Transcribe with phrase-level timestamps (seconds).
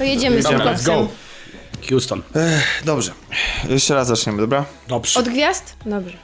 [0.00, 0.92] To jedziemy z tym Dobra, let's go.
[0.92, 1.08] koksem.
[1.90, 2.22] Houston.
[2.84, 3.12] Dobrze.
[3.68, 4.64] Jeszcze raz zaczniemy, dobra?
[4.88, 5.20] Dobrze.
[5.20, 5.76] Od gwiazd?
[5.86, 6.16] Dobrze.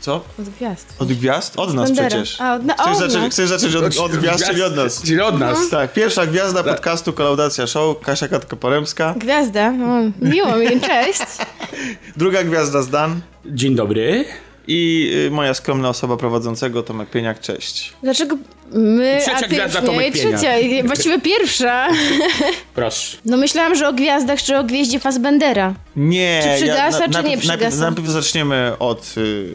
[0.00, 0.14] Co?
[0.38, 0.94] Od gwiazd.
[0.98, 1.58] Od gwiazd?
[1.58, 2.08] Od nas Bandera.
[2.08, 2.40] przecież.
[2.40, 3.32] A, od na- chcesz, od zacząć, nas.
[3.32, 5.02] chcesz zacząć od, od gwiazd, czyli od nas?
[5.02, 5.68] Czyli od nas.
[5.70, 9.14] Tak, pierwsza gwiazda podcastu Kolaudacja Show, Kasia Katka-Poremska.
[9.18, 9.68] Gwiazda?
[9.68, 11.20] O, miło mi, cześć.
[12.16, 13.20] Druga gwiazda Zdan.
[13.46, 14.24] Dzień dobry.
[14.68, 17.92] I y, moja skromna osoba prowadzącego, Tomek Pieniak, cześć.
[18.02, 18.36] Dlaczego
[18.72, 19.86] my, Trzecia a ty gwiazda nie?
[19.86, 20.14] Tomek.
[20.14, 21.88] Trzecia, i właściwie pierwsza.
[22.74, 23.16] Proszę.
[23.24, 25.74] No myślałam, że o gwiazdach, czy o gwieździe Fassbendera.
[25.96, 27.58] Nie, Czy przygasa, czy nie najpierw, przygasa?
[27.62, 29.48] Najpierw, najpierw zaczniemy od y,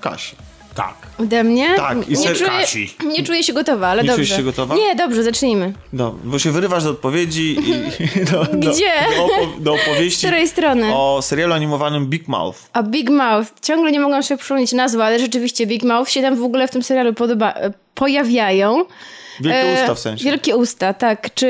[0.00, 0.36] Kasi.
[0.74, 0.94] Tak.
[1.20, 1.74] Ode mnie?
[1.76, 2.94] Tak, i nie, czuję, Kasi.
[3.06, 4.24] nie czuję się gotowa, ale Nie dobrze.
[4.24, 4.74] czujesz się gotowa?
[4.76, 5.72] Nie, dobrze, zacznijmy.
[5.92, 7.56] No, bo się wyrywasz do odpowiedzi
[8.00, 8.92] i do, do, Gdzie?
[9.16, 10.94] Do, opo- do Z opowieści której strony?
[10.94, 12.58] o serialu animowanym Big Mouth.
[12.72, 13.48] A Big Mouth.
[13.62, 16.70] Ciągle nie mogłam sobie przypomnieć nazwy, ale rzeczywiście Big Mouth się tam w ogóle w
[16.70, 18.84] tym serialu podoba, e, pojawiają.
[19.40, 20.24] Wielkie E, usta w sensie.
[20.24, 21.34] Wielkie usta, tak.
[21.34, 21.46] Czy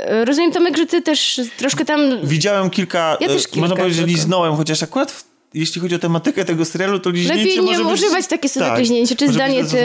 [0.00, 2.00] e, rozumiem Tomek, że ty też troszkę tam...
[2.24, 5.98] Widziałem kilka, Ja też kilka można powiedzieć, że liznąłem, chociaż akurat w, jeśli chodzi o
[5.98, 7.92] tematykę tego serialu, to liźnięcie Lepiej nie może być...
[7.92, 9.76] używać takie słowa tak, liźnięcie, czy być zdanie ty...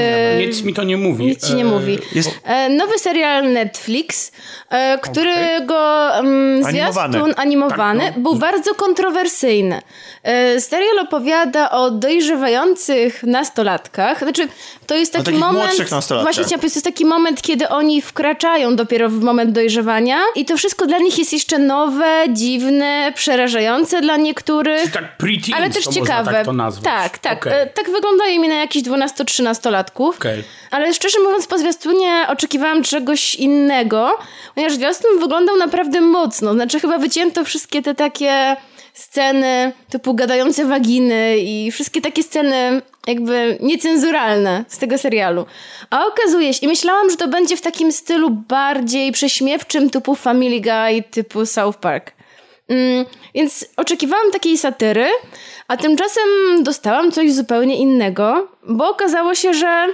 [0.47, 1.25] Nic mi to nie mówi.
[1.25, 1.97] Nic ci nie E, mówi.
[2.15, 4.31] jest- E, nowy serial Netflix,
[4.69, 7.13] e, którego um, Animowany.
[7.13, 8.21] zwiastun animowany Tak, no.
[8.23, 9.81] był bardzo kontrowersyjny.
[10.23, 14.19] E, serial opowiada o dojrzewających nastolatkach.
[14.19, 14.47] Znaczy,
[14.87, 15.65] to jest O taki moment...
[15.65, 16.35] młodszych nastolatkach.
[16.35, 20.85] Właśnie to jest taki moment, kiedy oni wkraczają dopiero w moment dojrzewania i to wszystko
[20.87, 24.91] dla nich jest jeszcze nowe, dziwne, przerażające dla niektórych.
[24.91, 25.17] Tak
[25.55, 26.31] Ale też to ciekawe.
[26.31, 26.83] Tak to nazwać.
[26.83, 27.37] Tak, tak.
[27.37, 27.61] Okej.
[27.61, 30.09] E, tak wyglądają mi na jakichś 12-13-latków.
[30.09, 30.43] Okej.
[30.71, 34.17] Ale szczerze mówiąc, po zwiastunie oczekiwałam czegoś innego,
[34.55, 36.53] ponieważ zwiastun wyglądał naprawdę mocno.
[36.53, 38.55] Znaczy, chyba wycięto wszystkie te takie
[38.93, 45.45] sceny typu gadające waginy i wszystkie takie sceny jakby niecenzuralne z tego serialu.
[45.89, 50.61] A okazuje się, i myślałam, że to będzie w takim stylu bardziej prześmiewczym typu Family
[50.61, 52.11] Guy, typu South Park.
[52.69, 53.05] Mm,
[53.35, 55.07] więc oczekiwałam takiej satyry,
[55.67, 56.23] a tymczasem
[56.63, 59.87] dostałam coś zupełnie innego, bo okazało się, że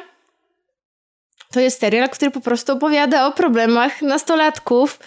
[1.52, 5.00] to jest serial, który po prostu opowiada o problemach nastolatków.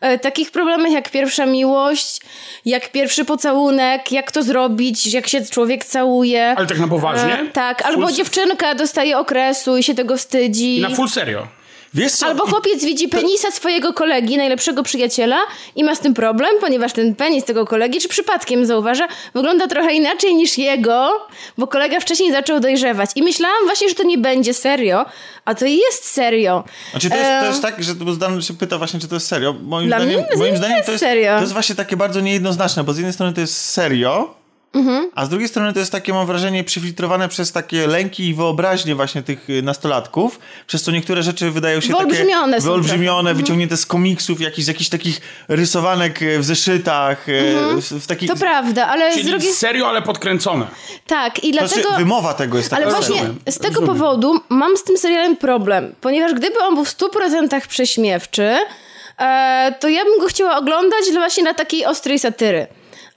[0.00, 2.20] E, takich problemach jak pierwsza miłość,
[2.64, 6.54] jak pierwszy pocałunek, jak to zrobić, jak się człowiek całuje.
[6.56, 7.40] Ale tak na poważnie?
[7.40, 10.78] E, tak, albo Full- dziewczynka dostaje okresu i się tego wstydzi.
[10.78, 11.46] I na full serio.
[11.94, 12.26] Wiesz co?
[12.26, 15.38] Albo chłopiec widzi penisa swojego kolegi, najlepszego przyjaciela
[15.76, 19.94] i ma z tym problem, ponieważ ten penis tego kolegi, czy przypadkiem zauważa, wygląda trochę
[19.94, 21.26] inaczej niż jego,
[21.58, 23.10] bo kolega wcześniej zaczął dojrzewać.
[23.16, 25.06] I myślałam właśnie, że to nie będzie serio,
[25.44, 26.64] a to jest serio.
[26.90, 29.54] Znaczy to jest, to jest tak, że Zdan się pyta właśnie, czy to jest serio.
[29.62, 31.34] Moim Dla zdaniem, mnie moim nie zdaniem jest to jest serio.
[31.34, 34.34] To jest właśnie takie bardzo niejednoznaczne, bo z jednej strony to jest serio,
[34.78, 35.10] Mhm.
[35.14, 38.94] a z drugiej strony to jest takie, mam wrażenie, przyfiltrowane przez takie lęki i wyobraźnie
[38.94, 43.86] właśnie tych y, nastolatków, przez co niektóre rzeczy wydają się Wyolbrzymione takie wyolbrzymione, wyciągnięte z
[43.86, 48.30] komiksów, jakichś, z jakichś takich rysowanek y, w zeszytach, y, w, w takich...
[48.30, 48.38] Mhm.
[48.38, 50.66] To prawda, ale z Czyli drugiej serio, ale podkręcone.
[51.06, 51.96] Tak, i Znaczy, dlatego...
[51.96, 53.14] wymowa tego jest taka Ale właśnie.
[53.14, 53.96] Rozumiem, z tego rozumiem.
[53.96, 58.58] powodu mam z tym serialem problem, ponieważ gdyby on był w 100% prześmiewczy,
[59.18, 62.66] e, to ja bym go chciała oglądać właśnie na takiej ostrej satyry.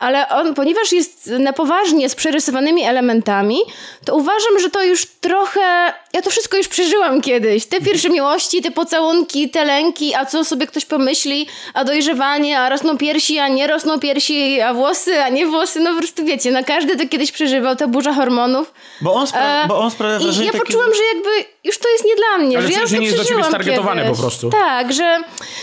[0.01, 3.57] Ale on, ponieważ jest na poważnie z przerysowanymi elementami,
[4.05, 5.93] to uważam, że to już trochę.
[6.13, 7.65] Ja to wszystko już przeżyłam kiedyś.
[7.65, 12.69] Te pierwsze miłości, te pocałunki, te lęki, a co sobie ktoś pomyśli, a dojrzewanie, a
[12.69, 15.79] rosną piersi, a nie rosną piersi, a włosy, a nie włosy.
[15.79, 18.73] No po prostu wiecie, no każdy to kiedyś przeżywał, ta burza hormonów.
[19.01, 21.29] Bo on, spra- E, bo on sprawia I wrażenie ja takie- poczułam, że jakby
[21.63, 23.43] już to jest nie dla mnie, Ale że ja już to nie jest do ciebie
[23.43, 24.17] stargetowane kiedyś.
[24.17, 24.49] po prostu.
[24.49, 25.17] Tak, że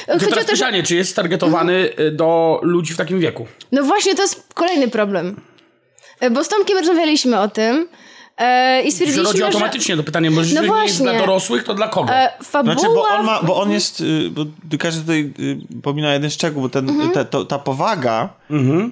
[0.07, 0.65] To chodzi o teraz to, że...
[0.65, 3.47] pytanie, czy jest targetowany y, do ludzi w takim wieku?
[3.73, 5.41] No właśnie, to jest kolejny problem.
[6.21, 7.89] E, Bo z Tomkiem rozmawialiśmy o tym
[8.39, 9.47] e, i Że stwierdziliśmy, rodzi że...
[9.47, 12.13] automatycznie to pytanie, bo No jeżeli nie jest dla dorosłych, to dla kogo?
[12.13, 12.75] E, fabuła...
[12.75, 14.45] Znaczy, bo on, ma, bo on jest, y, bo
[14.79, 15.33] każdy tutaj
[15.79, 17.11] y, pomina jeden szczegół, bo ten, Mhm.
[17.11, 18.29] te, to, ta powaga,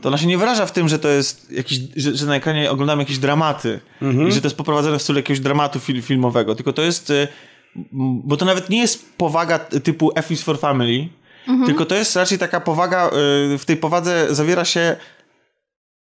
[0.03, 2.71] to ona się nie wyraża w tym, że to jest jakiś, że, że na ekranie
[2.71, 3.81] oglądamy jakieś dramaty
[4.29, 7.29] i że to jest poprowadzone w stylu jakiegoś dramatu fil, filmowego, tylko to jest, y,
[8.25, 11.09] bo to nawet nie jest powaga typu F is for Family,
[11.49, 11.67] Mhm.
[11.67, 13.11] tylko to jest raczej taka powaga,
[13.59, 14.97] w tej powadze zawiera się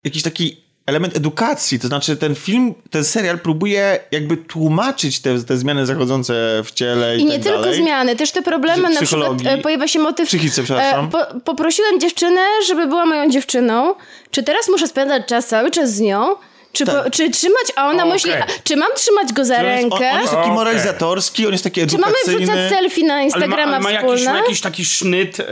[0.03, 5.57] jakiś taki element edukacji, to znaczy ten film, ten serial próbuje jakby tłumaczyć te, te
[5.57, 7.75] zmiany zachodzące w ciele i, I nie tak tylko dalej.
[7.81, 10.27] zmiany, też te problemy, na przykład e, pojawia się motyw...
[10.27, 11.09] Psychice, przepraszam.
[11.09, 13.95] po, poprosiłem dziewczynę, żeby była moją dziewczyną.
[14.31, 16.35] Czy teraz muszę spędzać czas cały czas z nią?
[16.71, 17.03] Czy, Tak.
[17.03, 18.13] po, czy trzymać, a ona Okej.
[18.13, 18.31] myśli,
[18.63, 20.11] czy mam trzymać go za On jest, on, rękę?
[20.11, 20.53] on jest taki Okej.
[20.55, 22.45] moralizatorski, on jest taki Czy mamy edukacyjny.
[22.45, 24.31] wrzucać selfie na Ale ma, Instagrama ale ma jakiś, wspólne?
[24.31, 25.45] ma jakiś taki sznyt e,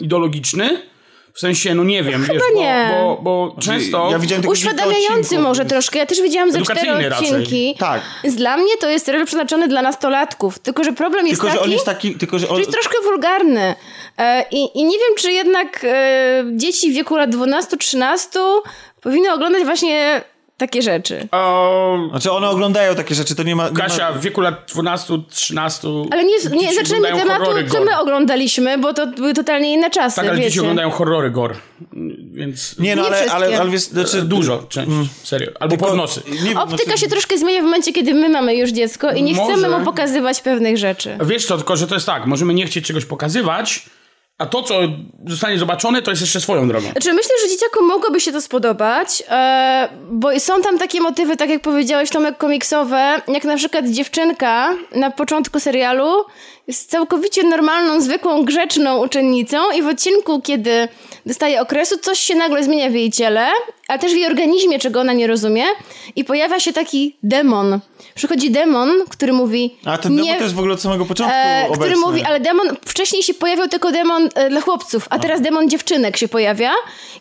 [0.00, 0.82] ideologiczny?
[1.34, 2.90] W sensie, no nie wiem, wiesz, nie.
[2.90, 4.10] Bo, bo, bo często...
[4.10, 5.98] Ja widziałem tylko Uświadamiający może troszkę.
[5.98, 7.76] Ja też widziałam ze cztery odcinki.
[7.78, 8.02] Tak.
[8.24, 10.58] Dla mnie to jest serial przeznaczony dla nastolatków.
[10.58, 12.54] Tylko, że problem jest Tylko, że taki, on jest taki, tylko, że on...
[12.56, 13.74] że jest troszkę wulgarny.
[14.18, 18.38] E, i, I nie wiem, czy jednak e, dzieci w wieku lat 12-13
[19.00, 20.22] powinny oglądać właśnie
[20.56, 21.28] takie rzeczy.
[21.32, 23.68] O, Znaczy one oglądają takie rzeczy, to nie ma...
[23.68, 24.18] Nie Kasia ma...
[24.18, 26.06] w wieku lat 12-13...
[26.12, 30.16] Ale nie, nie oglądają tematu, horrory co my oglądaliśmy, bo to były totalnie inne czasy,
[30.16, 30.48] Tak, ale wiecie.
[30.48, 31.54] dzieci oglądają horrory gore,
[32.32, 32.78] więc...
[32.78, 33.36] Nie, no Nie ale, wszystkie.
[33.36, 34.22] ale, ale wiesz, znaczy...
[34.22, 34.90] Dużo, część,
[35.22, 35.50] serio.
[35.60, 36.20] Albo tylko- pornosy.
[36.30, 39.22] Nie wiem, Optyka znaczy- się troszkę zmienia w momencie, kiedy my mamy już dziecko i
[39.22, 39.52] nie Może.
[39.52, 41.18] chcemy mu pokazywać pewnych rzeczy.
[41.24, 43.86] Wiesz co, tylko że to jest tak, możemy nie chcieć czegoś pokazywać,
[44.38, 44.80] a to, co
[45.26, 46.90] zostanie zobaczone, to jest jeszcze swoją drogą.
[46.90, 51.50] Znaczy, myślę, że dzieciakom mogłoby się to spodobać, e, bo są tam takie motywy, tak
[51.50, 56.24] jak powiedziałeś, Tomek, komiksowe, jak na przykład dziewczynka na początku serialu
[56.66, 60.88] jest całkowicie normalną, zwykłą, grzeczną uczennicą i w odcinku, kiedy
[61.26, 63.46] dostaje okresu, coś się nagle zmienia w jej ciele,
[63.88, 65.64] ale też w jej organizmie, czego ona nie rozumie
[66.16, 67.80] i pojawia się taki demon.
[68.14, 69.76] Przychodzi demon, który mówi...
[69.84, 71.84] A ten demo nie, to jest w ogóle od samego początku E, obecny.
[71.84, 75.70] który mówi, ale demon, wcześniej się pojawiał tylko demon e, dla chłopców, a teraz demon
[75.70, 76.70] dziewczynek się pojawia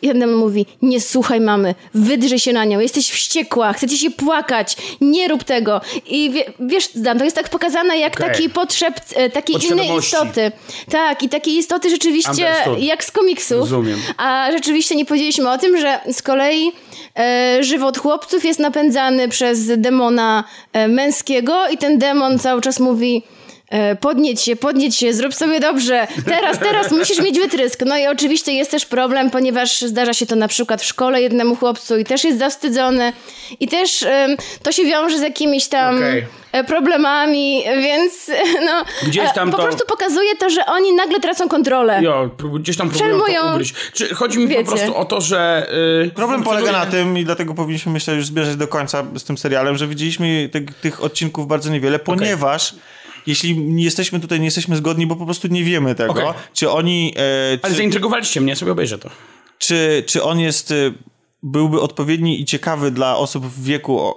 [0.01, 4.11] i ten demon mówi, nie słuchaj mamy, wydrzyj się na nią, jesteś wściekła, chcecie się
[4.11, 5.81] płakać, nie rób tego.
[6.07, 8.29] I wie, wiesz, Dan, to jest tak pokazane jak Okej.
[8.29, 10.51] taki potrzebt e, takiej innej istoty.
[10.91, 13.59] Tak, i takiej istoty rzeczywiście jak z komiksów.
[13.59, 13.99] Rozumiem.
[14.17, 16.71] A rzeczywiście nie powiedzieliśmy o tym, że z kolei
[17.19, 20.43] e, żywot chłopców jest napędzany przez demona
[20.73, 23.23] e, męskiego i ten demon cały czas mówi
[23.99, 27.79] podnieć się, podnieć się, zrób sobie dobrze, teraz, teraz musisz mieć wytrysk.
[27.85, 31.55] No i oczywiście jest też problem, ponieważ zdarza się to na przykład w szkole jednemu
[31.55, 33.13] chłopcu i też jest zawstydzony
[33.59, 34.05] i też
[34.63, 36.25] to się wiąże z jakimiś tam Okej.
[36.51, 38.31] e, problemami, więc
[38.67, 41.99] no Gdzieś e, tam po to- prostu pokazuje to, że oni nagle tracą kontrolę.
[42.01, 42.29] Jo,
[42.59, 43.75] gdzieś tam próbują to ugryźć.
[43.93, 44.63] Czy chodzi mi Wiecie.
[44.63, 45.67] po prostu o to, że...
[46.03, 49.37] Yy, Problem polega na tym i dlatego powinniśmy myślę już zbierać do końca z tym
[49.37, 52.75] serialem, że widzieliśmy te, tych odcinków bardzo niewiele, ponieważ
[53.27, 56.27] jeśli nie jesteśmy tutaj, nie jesteśmy zgodni, bo po prostu nie wiemy tego, Okej.
[56.53, 59.09] czy oni, e, Ale czy, zaintrygowaliście mnie, sobie obejrzę to.
[59.57, 60.75] czy, czy on jest, e,
[61.43, 64.13] byłby odpowiedni i ciekawy dla osób w wieku,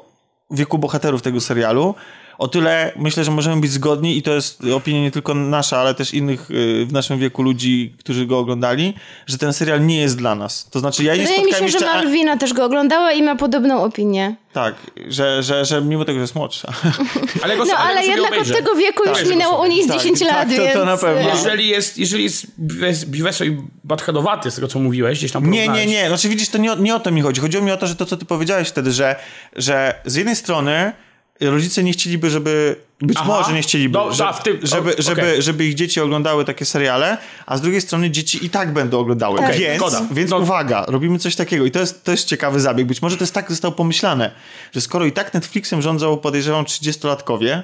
[0.51, 1.95] wieku bohaterów tego serialu.
[2.39, 5.95] O tyle myślę, że możemy być zgodni i to jest opinia nie tylko nasza, ale
[5.95, 8.95] też innych y, w naszym wieku ludzi, którzy go oglądali,
[9.27, 10.69] że ten serial nie jest dla nas.
[10.71, 11.91] To znaczy ja nie Wydaje mi się, że jeszcze...
[11.91, 14.37] a- Malwina też go oglądała i ma podobną opinię.
[14.53, 14.75] Tak,
[15.09, 16.73] że, że, że mimo tego, że jest młodsza.
[17.43, 18.53] Ale go, No ale ale jednak obejrzę.
[18.55, 20.57] od tego wieku już Obejrzę go minęło u niej z Tak, 10 tak, lat, to-
[20.57, 20.75] to więc...
[20.87, 21.29] na pewno.
[21.31, 25.69] Jeżeli jest, jeżeli jest biwes- biweso i badheadowaty, z tego co mówiłeś, gdzieś tam Nie,
[25.69, 26.09] nie, nie.
[26.09, 27.41] Znaczy widzisz, to nie, o- nie o to mi chodzi.
[27.41, 29.17] Chodziło mi o to, że to, co ty powiedziałeś wtedy, że,
[29.57, 30.93] że z jednej strony
[31.41, 32.77] rodzice nie chcieliby, żeby...
[33.01, 33.27] Być Aha.
[33.29, 36.65] może nie chcieliby, że, a, w tym- żeby, o- żeby, żeby ich dzieci oglądały takie
[36.65, 39.39] seriale, a z drugiej strony dzieci i tak będą oglądały.
[39.39, 40.03] Okej, Więc, zgoda.
[40.11, 40.39] więc No.
[40.39, 42.87] uwaga, robimy coś takiego i to jest, to jest ciekawy zabieg.
[42.87, 44.31] Być może to jest tak zostało pomyślane,
[44.75, 47.63] że skoro i tak Netflixem rządzą, podejrzewam, 30-latkowie,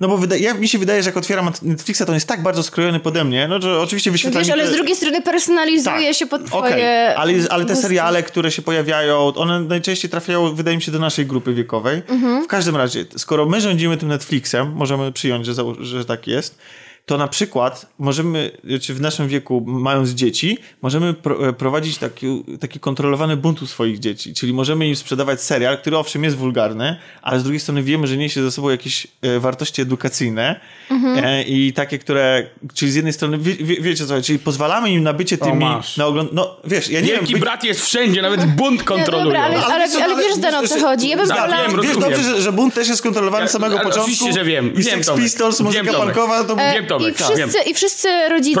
[0.00, 2.42] no bo wyda- ja, mi się wydaje, że jak otwieram Netflixa, to on jest tak
[2.42, 6.06] bardzo skrojony pode mnie, no że oczywiście wyświetla Wiesz, mi ale z drugiej strony personalizuje
[6.08, 6.16] tak.
[6.16, 7.14] się pod twoje...
[7.16, 11.26] ale, ale te seriale, które się pojawiają, one najczęściej trafiają, wydaje mi się, do naszej
[11.26, 12.02] grupy wiekowej.
[12.08, 12.44] Mhm.
[12.44, 16.58] W każdym razie, skoro my rządzimy tym Netflixem, możemy przyjąć, że, że tak jest,
[17.06, 18.50] to na przykład możemy,
[18.82, 23.98] czy w naszym wieku, mając dzieci, możemy pro, prowadzić taki, taki kontrolowany bunt u swoich
[23.98, 24.34] dzieci.
[24.34, 28.16] Czyli możemy im sprzedawać serial, który owszem jest wulgarny, ale z drugiej strony wiemy, że
[28.16, 30.60] niesie ze sobą jakieś e, wartości edukacyjne
[30.90, 31.24] Mhm.
[31.24, 35.02] e, i takie, które, czyli z jednej strony, wie, wie, wiecie co, czyli pozwalamy im
[35.02, 35.64] na bycie tymi,
[35.96, 36.32] na ogląd...
[36.32, 37.40] No wiesz, ja nie Wielki wiem...
[37.40, 39.24] brat jest wszędzie, nawet bunt kontroluje.
[39.24, 41.08] dobra, ale, ale, ale, nawet- wiesz, Dan, o co wiesz, chodzi?
[41.08, 41.68] Ja bym tak, wolała...
[41.68, 44.12] wiem, Wiesz dobrze, że, że bunt też jest kontrolowany Ja- od samego ale początku.
[44.12, 44.66] oczywiście, że wiem.
[44.74, 45.22] I Wiem, Sex Tomek.
[45.24, 46.54] Pistols, Wiem, muzyka punkowa, to...
[46.58, 48.60] E, Wiem, Tomek, I tak, wszyscy, I wszyscy rodzice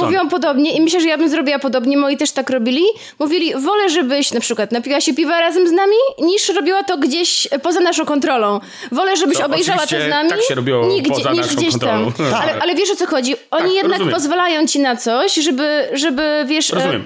[0.00, 2.82] mówią podobnie i myślę, że ja bym zrobiła podobnie, moi też tak robili.
[3.18, 7.48] Mówili, wolę, żebyś na przykład napiła się piwa razem z nami, niż robiła to gdzieś
[7.62, 8.60] poza naszą kontrolą.
[8.92, 11.70] Wolę, żebyś To obejrzała to z nami, tak się robiło nigdzie, poza niż naszą gdzieś
[11.70, 12.12] kontrolą.
[12.12, 12.30] tam.
[12.30, 12.42] Tak.
[12.42, 13.34] Ale, ale wiesz o co chodzi?
[13.50, 14.14] Oni Tak, jednak rozumiem.
[14.14, 16.72] pozwalają ci na coś, żeby, żeby wiesz...
[16.72, 17.04] e, Rozumiem.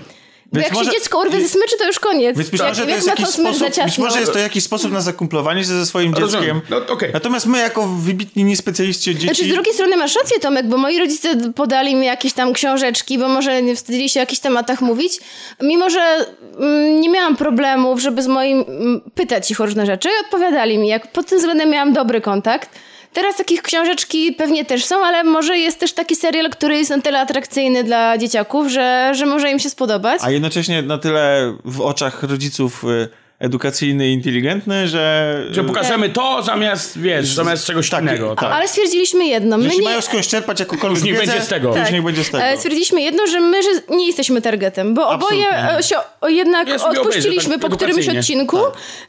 [0.53, 2.37] Bo Więc jak może- się dziecko urwie ze smyczy, to już koniec.
[2.39, 5.01] Więc myślę, jak, że to jest jakiś sposób, być może jest to jakiś sposób na
[5.01, 6.61] zakumplowanie się ze swoim dzieckiem.
[6.71, 7.11] No, okej.
[7.13, 9.35] Natomiast my jako wybitni niespecjaliści od dzieci...
[9.35, 13.19] Znaczy, z drugiej strony masz rację, Tomek, bo moi rodzice podali mi jakieś tam książeczki,
[13.19, 15.21] bo może nie wstydzili się o jakichś tematach mówić.
[15.63, 16.27] Mimo, że
[16.59, 20.89] mm, nie miałam problemów, żeby z moim mm, pytać ich o różne rzeczy, odpowiadali mi.
[20.89, 22.71] Jak pod tym względem miałam dobry kontakt.
[23.13, 27.01] Teraz takich książeczki pewnie też są, ale może jest też taki serial, który jest na
[27.01, 30.21] tyle atrakcyjny dla dzieciaków, że, że może im się spodobać.
[30.25, 33.09] A jednocześnie na tyle w oczach rodziców y,
[33.41, 35.37] edukacyjny i inteligentny, że...
[35.51, 38.37] Że pokażemy to zamiast, wiesz, zamiast czegoś Tak, innego.
[38.37, 38.53] tak.
[38.53, 39.59] Ale stwierdziliśmy jedno.
[39.59, 41.75] My Jeśli nie, mają skądś czerpać jakąkolwiek Już niech będzie z tego.
[41.75, 41.93] Tak.
[41.93, 42.45] niech będzie z tego.
[42.45, 45.79] E, Stwierdziliśmy jedno, że my że nie jesteśmy targetem, bo oboje Absolutnie.
[45.79, 48.59] e, się o, jednak Ja odpuściliśmy obejrzę, tak po którymś odcinku,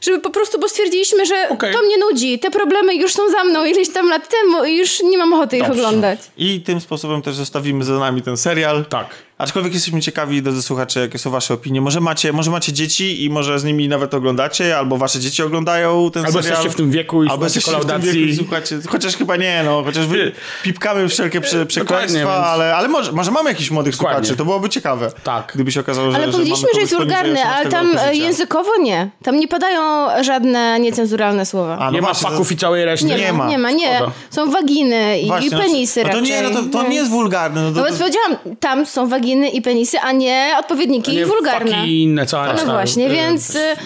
[0.00, 1.72] żeby po prostu, bo stwierdziliśmy, że Okej.
[1.72, 5.02] to mnie nudzi, te problemy już są za mną ileś tam lat temu i już
[5.02, 5.82] nie mam ochoty ich Dobrze.
[5.82, 6.18] oglądać.
[6.36, 8.84] I tym sposobem też zostawimy za nami ten serial.
[8.84, 9.06] Tak.
[9.42, 11.80] Aczkolwiek jesteśmy ciekawi, drodzy słuchacze, jakie są wasze opinie.
[11.80, 16.10] Może macie, może macie dzieci i może z nimi nawet oglądacie, albo wasze dzieci oglądają
[16.10, 16.50] ten Albo serial.
[16.50, 18.78] jesteście w tym wieku i albo jesteście w tym wieku i słuchacie.
[18.88, 19.82] Chociaż chyba nie, no.
[19.84, 20.32] Chociaż wy
[20.62, 24.16] pipkamy wszelkie prze, przekleństwa, więc- ale, ale może, może mamy jakichś młodych Dokładnie.
[24.18, 24.36] słuchaczy.
[24.38, 25.12] To byłoby ciekawe.
[25.24, 25.52] Tak.
[25.54, 28.70] Gdyby się okazało, że Ale że powiedzieliśmy, że jest wulgarny, ale 18 tam e, językowo
[28.80, 29.10] nie.
[29.22, 29.82] Tam nie padają
[30.24, 31.78] żadne niecenzuralne słowa.
[31.78, 33.06] A, no Nie ma to- faków i całej reszty.
[33.06, 34.00] nie, nie ma, nie ma, nie.
[34.30, 36.30] Są waginy i, Właśnie, i penisy no to raczej.
[36.30, 37.62] nie, no to, to nie jest wulgarne.
[37.62, 41.26] No, to, No to, więc powiedziałam, tam są waginy i penisy, a nie odpowiedniki Nie
[41.26, 41.86] wulgarne.
[41.88, 42.72] inne, cała No reszta.
[42.72, 43.76] właśnie, więc y,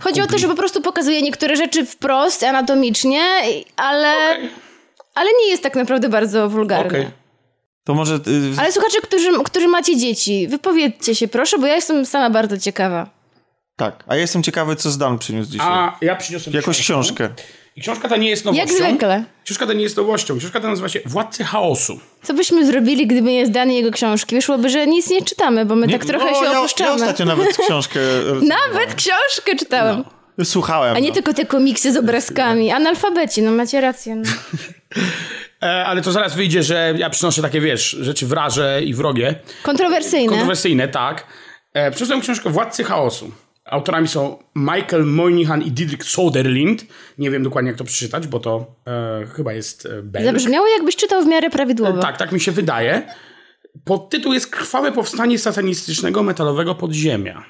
[0.00, 3.22] chodzi o to, że po prostu pokazuje niektóre rzeczy wprost, anatomicznie,
[3.76, 4.12] ale,
[5.14, 6.86] ale nie jest tak naprawdę bardzo wulgarne.
[6.88, 7.06] Okej.
[7.84, 8.14] to może...
[8.14, 8.20] y,
[8.60, 13.10] Ale słuchacze, którzy, którzy macie dzieci, wypowiedzcie się proszę, bo ja jestem sama bardzo ciekawa.
[13.76, 14.04] Tak.
[14.06, 15.66] A ja jestem ciekawy, co Zdan przyniósł dzisiaj.
[15.70, 17.28] A ja przyniosłem Jakąś książkę.
[17.76, 18.66] I książka ta nie jest nowością.
[18.66, 19.24] Jak zwykle.
[19.44, 20.38] Książka ta nie jest nowością.
[20.38, 22.00] Książka ta nazywa się Władcy Chaosu.
[22.22, 24.34] Co byśmy zrobili, gdyby nie zdanie jego książki?
[24.34, 26.94] Wyszłoby, że nic nie czytamy, bo my tak trochę no, się ja, ja opuszczamy.
[26.94, 28.00] ostatnio nawet książkę...
[28.58, 30.04] Nawet książkę czytałem.
[30.44, 30.96] Słuchałem.
[30.96, 31.14] A nie no.
[31.14, 32.70] tylko te komiksy z obrazkami.
[32.70, 34.16] Analfabeci, no macie rację.
[34.16, 34.22] No.
[35.62, 39.34] E, ale to zaraz wyjdzie, że ja przynoszę takie, wiesz, rzeczy wraże i wrogie.
[39.62, 40.28] Kontrowersyjne.
[40.28, 41.26] Kontrowersyjne, tak.
[41.74, 43.30] E, przyniosłem książkę Władcy Chaosu.
[43.70, 46.86] Autorami są Michael Moynihan i Didrik Soderlind.
[47.18, 50.26] Nie wiem dokładnie, jak to przeczytać, bo to e, chyba jest e, Belg.
[50.26, 52.00] Zabrzmiało jakbyś czytał w miarę prawidłowo.
[52.00, 53.02] Tak, tak mi się wydaje.
[53.84, 57.44] Podtytuł jest Krwawe powstanie satanistycznego metalowego podziemia.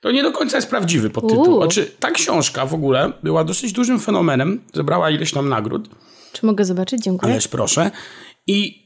[0.00, 1.56] To nie do końca jest prawdziwy podtytuł.
[1.56, 4.60] Znaczy, ta książka w ogóle była dosyć dużym fenomenem.
[4.74, 5.88] Zebrała ileś tam nagród.
[6.32, 7.02] Czy mogę zobaczyć?
[7.02, 7.32] Dziękuję.
[7.32, 7.90] Ależ proszę.
[8.46, 8.83] I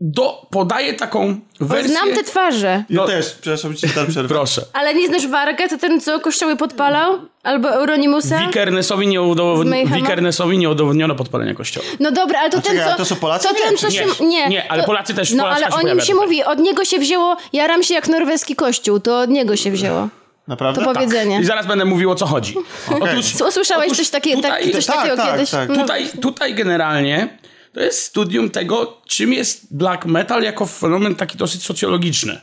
[0.00, 1.88] do, podaje taką O, wersję...
[1.92, 2.84] znam te twarze.
[2.90, 4.28] Ja No- też, przepraszam, ci dam przerwę.
[4.34, 4.62] Proszę.
[4.72, 5.68] Ale nie znasz Wargę?
[5.68, 7.18] To ten, co kościoły podpalał?
[7.42, 8.38] Albo Euronimusa?
[8.46, 9.64] Wikernesowi nie, Z udow...
[9.66, 9.96] Mayhema?
[9.96, 11.86] Wikernesowi nie udowodniono podpalenia kościoła.
[12.00, 12.94] No dobra, ale to ten, czekaj, co...
[12.94, 13.48] a to są Polacy?
[13.48, 14.04] To ten, co Nie, się...
[14.24, 16.26] Nie, nie, ale to- Polacy też- No, ale się o nim się tutaj.
[16.26, 20.08] mówi, od niego się wzięło, jaram się jak norweski kościół, to od niego się wzięło.
[20.48, 20.84] Naprawdę?
[20.84, 21.40] To powiedzenie.
[21.40, 22.54] I zaraz będę mówił o co chodzi.
[23.00, 25.50] Otóż, Co, Słyszałeś otóż coś, takie, tutaj, tak, coś tak, takiego tak, kiedyś?
[25.50, 25.68] tak.
[25.68, 27.38] No, Tutaj, tutaj generalnie
[27.72, 32.40] to jest studium tego, czym jest black metal jako fenomen taki dosyć socjologiczny.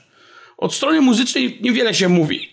[0.58, 2.50] Od strony muzycznej niewiele się mówi.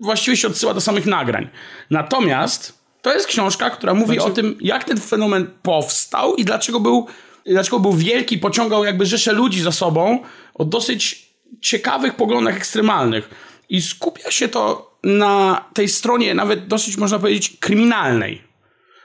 [0.00, 1.48] Właściwie się odsyła do samych nagrań.
[1.90, 6.80] Natomiast to jest książka, która mówi Znaczy- o tym, jak ten fenomen powstał i dlaczego
[6.80, 7.06] był,
[7.46, 10.22] dlaczego był wielki, pociągał jakby rzesze ludzi za sobą
[10.54, 11.28] o dosyć
[11.60, 13.30] ciekawych poglądach ekstremalnych.
[13.68, 18.42] I skupia się to na tej stronie nawet dosyć, można powiedzieć, kryminalnej.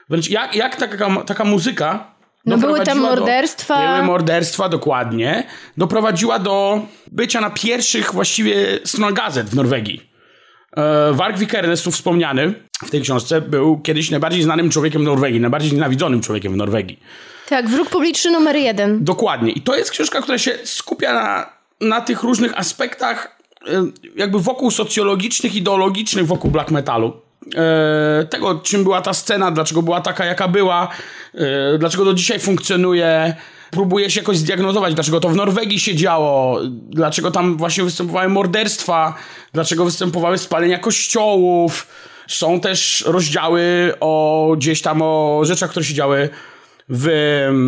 [0.08, 2.13] Wręcz jak, jak taka, taka muzyka.
[2.46, 3.86] No były tam morderstwa.
[3.86, 5.44] Do, były morderstwa, dokładnie.
[5.76, 6.80] Doprowadziła do
[7.12, 10.10] bycia na pierwszych właściwie stron gazet w Norwegii.
[10.76, 15.40] E, Warg Vikernes, tu wspomniany w tej książce, był kiedyś najbardziej znanym człowiekiem w Norwegii,
[15.40, 17.00] najbardziej nienawidzonym człowiekiem w Norwegii.
[17.48, 19.04] Tak, wróg publiczny numer jeden.
[19.04, 19.52] Dokładnie.
[19.52, 21.46] I to jest książka, która się skupia na,
[21.88, 23.84] na tych różnych aspektach, e,
[24.16, 27.23] jakby wokół socjologicznych, ideologicznych, wokół black metalu.
[27.56, 30.88] E, tego, czym była ta scena, dlaczego była taka, jaka była,
[31.34, 33.34] e, dlaczego do dzisiaj funkcjonuje.
[33.70, 39.14] Próbuje się jakoś zdiagnozować, dlaczego to w Norwegii się działo, dlaczego tam właśnie występowały morderstwa,
[39.52, 41.86] dlaczego występowały spalenia kościołów.
[42.28, 46.28] Są też rozdziały o gdzieś tam o rzeczach, które się działy
[46.88, 47.08] w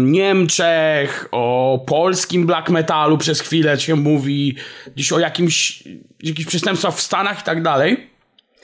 [0.05, 4.57] Niemczech, o polskim black metalu przez chwilę się mówi,
[4.97, 5.83] gdzieś o jakimś,
[6.23, 8.16] jakichś przestępstwach w Stanach i tak dalej.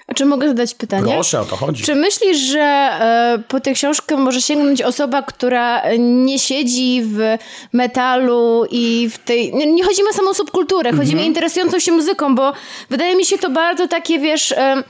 [0.07, 1.13] A czy mogę zadać pytanie?
[1.15, 1.85] Proszę, o to chodzi.
[1.85, 7.19] Czy myślisz, że e, po tę książkę może sięgnąć osoba, która nie siedzi w
[7.73, 9.55] metalu i w tej...
[9.55, 11.19] Nie, nie chodzi mi o samą subkulturę, chodzi Mhm.
[11.19, 12.53] mi o interesującą się muzyką, bo
[12.91, 14.83] wydaje mi się to bardzo takie, wiesz, e,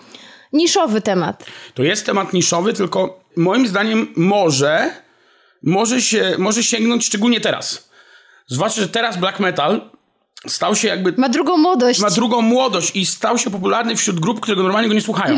[0.53, 1.45] niszowy temat.
[1.75, 4.91] To jest temat niszowy, tylko moim zdaniem może,
[5.63, 7.89] może, się, może sięgnąć szczególnie teraz.
[8.47, 9.91] Zwłaszcza, że teraz black metal
[10.47, 12.01] stał się jakby Ma drugą młodość.
[12.01, 15.37] ma drugą młodość i stał się popularny wśród grup, które normalnie go nie słuchają.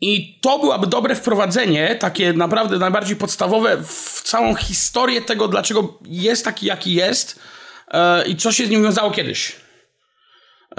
[0.00, 6.44] I to byłaby dobre wprowadzenie, takie naprawdę najbardziej podstawowe w całą historię tego, dlaczego jest
[6.44, 7.38] taki, jaki jest
[7.90, 9.56] e, i co się z nim wiązało kiedyś.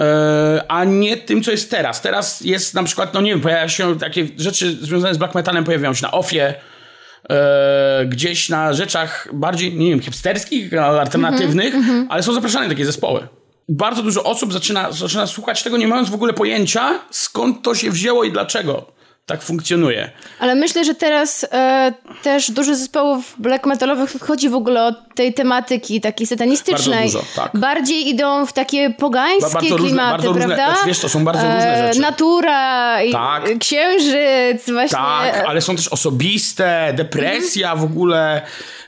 [0.00, 2.00] E, a nie tym, co jest teraz.
[2.02, 5.64] Teraz jest na przykład, no nie wiem, pojawia się takie rzeczy związane z black metalem,
[5.64, 6.54] pojawiają się na ofie,
[7.30, 11.74] e, gdzieś na rzeczach bardziej, nie wiem, hipsterskich, alternatywnych,
[12.08, 13.28] ale są zapraszane takie zespoły.
[13.68, 17.90] bardzo dużo osób zaczyna, zaczyna słuchać tego, nie mając w ogóle pojęcia, skąd to się
[17.90, 20.10] wzięło i dlaczego tak funkcjonuje.
[20.38, 25.34] Ale myślę, że teraz e, też dużo zespołów black metalowych odchodzi w ogóle od tej
[25.34, 26.98] tematyki takiej satanistycznej.
[27.00, 27.50] Bardzo dużo, tak.
[27.60, 30.66] Bardziej idą w takie pogańskie Bardzo różne- klimaty, bardzo różne- prawda?
[30.72, 32.00] znaczy, wiesz, to są bardzo różne rzeczy.
[32.00, 33.58] Natura, i Tak.
[33.58, 34.98] księżyc, właśnie.
[34.98, 38.42] Tak, ale są też osobiste, depresja w ogóle.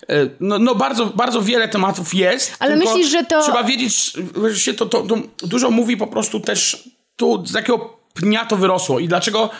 [0.09, 2.57] E, No, no bardzo, bardzo wiele tematów jest.
[2.59, 4.13] Ale myślisz, że to- Trzeba wiedzieć,
[4.51, 8.57] że się to, to, to dużo mówi po prostu też tu, z jakiego pnia to
[8.57, 9.51] wyrosło i dlaczego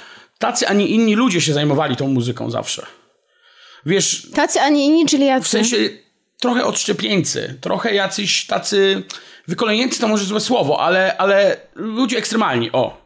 [0.43, 2.87] tacy, a nie inni ludzie się zajmowali tą muzyką zawsze.
[3.87, 5.45] Wiesz, Tacy, a nie inni, czyli jacy?
[5.45, 5.77] w sensie
[6.41, 9.03] trochę odszczepieńcy, trochę jacyś tacy
[9.49, 13.03] wykolejnięcy to może złe słowo, ale, ale ludzie ekstremalni, o.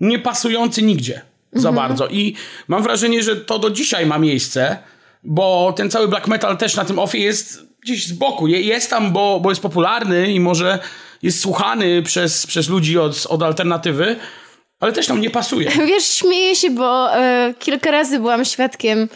[0.00, 1.20] Nie pasujący nigdzie
[1.52, 2.08] za bardzo.
[2.08, 2.34] I
[2.68, 4.78] mam wrażenie, że to do dzisiaj ma miejsce,
[5.24, 8.46] bo ten cały black metal też na tym offie jest gdzieś z boku.
[8.48, 10.78] Je- Jest tam, bo, bo jest popularny i może
[11.22, 14.16] jest słuchany przez, przez ludzi od, od alternatywy,
[14.80, 15.70] ale też tam nie pasuje.
[15.86, 19.08] Wiesz, śmieję się, bo e, kilka razy byłam świadkiem,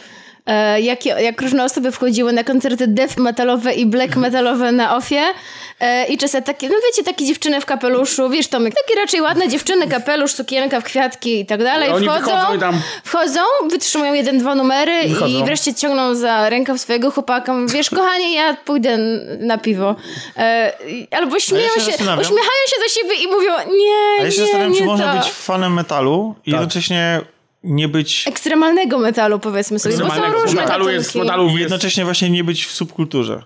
[0.81, 5.21] jak, jak różne osoby wchodziły na koncerty death metalowe i black metalowe na ofie.
[5.79, 9.47] E, I czasem takie, no wiecie, takie dziewczyny w kapeluszu, wiesz Tomek, takie raczej ładne
[9.47, 11.89] dziewczyny, kapelusz, sukienka w kwiatki i tak dalej.
[11.89, 15.27] Oni wchodzą, i tam- wchodzą, wytrzymują jeden, dwa numery Wychodzą.
[15.41, 17.53] i wreszcie ciągną za rękaw swojego chłopaka.
[17.53, 18.97] Mówią, Wiesz, kochanie, ja pójdę
[19.39, 19.95] na piwo.
[20.37, 20.73] E,
[21.11, 22.19] albo śmieją się się, zastanawiam.
[22.19, 25.13] uśmiechają się do siebie i mówią, nie, A ja się nie, zastanawiam, nie czy można
[25.13, 25.19] to.
[25.19, 27.21] być fanem metalu i jednocześnie
[27.63, 28.27] nie być...
[28.27, 32.29] ekstremalnego metalu, powiedzmy sobie, bo są Ekstremalnego, bo różne metalu jest, metalu jest jednocześnie właśnie
[32.29, 33.43] nie być w subkulturze.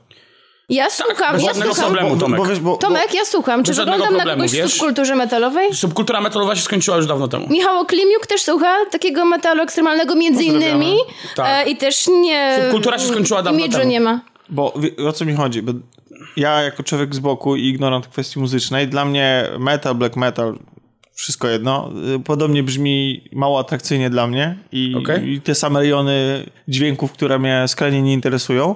[0.69, 1.75] Ja słucham, bez ja słucham.
[1.75, 2.09] problemu.
[2.09, 2.39] Bo, Tomek.
[2.39, 3.63] bo, wiesz, bo, Tomek, ja słucham.
[3.63, 4.71] Czy wyglądam na kogoś w wiesz?
[4.71, 5.73] subkulturze metalowej?
[5.73, 7.47] Subkultura metalowa się skończyła już dawno temu.
[7.49, 10.95] Michał Oklimiuk też słucha takiego metalu ekstremalnego między innymi
[11.35, 11.67] Tak.
[11.67, 12.59] e, i też nie...
[12.61, 13.91] Subkultura się skończyła dawno imidżu temu.
[13.91, 14.21] nie ma.
[14.49, 14.73] Bo
[15.07, 15.61] o co mi chodzi?
[15.61, 15.71] Bo
[16.37, 20.57] ja jako człowiek z boku i ignorant kwestii muzycznej, dla mnie metal, black metal,
[21.17, 25.31] wszystko jedno, y, podobnie brzmi mało atrakcyjnie dla mnie i, Okej.
[25.31, 28.75] i te same rejony dźwięków, które mnie skrajnie nie interesują.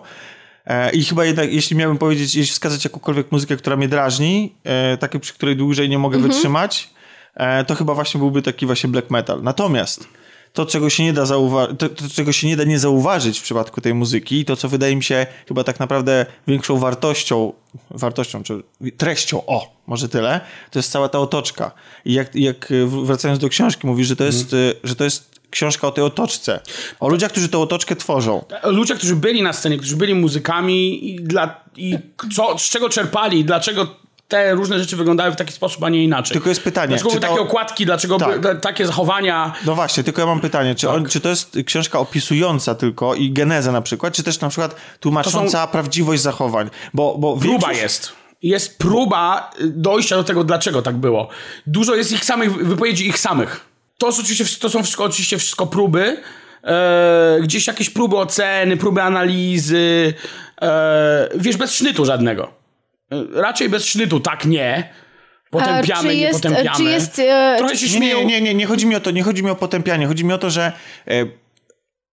[0.66, 4.98] E, I chyba jednak, jeśli miałbym powiedzieć, jeśli wskazać jakąkolwiek muzykę, która mnie drażni, e,
[4.98, 6.90] takie, przy której dłużej nie mogę wytrzymać,
[7.36, 9.44] e, to chyba właśnie byłby taki właśnie black metal.
[9.44, 10.08] Natomiast
[10.54, 13.82] to, czego się nie da to, to, czego się nie da nie zauważyć w przypadku
[13.82, 17.54] tej muzyki, i to, co wydaje mi się chyba tak naprawdę większą wartością,
[17.90, 18.64] wartością, czy
[18.98, 21.72] treścią, o, może tyle, to jest cała ta otoczka.
[22.06, 25.42] I jak, jak e, wracając do książki, mówi, że to jest, e, że to jest
[25.50, 26.60] książka o tej otoczce.
[27.00, 28.46] O ludziach, którzy tę otoczkę tworzą.
[28.64, 31.98] Ludzie, którzy byli na scenie, którzy byli muzykami i, dla, i
[32.36, 33.88] co, z czego czerpali, dlaczego
[34.32, 36.34] te różne rzeczy wyglądały w taki sposób, a nie inaczej.
[36.34, 38.42] Tylko jest pytanie, Dlaczego były to- takie okładki, dlaczego Tak.
[38.42, 39.54] były takie zachowania.
[39.66, 40.96] No właśnie, tylko ja mam pytanie, czy, Tak.
[40.96, 44.76] on, czy to jest książka opisująca tylko i genezę na przykład, czy też na przykład
[45.00, 46.70] tłumacząca prawdziwość zachowań?
[46.94, 48.12] Bo, bo Próba większość- jest.
[48.42, 51.28] Jest próba y, dojścia do tego, dlaczego tak było.
[51.68, 53.66] Dużo jest ich samych, wypowiedzi ich samych.
[53.98, 56.18] To, oczywiście, to są wszystko, oczywiście wszystko próby.
[56.64, 60.14] E, gdzieś jakieś próby oceny, próby analizy.
[60.62, 62.61] E, wiesz, bez sznytu żadnego.
[63.12, 64.94] E, raczej bez sznytu, tak nie.
[65.50, 66.78] Potępiamy, czy nie jest, potępiamy.
[66.78, 68.20] czy jest, e, Trochę się Nie, śmieją.
[68.20, 70.34] nie, nie, nie, nie chodzi mi o to, nie chodzi mi o potępianie, chodzi mi
[70.34, 70.72] o to, że
[71.08, 71.26] e,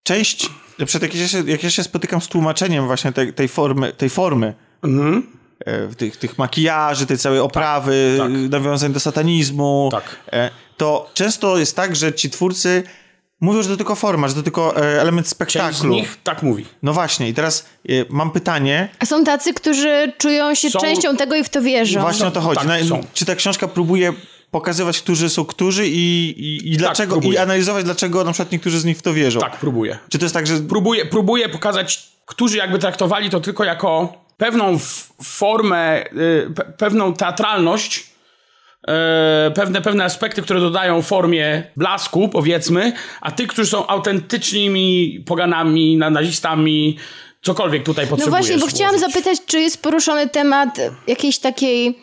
[0.03, 3.49] część, na przykład jak ja, się, jak ja się spotykam z tłumaczeniem właśnie tej, tej
[3.49, 4.55] formy, tej formy
[5.67, 8.31] e, tych, tych makijaży, tej całej oprawy, tak.
[8.31, 10.17] nawiązań do satanizmu, Tak.
[10.33, 12.83] e, to często jest tak, że ci twórcy
[13.41, 15.91] mówią, że to tylko forma, że to tylko e, element Część z spektaklu.
[15.95, 16.67] nich tak mówi.
[16.83, 21.17] No właśnie, i teraz e, mam pytanie, A są tacy, którzy czują się Są- częścią
[21.17, 22.01] tego i w to wierzą.
[22.01, 22.59] właśnie o to chodzi.
[22.59, 24.13] tak, Na, czy ta książka próbuje
[24.51, 28.85] pokazywać, którzy są którzy i, i, i dlaczego, i analizować, dlaczego na przykład niektórzy z
[28.85, 29.41] nich w to wierzą.
[29.41, 29.99] Tak, próbuje.
[30.09, 34.75] Czy to jest tak, że próbuje, próbuje pokazać, którzy jakby traktowali to tylko jako pewną
[34.75, 38.07] f- formę, y, pe- pewną teatralność,
[39.49, 45.97] y, pewne, pewne aspekty, które dodają formie blasku, powiedzmy, a tych, którzy są autentycznymi poganami,
[45.97, 46.99] na- nazistami,
[47.43, 48.47] cokolwiek tutaj No potrzebujesz.
[48.47, 50.69] właśnie, bo chciałam zapytać, czy jest poruszony temat
[51.07, 51.99] jakiejś takiej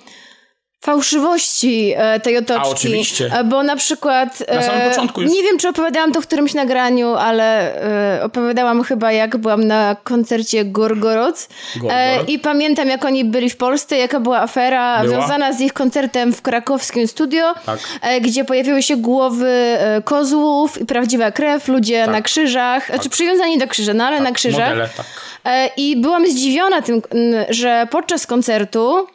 [0.81, 2.67] fałszywości e, tej otoczki.
[2.67, 3.29] A, oczywiście.
[3.33, 4.43] E, Bo na przykład...
[4.53, 5.31] Na samym e, początku już.
[5.31, 7.75] Nie wiem, czy opowiadałam to w którymś nagraniu, ale
[8.17, 11.49] e, opowiadałam chyba, jak byłam na koncercie Gorgoroc.
[11.75, 12.29] E, Gorgoroc.
[12.29, 15.15] I pamiętam, jak oni byli w Polsce, jaka była afera Była.
[15.17, 17.79] związana z ich koncertem w krakowskim studio, Tak.
[18.01, 23.57] e, gdzie pojawiły się głowy e, kozłów i prawdziwa krew, ludzie na krzyżach, znaczy przywiązani
[23.57, 24.69] do krzyża, no ale na krzyżach.
[24.69, 25.05] Modele, tak.
[25.45, 27.01] E, I byłam zdziwiona tym,
[27.49, 29.07] że podczas koncertu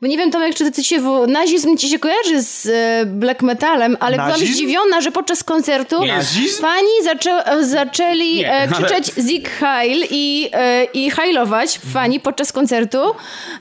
[0.00, 3.42] Bo nie wiem, Tomek, czy ty się, w- nazizm ci się kojarzy z e, black
[3.42, 4.52] metalem, ale byłam Nazizm?
[4.52, 6.04] zdziwiona, że podczas koncertu.
[6.06, 6.62] Nazizm?
[6.62, 12.20] fani zaczę, e, zaczęli Nie, e, ale- krzyczeć Zig Heil i, e, i hajlować fani
[12.20, 12.98] podczas koncertu.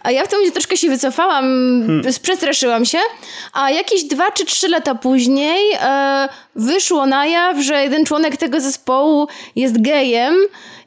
[0.04, 1.43] A ja w tym momencie troszkę się wycofałam,
[1.88, 2.02] Hmm.
[2.21, 3.00] przestraszyłam się.
[3.54, 8.62] A jakieś dwa czy trzy lata później e, wyszło na jaw, że jeden członek tego
[8.62, 10.36] zespołu jest gejem.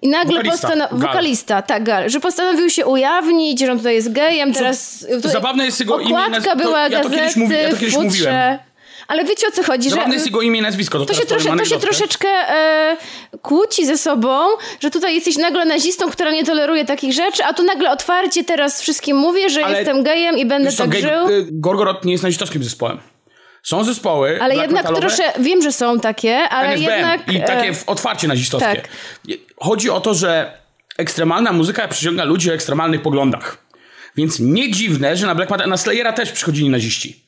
[0.02, 0.98] I nagle postanowił.
[0.98, 2.10] Wokalista, tak, Gal.
[2.10, 4.52] Że postanowił się ujawnić, że on tutaj jest gejem.
[4.54, 5.06] Teraz.
[5.16, 7.76] tutaj zabawne jest jego imię Okładka naz- to- była ja to gazety, mówi- ja to
[7.76, 8.04] kiedyś futrze.
[8.08, 8.58] mówiłem.
[9.08, 9.90] Ale wiecie o co chodzi?
[9.90, 10.98] Zabawne że jest jego imię i nazwisko.
[10.98, 12.96] To, to się, trosze, to się troszeczkę e,
[13.42, 14.38] kłóci ze sobą,
[14.80, 18.80] że tutaj jesteś nagle nazistą, która nie toleruje takich rzeczy, a tu nagle otwarcie teraz
[18.82, 21.28] wszystkim mówię, że Ale- jestem gejem i będę tak gej- żył.
[21.28, 22.98] y, Gorgorod nie jest nazistowskim zespołem.
[23.62, 27.32] Są zespoły Ale jednak trosze, wiem, że są takie, ale NSBM jednak...
[27.32, 28.74] i e, takie w- otwarcie nazistowskie.
[28.74, 28.88] tak.
[29.56, 30.58] Chodzi o to, że
[30.98, 33.68] ekstremalna muzyka przyciąga ludzi o ekstremalnych poglądach.
[34.16, 37.24] Więc nie dziwne, że na Black Metal, na Slayera też przychodzili naziści.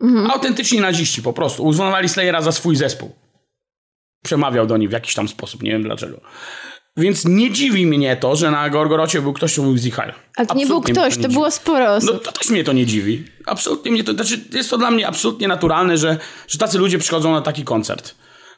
[0.00, 0.30] Mhm.
[0.30, 1.64] Autentyczni naziści po prostu.
[1.64, 3.14] Uznawali Slayera za swój zespół.
[4.24, 6.20] Przemawiał do nich w jakiś tam sposób, nie wiem dlaczego.
[6.96, 10.12] Więc nie dziwi mnie to, że na Gorgorocie był ktoś, kto mówił Zichal.
[10.36, 11.34] Ale to nie był ktoś, to dziwi.
[11.34, 12.24] było sporo No osób.
[12.24, 13.24] to też mnie to nie dziwi.
[13.46, 17.32] Absolutnie mnie to, znaczy jest to dla mnie absolutnie naturalne, że, że tacy ludzie przychodzą
[17.32, 18.14] na taki koncert.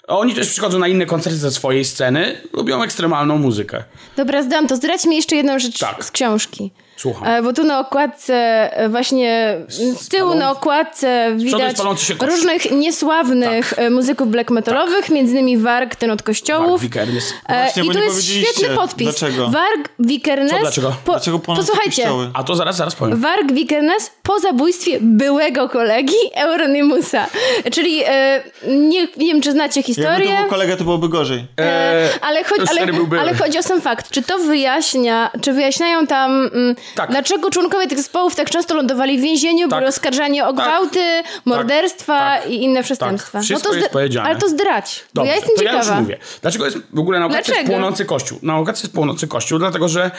[0.08, 3.84] A oni też przychodzą na inne koncerty ze swojej sceny, lubią ekstremalną muzykę.
[4.16, 4.76] Dobra, zdam to.
[4.76, 6.04] Zdradź mi jeszcze jedną rzecz Tak.
[6.04, 6.70] z książki.
[6.96, 7.28] Słucham.
[7.28, 8.34] E, Bo tu na okładce,
[8.76, 15.32] e, właśnie z tyłu na okładce widać jest różnych niesławnych e, muzyków black metalowych, między
[15.32, 16.80] innymi Warg, ten od kościołów.
[16.80, 17.34] Vikernes.
[17.48, 19.04] E, Właśnie, I tu jest świetny podpis.
[19.08, 19.48] dlaczego.
[19.48, 20.50] Warg Vikernes.
[20.52, 20.94] Co, dlaczego?
[21.04, 22.02] Po, Dlaczego posłuchajcie.
[22.02, 22.30] kościoły?
[22.34, 23.20] A to zaraz, zaraz powiem.
[23.20, 27.26] Warg Vikernes po zabójstwie byłego kolegi Euronymusa.
[27.72, 30.30] Czyli e, nie, nie wiem, czy znacie Jakby historię.
[30.36, 31.38] to był kolega, to byłoby gorzej.
[31.56, 34.10] Eee, Ale, chodzi, stary ale, ale chodzi o sam fakt.
[34.10, 37.10] Czy to wyjaśnia, czy wyjaśniają tam, mm, Tak.
[37.10, 39.78] dlaczego członkowie tych zespołów tak często lądowali w więzieniu, Tak.
[39.78, 40.54] byli oskarżani o Tak.
[40.54, 42.50] gwałty, morderstwa Tak.
[42.50, 43.40] i inne przestępstwa.
[43.40, 44.28] Wszystko to jest powiedziane.
[44.28, 45.04] Ale to zdrać.
[45.14, 45.84] Dobrze, ja jestem to ciekawa.
[45.84, 46.18] ja już mówię.
[46.42, 48.38] Dlaczego jest w ogóle na okazji jest płonący kościół?
[48.42, 50.10] Na okazji jest płonący kościół, dlatego że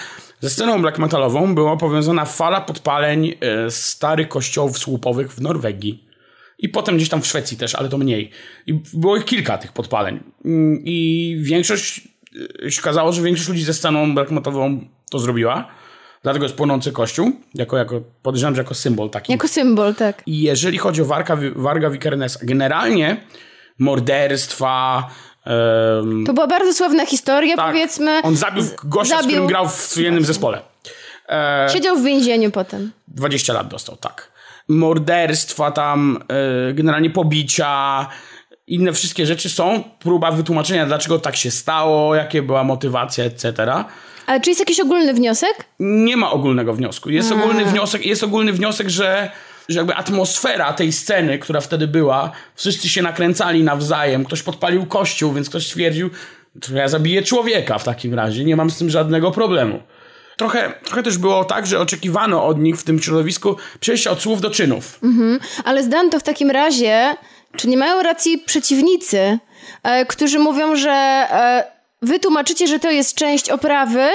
[0.41, 6.05] ze sceną black metalową była powiązana fala podpaleń e, starych kościołów słupowych w Norwegii.
[6.59, 8.31] I potem gdzieś tam w Szwecji też, ale to mniej.
[8.67, 10.19] I było ich kilka tych podpaleń.
[10.45, 12.07] Mm, I większość,
[12.65, 14.79] e, się okazało, że większość ludzi ze sceną black metalową
[15.11, 15.67] to zrobiła.
[16.25, 19.31] Dlatego jest płonący kościół, jako, jako, podejrzewam, że jako symbol taki.
[19.31, 20.23] Jako symbol, tak.
[20.25, 23.17] I jeżeli chodzi o Warga, Warga Wikernesa, generalnie
[23.79, 25.07] morderstwa.
[25.45, 28.21] em, To była bardzo sławna historia, tak, powiedzmy.
[28.23, 30.61] On zabił Z- gościa, z zabił- którym grał w jednym zespole.
[31.29, 32.91] E, Siedział w więzieniu potem.
[33.07, 34.31] 20 lat dostał, tak.
[34.67, 36.23] Morderstwa tam,
[36.69, 38.07] e, generalnie pobicia,
[38.67, 39.83] inne wszystkie rzeczy są.
[39.99, 43.53] Próba wytłumaczenia, dlaczego tak się stało, jakie była motywacja, etc.
[44.25, 45.65] Ale czy jest jakiś ogólny wniosek?
[45.79, 47.09] Nie ma ogólnego wniosku.
[47.09, 49.31] Jest ogólny wniosek, jest ogólny wniosek, że,
[49.69, 55.33] że jakby atmosfera tej sceny, która wtedy była, wszyscy się nakręcali nawzajem, ktoś podpalił kościół,
[55.33, 56.09] więc ktoś stwierdził,
[56.61, 59.79] to ja zabiję człowieka w takim razie, nie mam z tym żadnego problemu.
[60.37, 64.41] Trochę, trochę też było tak, że oczekiwano od nich w tym środowisku przejścia od słów
[64.41, 64.99] do czynów.
[65.65, 67.15] Ale zdam to w takim razie,
[67.57, 69.39] czy nie mają racji przeciwnicy,
[69.83, 74.07] e, którzy mówią, że e, wy tłumaczycie, że to jest część oprawy,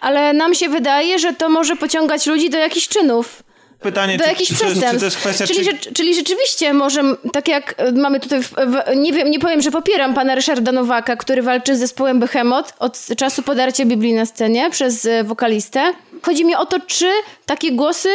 [0.00, 3.42] ale nam się wydaje, że to może pociągać ludzi do jakichś czynów.
[3.80, 5.00] Pytanie, do czy, jakichś czy, jest, czy przestępstw.
[5.00, 5.46] to jest kwestia...
[5.46, 5.92] czyli, czy...
[5.92, 9.70] czyli rzeczywiście może, tak jak e, mamy tutaj, w, w, nie wiem, nie powiem, że
[9.70, 14.70] popieram pana Ryszarda Nowaka, który walczy z zespołem Behemoth od czasu podarcia Biblii na scenie
[14.70, 15.92] przez e, wokalistę.
[16.22, 17.10] Chodzi mi o to, czy
[17.46, 18.08] takie głosy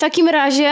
[0.00, 0.70] takim razie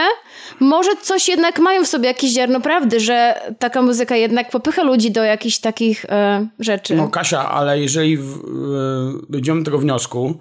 [0.61, 5.11] może coś jednak mają w sobie jakieś ziarno prawdy, że taka muzyka jednak popycha ludzi
[5.11, 6.95] do jakichś takich e, rzeczy.
[6.95, 10.35] No Kasia, ale jeżeli w, e, dojdziemy do tego wniosku,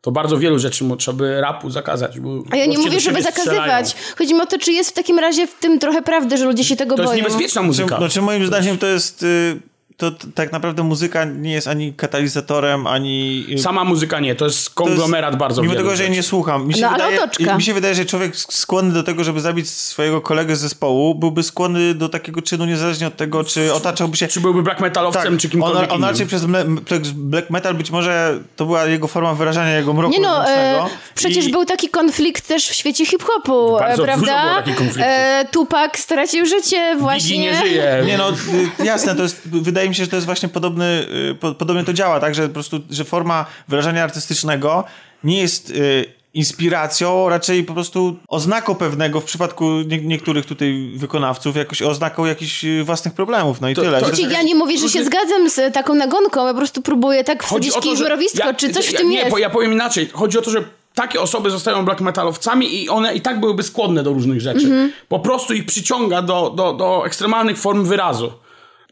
[0.00, 2.20] to bardzo wielu rzeczy mu trzeba by rapu zakazać.
[2.20, 3.62] Bo A ja nie mówię, żeby siebie strzelają.
[3.62, 3.96] zakazywać.
[4.18, 6.64] Chodzi mi o to, czy jest w takim razie w tym trochę prawdy, że ludzie
[6.64, 7.24] się tego To jest boją.
[7.24, 7.96] niebezpieczna muzyka.
[7.96, 9.22] Znaczy moim zdaniem to jest...
[9.22, 9.71] y,
[10.02, 13.46] To tak naprawdę muzyka nie jest ani katalizatorem, ani...
[13.50, 16.10] y, Sama muzyka nie, to jest to jest- konglomerat bardzo Mimo tego, że ja rzeczy.
[16.10, 16.66] nie słucham.
[16.66, 17.56] Mi się, No, ale wydaje, otoczka.
[17.56, 21.42] mi się wydaje, że człowiek skłonny do tego, żeby zabić swojego kolegę z zespołu, byłby
[21.42, 24.28] skłonny do takiego czynu niezależnie od tego, czy otaczałby się...
[24.28, 26.42] Czy byłby black metalowcem, czy kimkolwiek on, on raczej przez
[26.84, 30.80] przez black metal być może to była jego forma wyrażania jego mroku Nie no, e,
[31.14, 34.62] przecież I- był taki konflikt też w świecie hip-hopu, Bardzo e, prawda?
[34.64, 35.02] dużo było takich.
[35.02, 37.30] E, Tupac stracił życie właśnie.
[37.36, 38.02] Biggie nie żyje.
[38.06, 41.34] Nie no, y, jasne, to jest, wydaje mi się, że to jest właśnie podobny, y,
[41.34, 44.84] po, podobnie to działa, tak, że po prostu, że forma wyrażania artystycznego
[45.24, 51.56] nie jest y, inspiracją, raczej po prostu oznaką pewnego, w przypadku nie, niektórych tutaj wykonawców,
[51.56, 54.00] jakoś oznaką jakichś y, własnych problemów, no i To- tyle.
[54.00, 56.82] to- Że- Wiecie, ja nie mówię, że się zgadzam z taką nagonką, ja po prostu
[56.82, 57.44] próbuję tak
[57.82, 59.30] kij w mrowisko, ja- czy coś w ja, tym nie, jest.
[59.30, 60.08] bo ja powiem inaczej.
[60.12, 64.02] Chodzi o to, że takie osoby zostają black metalowcami i one i tak byłyby skłonne
[64.02, 64.90] do różnych rzeczy.
[65.08, 68.32] Po prostu ich przyciąga do, do, do ekstremalnych form wyrazu.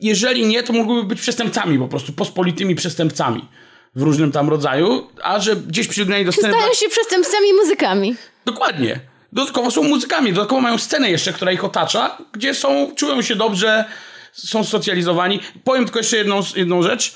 [0.01, 3.49] Jeżeli nie, to mogłyby być przestępcami po prostu, pospolitymi przestępcami
[3.95, 6.55] w różnym tam rodzaju, a że gdzieś przygnęli do sceny...
[6.55, 8.15] Stają się przestępcami i muzykami.
[8.45, 9.01] Dokładnie.
[9.33, 13.85] Dodatkowo są muzykami, dodatkowo mają scenę jeszcze, która ich otacza, gdzie są, czują się dobrze,
[14.33, 15.41] są socjalizowani.
[15.65, 17.15] Powiem tylko jeszcze jedną, jedną rzecz.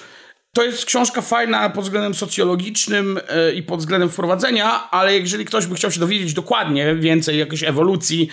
[0.54, 5.66] To jest książka fajna pod względem socjologicznym e, i pod względem wprowadzenia, ale jeżeli ktoś
[5.66, 8.28] by chciał się dowiedzieć dokładnie więcej jakiejś ewolucji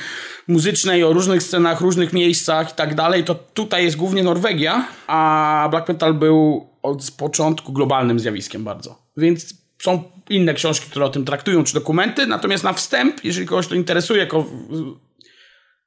[0.48, 5.68] muzycznej, o różnych scenach, różnych miejscach i tak dalej, to tutaj jest głównie Norwegia, a
[5.72, 9.02] black metal był od początku globalnym zjawiskiem bardzo.
[9.18, 13.68] Więc są inne książki, które o tym traktują, czy dokumenty, natomiast na wstęp, jeżeli kogoś
[13.68, 14.46] to interesuje jako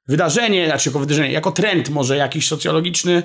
[0.08, 3.22] wydarzenie, znaczy jako wydarzenie, jako trend może jakiś socjologiczny,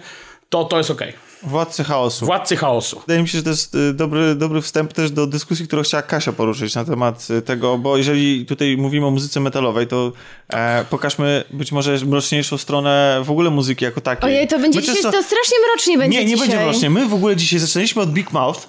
[0.49, 1.13] to to jest okej.
[1.43, 2.25] Władcy chaosu.
[2.25, 2.99] Władcy chaosu.
[2.99, 6.03] Wydaje mi się, że to jest y, dobry, dobry wstęp też do dyskusji, którą chciała
[6.03, 10.11] Kasia poruszyć na temat y, tego, bo jeżeli tutaj mówimy o muzyce metalowej, to
[10.49, 14.29] e, pokażmy być może mroczniejszą stronę w ogóle muzyki jako takiej.
[14.29, 16.49] Ojej, to będzie My dzisiaj, często- to strasznie mrocznie będzie Nie, nie dzisiaj.
[16.49, 16.89] będzie mrocznie.
[16.89, 18.59] My w ogóle dzisiaj zaczęliśmy od Big Mouth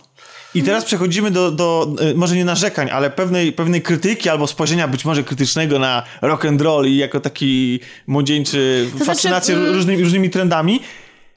[0.55, 4.89] i teraz przechodzimy do, do y, może nie narzekań, ale pewnej, pewnej krytyki albo spojrzenia
[4.89, 10.03] być może krytycznego na rock and roll i jako taki młodzieńczy znaczy, fascynację mm, różnymi,
[10.03, 10.81] różnymi trendami.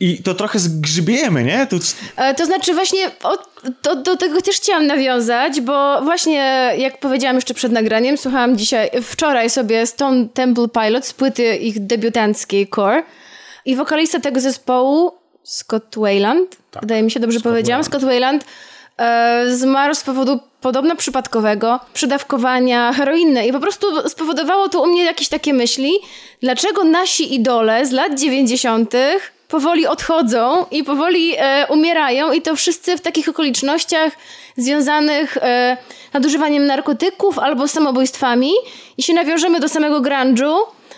[0.04, 1.68] I to trochę zgrzybiemy, nie?
[1.68, 1.80] Tu,
[2.16, 3.38] E, To znaczy właśnie o,
[3.82, 8.89] to, do tego też chciałam nawiązać, bo właśnie jak powiedziałam jeszcze przed nagraniem, słuchałam dzisiaj,
[9.04, 13.04] wczoraj sobie Stone Temple Pilots z płyty ich debiutanckiej Core
[13.66, 15.12] i wokalista tego zespołu
[15.44, 18.46] Scott Wayland, wydaje mi się dobrze powiedziałam, Scott Wayland
[18.98, 25.04] e, zmarł z powodu podobno przypadkowego przedawkowania heroiny i po prostu spowodowało to u mnie
[25.04, 25.92] jakieś takie myśli,
[26.42, 28.94] dlaczego nasi idole z lat 90
[29.54, 34.13] powoli odchodzą i powoli e, umierają i to wszyscy w takich okolicznościach
[34.58, 35.78] związanych e,
[36.13, 38.52] nadużywaniem narkotyków albo samobójstwami.
[38.98, 40.56] I się nawiążemy do samego grunge'u,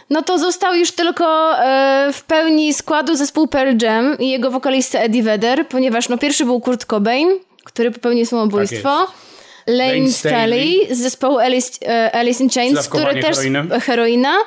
[0.10, 5.00] no to został już tylko e, w pełni składu zespół Pearl Jam i jego wokalista
[5.00, 7.30] Eddie Vedder, ponieważ no pierwszy był Kurt Cobain,
[7.64, 8.90] który popełnił samobójstwo.
[9.68, 10.88] Lane Lane Staley.
[10.92, 13.38] Z zespołu Alice, e, Alice in Chains, który też
[13.82, 14.38] heroina.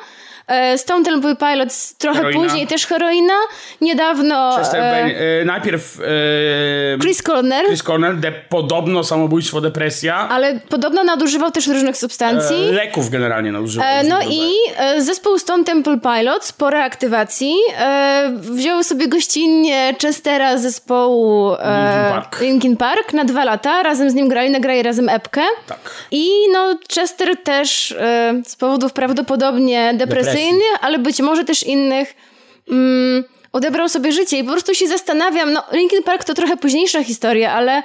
[0.48, 2.42] E, Stone Temple Pilots trochę Heroina.
[2.42, 3.34] później też heroina.
[3.80, 10.16] Niedawno Chester e, Ben, e, najpierw e, Chris Cornell, Chris Cornell, de, podobno samobójstwo, depresja.
[10.28, 12.68] ale podobno nadużywał też różnych substancji.
[12.68, 13.88] E, leków generalnie nadużywał.
[13.88, 20.58] E, no i e, zespół Stone Temple Pilots po reaktywacji e, wziął sobie gościnnie Chestera
[20.58, 22.40] z zespołu e, Linkin Park.
[22.40, 23.82] Linkin Park na dwa lata.
[23.82, 25.42] Razem z nim grali, nagrali razem epkę.
[25.66, 25.78] Tak.
[26.10, 30.37] I no Chester też e, z powodów prawdopodobnie depresyjnych,
[30.80, 32.14] ale być może też innych
[32.70, 37.04] mm, odebrał sobie życie i po prostu się zastanawiam, no Linkin Park to trochę późniejsza
[37.04, 37.82] historia, ale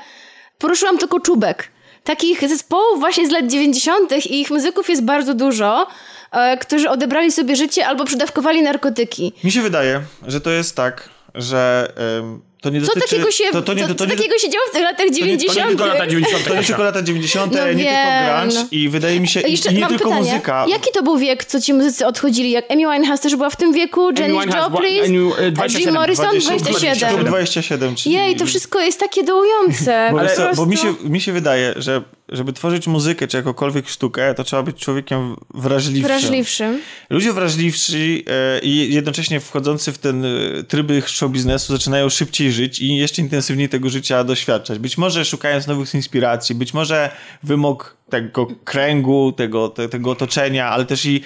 [0.58, 1.68] poruszyłam tylko czubek.
[2.04, 4.26] Takich zespołów właśnie z lat 90.
[4.26, 5.88] i ich muzyków jest bardzo dużo,
[6.32, 9.34] e, którzy odebrali sobie życie albo przedawkowali narkotyki.
[9.44, 13.08] mi się wydaje, że to jest tak, że em, to nie Co dotyczy...
[13.10, 15.06] takiego się, to, to nie, co, to, co nie, takiego się działo w tych latach
[15.06, 15.68] nie- to nie 90.
[15.68, 16.48] Tylko lata 90.
[16.48, 19.52] To nie tylko lata 90., No nie wiem, tylko grunge i wydaje mi się, i,
[19.52, 20.26] Jeszcze i nie mam tylko pytanie.
[20.32, 20.66] muzyka.
[20.70, 22.52] Jaki to był wiek, co ci muzycy odchodzili?
[22.52, 26.26] Jak Amy Winehouse też była w tym wieku, Janis Joplin, e, a 27, Jim Morrison
[26.30, 27.16] 20, 27.
[27.16, 28.16] Klub 27, czyli...
[28.16, 30.10] Jej, to wszystko jest takie dołujące.
[30.12, 32.02] Bo, co, bo mi, się, mi się wydaje, że
[32.34, 36.08] żeby tworzyć muzykę czy jakąkolwiek sztukę, to trzeba być człowiekiem wrażliwszym.
[36.08, 36.82] Wrażliwszym.
[37.10, 40.30] Ludzie wrażliwsi e, i jednocześnie wchodzący w ten e,
[40.64, 44.80] tryby show biznesu zaczynają szybciej żyć i jeszcze intensywniej tego życia doświadczać.
[44.80, 47.12] Być może szukając nowych inspiracji, być może
[47.44, 51.22] wymóg tego kręgu, tego, te, tego otoczenia, ale też i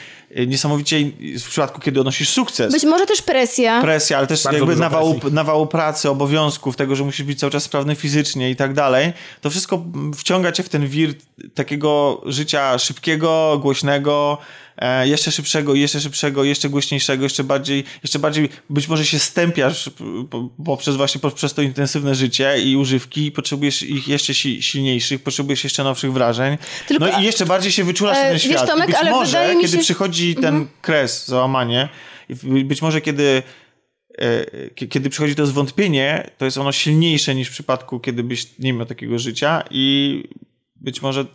[0.47, 2.73] niesamowicie w przypadku, kiedy odnosisz sukces.
[2.73, 3.81] Być może też presja.
[3.81, 5.35] presja, ale też Bardzo jakby nawału, presji.
[5.35, 9.49] nawału pracy, obowiązków, tego, że musisz być cały czas sprawny fizycznie i tak dalej, to
[9.49, 9.85] wszystko
[10.15, 11.13] wciąga cię w ten wir
[11.55, 14.37] takiego życia szybkiego, głośnego,
[15.03, 19.89] jeszcze szybszego, jeszcze szybszego, jeszcze głośniejszego, jeszcze bardziej, jeszcze bardziej być może się stępiasz
[20.65, 25.63] poprzez właśnie poprzez to intensywne życie i używki i potrzebujesz ich jeszcze si silniejszych, potrzebujesz
[25.63, 26.57] jeszcze nowszych wrażeń.
[26.87, 28.67] Tylko- no i jeszcze bardziej się wyczulasz E, ten wiesz, świat.
[28.67, 31.89] Tomek, I być ale może, mi kiedy się- przychodzi ten kres, załamanie,
[32.43, 33.43] być może kiedy
[34.17, 38.59] e, kie- kiedy przychodzi to zwątpienie, to jest ono silniejsze niż w przypadku, kiedy byś
[38.59, 40.23] nie miał takiego życia i
[40.75, 41.25] być może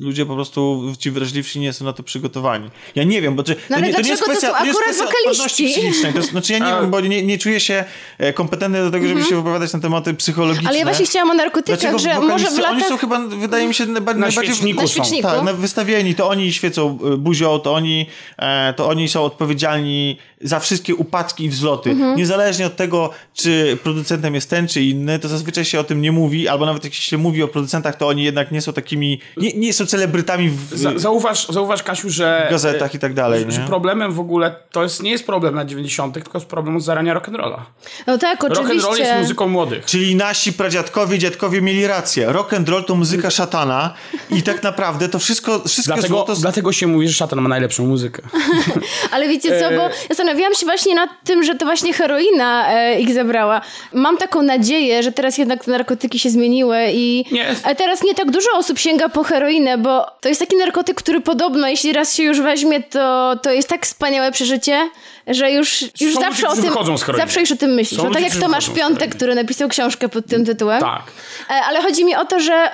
[0.00, 2.70] ludzie po prostu ci wrażliwsi nie są na to przygotowani.
[2.94, 4.66] Ja nie wiem, bo czy, No to, nie, to nie jest kwestia, są to nie
[4.68, 6.12] jest kwestia odporności psychicznej.
[6.12, 7.84] To jest, znaczy ja nie A- wiem, bo nie, nie czuję się
[8.18, 10.68] e, kompetentny do tego, żeby się wypowiadać na tematy psychologiczne.
[10.68, 12.72] Ale ja właśnie chciałam o narkotykach, Dlaczego że może w latach...
[12.72, 14.44] Oni są chyba, wydaje mi się, najba- najbardziej...
[14.54, 14.92] świeczniku Na są.
[14.92, 15.28] świeczniku.
[15.28, 18.06] Tak, na wystawieni, to oni świecą y, buzią, to oni,
[18.38, 21.90] e, to oni są odpowiedzialni za wszystkie upadki i wzloty.
[21.90, 22.16] Mhm.
[22.16, 26.12] Niezależnie od tego, czy producentem jest ten, czy inny, to zazwyczaj się o tym nie
[26.12, 29.52] mówi, albo nawet jak się mówi o producentach, to oni jednak nie są takimi, nie,
[29.52, 32.44] nie są celebrytami w, Za, zauważ, zauważ, Kasiu, że...
[32.48, 33.66] w gazetach i tak dalej, Że nie?
[33.66, 37.14] problemem w ogóle, to jest, nie jest problem lat 90., tylko jest problem z zarania
[37.14, 37.58] rock'n'rolla.
[38.06, 39.18] No tak, Rock'n'roll jest oczywiście.
[39.18, 39.84] muzyką młodych.
[39.84, 42.32] Czyli nasi pradziadkowie, dziadkowie mieli rację.
[42.32, 43.94] Rock and roll to muzyka szatana
[44.30, 46.34] i tak naprawdę to wszystko, wszystko Dlatego, złoto...
[46.34, 48.22] dlatego się mówi, że szatan ma najlepszą muzykę.
[49.12, 49.90] Ale wiecie co, bo E.
[50.08, 53.60] zastanawiałam się właśnie nad tym, że to właśnie heroina e, ich zabrała.
[53.92, 57.46] Mam taką nadzieję, że teraz jednak te narkotyki się zmieniły i Nie.
[57.62, 61.20] a teraz nie tak dużo osób sięga po heroinę, bo to jest taki narkotyk, który
[61.20, 64.90] podobno, jeśli raz się już weźmie, to, to jest tak wspaniałe przeżycie,
[65.26, 68.02] że już, już Są zawsze ludzie, o tym zawsze już o tym myślisz.
[68.02, 70.80] No, tak jak Tomasz Piątek, który napisał książkę pod tym tytułem.
[70.80, 71.02] Tak.
[71.50, 72.70] E, Ale chodzi mi o to, że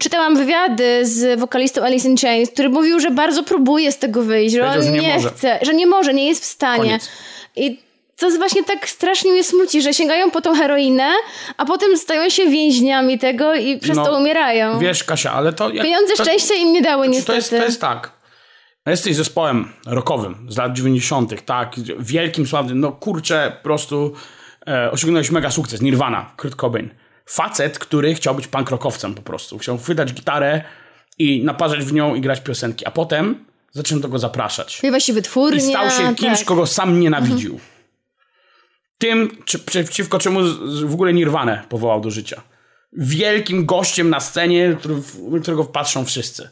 [0.00, 4.54] czytałam wywiady z wokalistą Alice in Chains, który mówił, że bardzo próbuje z tego wyjść,
[4.54, 6.82] że Powiedział, on że nie nie, chce, że nie może, nie jest w stanie.
[6.82, 7.08] Koniec.
[7.56, 7.87] I
[8.18, 11.12] to jest właśnie tak strasznie mnie smuci, że sięgają po tą heroinę,
[11.56, 14.78] a potem stają się więźniami tego i przez No, to umierają.
[14.78, 15.70] Wiesz, Kasia, ale to...
[15.70, 17.36] Jak, Pieniądze to, szczęścia im nie dały to niestety.
[17.36, 18.12] jest, to jest tak.
[18.86, 21.74] Jesteś zespołem rockowym z lat 90., tak?
[21.98, 22.80] Wielkim, sławnym.
[22.80, 24.12] No kurczę, po prostu
[24.68, 25.80] e, osiągnąłeś mega sukces.
[25.80, 26.90] Nirvana, Kurt Cobain.
[27.26, 29.58] Facet, który chciał być punk rockowcem po prostu.
[29.58, 30.62] Chciał chwytać gitarę
[31.18, 32.86] i naparzać w nią i grać piosenki.
[32.86, 34.78] A potem zacząłem do go zapraszać.
[34.80, 35.58] Pojawia się wytwórnia.
[35.58, 36.48] I stał się kimś, tak.
[36.48, 37.60] kogo sam nienawidził.
[38.98, 40.40] Tym, czy, przeciwko czemu
[40.84, 42.42] w ogóle Nirwanę powołał do życia.
[42.92, 44.76] Wielkim gościem na scenie,
[45.42, 46.50] którego patrzą wszyscy.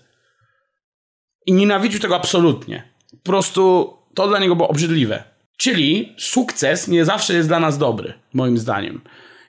[1.46, 2.92] I nienawidził tego absolutnie.
[3.11, 5.24] Po prostu to dla niego było obrzydliwe.
[5.56, 9.00] Czyli sukces nie zawsze jest dla nas dobry, moim zdaniem.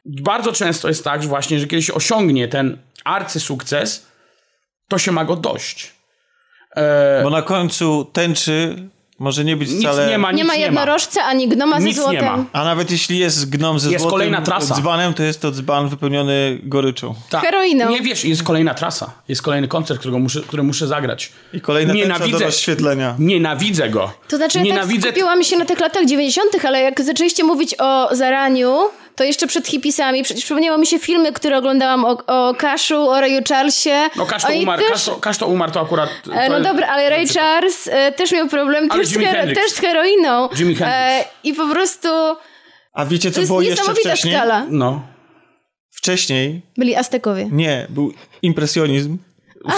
[0.06, 4.08] Bardzo często jest tak, że właśnie, że kiedy się osiągnie ten arcysukces,
[4.88, 5.94] to się ma go dość.
[7.24, 10.08] Bo na końcu tęczy może nie być Nic wcale...
[10.10, 12.26] nie ma, nic Nie ma jednorożca ani gnoma ze Nic nie złotem.
[12.26, 12.46] ma.
[12.54, 14.76] A nawet jeśli jest gnom ze Jest złotym kolejna trasa.
[14.76, 17.16] dzbanem, to jest to dzban wypełniony goryczą.
[17.30, 17.42] Tak.
[17.42, 17.90] Heroiną.
[17.90, 19.12] Nie wiesz, jest kolejna trasa.
[19.28, 21.32] Jest kolejny koncert, którego muszę, który muszę zagrać.
[21.54, 23.16] I kolejna tęcza do Nienawidzę, rozświetlenia.
[23.20, 24.12] nienawidzę go.
[24.28, 27.76] To znaczy, ja Nienawidzę tak skupiłam się na tych latach 90., ale jak zaczęliście mówić
[27.80, 28.78] o zaraniu,
[29.18, 33.22] to jeszcze przed hipisami, przecież przypomniały mi się filmy, które oglądałam o, o Kaszu, o
[33.22, 34.10] Rayu Charlesie.
[34.16, 36.10] No Kasz to Oni umarł, też- Kasz to, Kasz to umarł, to akurat...
[36.24, 39.14] To E, No jest- dobra, ale Ray Charles e, też miał problem też z,
[39.56, 40.50] też z heroiną.
[40.50, 41.30] Jimi Hendrix.
[41.44, 42.08] I po prostu
[42.94, 44.34] A wiecie, to co było jeszcze niesamowita wcześniej?
[44.34, 44.66] skala.
[44.70, 45.02] No.
[45.92, 47.48] Wcześniej, Byli Aztekowie.
[47.52, 49.18] nie, był impresjonizm.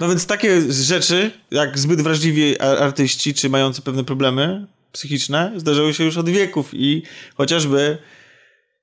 [0.00, 4.66] No więc takie rzeczy, jak zbyt wrażliwi artyści, czy mający pewne problemy
[4.98, 7.02] psychiczne, zdarzały się już od wieków i
[7.36, 7.98] chociażby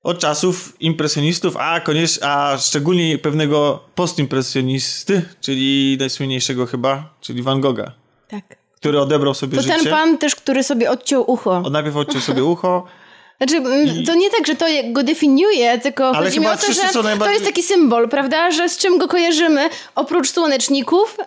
[0.04, 7.92] od czasów impresjonistów, a, koniecz, a szczególnie pewnego postimpresjonisty, czyli najsłynniejszego chyba, czyli Van Gogha,
[8.30, 8.44] Tak.
[8.76, 9.76] który odebrał sobie To życie.
[9.76, 11.52] ten pan też, który sobie odciął ucho.
[11.66, 12.86] On najpierw odciął sobie ucho,
[13.38, 13.62] Znaczy,
[14.06, 16.88] to nie tak, że to go definiuje, tylko Ale chodzi mi o to, wszyscy że
[16.88, 18.52] są to najbardziej- jest taki symbol, prawda?
[18.52, 21.18] Że z czym go kojarzymy, oprócz słoneczników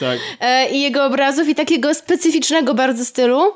[0.00, 0.18] tak.
[0.40, 3.52] e, i jego obrazów i takiego specyficznego bardzo stylu,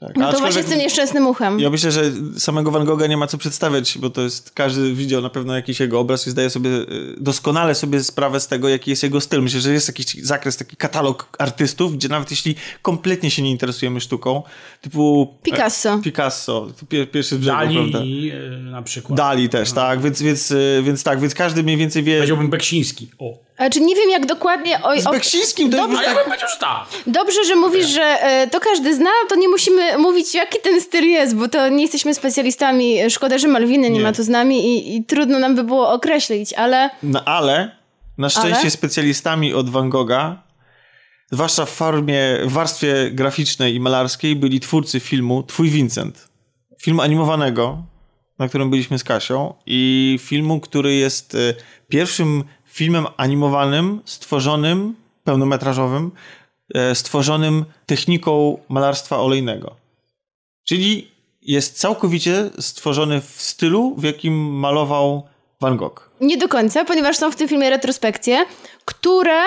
[0.00, 0.16] tak.
[0.16, 1.60] no to właśnie z tym nieszczęsnym uchem.
[1.60, 2.02] Ja myślę, że
[2.38, 5.80] samego Van Gogha nie ma co przedstawiać, bo to jest, każdy widział na pewno jakiś
[5.80, 9.42] jego obraz i zdaje sobie y, doskonale sobie sprawę z tego, jaki jest jego styl.
[9.42, 14.00] Myślę, że jest jakiś zakres, taki katalog artystów, gdzie nawet jeśli kompletnie się nie interesujemy
[14.00, 14.42] sztuką,
[14.80, 15.34] typu...
[15.42, 15.94] Picasso.
[15.94, 17.98] E, Picasso, pier, pierwszy z brzegu, prawda?
[17.98, 19.16] Dali e, na przykład.
[19.16, 22.16] Dali też, tak, więc, więc, y, więc tak, więc każdy mniej więcej wie...
[22.16, 23.10] Powiedziałbym Beksiński.
[23.18, 23.46] O.
[23.56, 24.82] A czy nie wiem jak dokładnie...
[24.82, 26.14] O, Z Beksińskim to już ja tak...
[26.14, 26.86] bym powiedział, że tak.
[27.06, 31.04] dobrze, że mówisz, że e, to każdy zna, to nie musimy mówić jaki ten styl
[31.04, 33.10] jest, bo to nie jesteśmy specjalistami.
[33.10, 34.04] Szkoda, że Malwiny nie, Nie.
[34.04, 36.90] ma tu z nami i, i trudno nam by było określić, ale...
[37.02, 37.76] No ale
[38.18, 38.70] na szczęście Ale?
[38.70, 40.42] specjalistami od Van Gogha,
[41.30, 46.28] zwłaszcza w formie, w warstwie graficznej i malarskiej, byli twórcy filmu Twój Vincent.
[46.82, 47.82] Filmu animowanego,
[48.38, 51.38] na którym byliśmy z Kasią i filmu, który jest e,
[51.88, 54.94] pierwszym filmem animowanym stworzonym,
[55.24, 56.10] pełnometrażowym,
[56.94, 59.76] stworzonym techniką malarstwa olejnego.
[60.64, 61.10] Czyli
[61.42, 65.22] jest całkowicie stworzony w stylu, w jakim malował
[65.60, 66.10] Van Gogh.
[66.20, 68.44] Nie do końca, ponieważ są w tym filmie retrospekcje,
[68.84, 69.40] które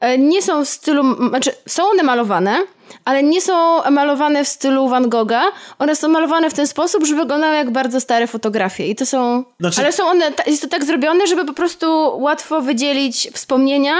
[0.00, 2.66] e, nie są w stylu, znaczy są one malowane,
[3.04, 5.42] ale nie są malowane w stylu Van Gogha.
[5.78, 8.86] One są malowane w ten sposób, że wyglądają jak bardzo stare fotografie.
[8.86, 9.44] I to są.
[9.60, 13.96] Znaczy- Ale są one, jest to tak zrobione, żeby po prostu łatwo wydzielić wspomnienia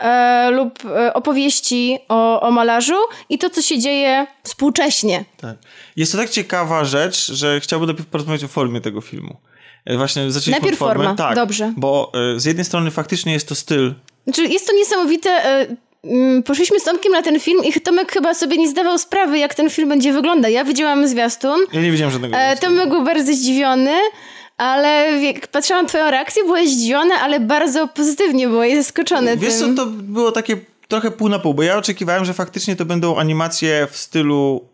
[0.00, 2.96] e, lub e, opowieści o, o malarzu
[3.28, 5.24] i to, co się dzieje współcześnie.
[5.40, 5.56] Tak.
[5.96, 9.36] Jest to tak ciekawa rzecz, że chciałbym najpierw porozmawiać o formie tego filmu.
[9.84, 11.04] E, Właśnie zaczęliśmy Najpierw od formy.
[11.04, 11.72] forma, Tak, dobrze.
[11.76, 13.94] Bo e, z jednej strony faktycznie jest to styl.
[14.24, 15.30] Znaczy, jest to niesamowite.
[16.04, 19.54] mm, Poszliśmy z Tomkiem na ten film i Tomek chyba sobie nie zdawał sprawy, jak
[19.54, 20.52] ten film będzie wyglądać.
[20.52, 21.60] Ja widziałam zwiastun.
[21.72, 22.36] Ja nie widziałem żadnego.
[22.36, 22.56] E.
[22.56, 23.94] Tomek był bardzo zdziwiony.
[24.60, 25.08] Ale
[25.52, 29.76] patrzyłam na twoją reakcję, byłeś zdziwiony, ale bardzo pozytywnie byłeś zaskoczony Wiesz tym.
[29.76, 30.56] co, to było takie
[30.88, 34.69] trochę pół na pół, bo ja oczekiwałem, że faktycznie to będą animacje w stylu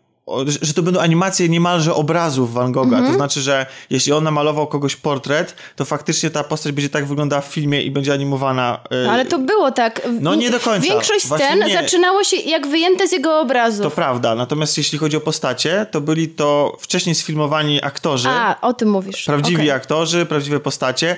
[0.61, 2.95] że- to będą animacje niemalże obrazów Van Gogha.
[2.97, 3.05] Mhm.
[3.07, 7.41] To znaczy, że jeśli on namalował kogoś portret, to faktycznie ta postać będzie tak wyglądała
[7.41, 8.79] w filmie i będzie animowana.
[9.05, 10.01] y, Ale to było tak.
[10.21, 10.87] No nie do końca.
[10.87, 13.83] Większość scen zaczynało się jak wyjęte z jego obrazów.
[13.83, 14.35] To prawda.
[14.35, 18.29] Natomiast jeśli chodzi o postacie, to byli to wcześniej sfilmowani aktorzy.
[18.29, 19.25] A, o tym mówisz.
[19.25, 19.71] Prawdziwi Okej.
[19.71, 21.15] aktorzy, prawdziwe postacie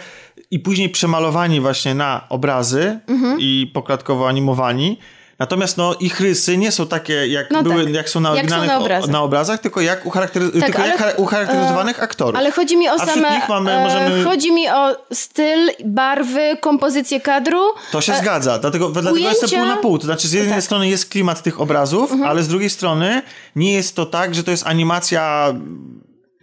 [0.52, 3.38] i później przemalowani właśnie na obrazy Mhm.
[3.40, 4.98] i poklatkowo animowani.
[5.40, 7.94] Natomiast no, ich rysy nie są takie, jak, No były, tak.
[7.94, 9.10] jak są na Jak są oryginalnych na o- obrazach.
[9.12, 12.36] na obrazach, tylko jak, ucharaktery- Tak, tylko ale- jak chara- ucharakteryzowanych aktorów.
[12.36, 13.42] Ale chodzi mi o same.
[13.50, 17.62] mamy- e, możemy- Chodzi mi o styl, barwy, kompozycję kadru.
[17.92, 19.98] To się E, zgadza, dlatego, dlatego jestem ujęcia- pół na pół.
[20.00, 20.64] To znaczy, z jednej tak.
[20.64, 22.30] strony jest klimat tych obrazów, Mhm.
[22.30, 23.22] ale z drugiej strony
[23.56, 25.54] nie jest to tak, że to jest animacja.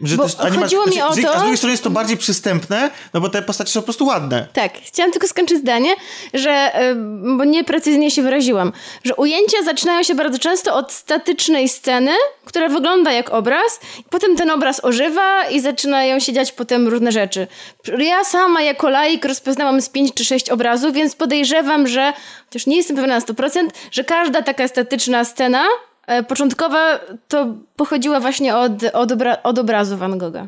[0.03, 1.71] Że Bo to jest animacja, chodziło mi znaczy, o z- A to- z drugiej strony
[1.73, 4.47] jest to bardziej przystępne, no bo te postacie są po prostu ładne.
[4.53, 5.95] Tak, chciałam tylko skończyć zdanie,
[6.35, 6.95] że, y,
[7.37, 8.73] bo nieprecyzyjnie się wyraziłam,
[9.05, 12.13] że ujęcia zaczynają się bardzo często od statycznej sceny,
[12.45, 17.13] która wygląda jak obraz, i potem ten obraz ożywa i zaczynają się dziać potem różne
[17.13, 17.47] rzeczy.
[17.99, 22.13] Ja sama jako laik rozpoznałam z 5 czy 6 obrazów, więc podejrzewam, że,
[22.47, 25.69] chociaż nie jestem pewna na 100%, że każda taka statyczna scena e,
[26.29, 26.99] początkowa
[27.29, 27.47] to
[27.77, 30.47] pochodziła właśnie od, od, obra- od obrazu Van Gogha.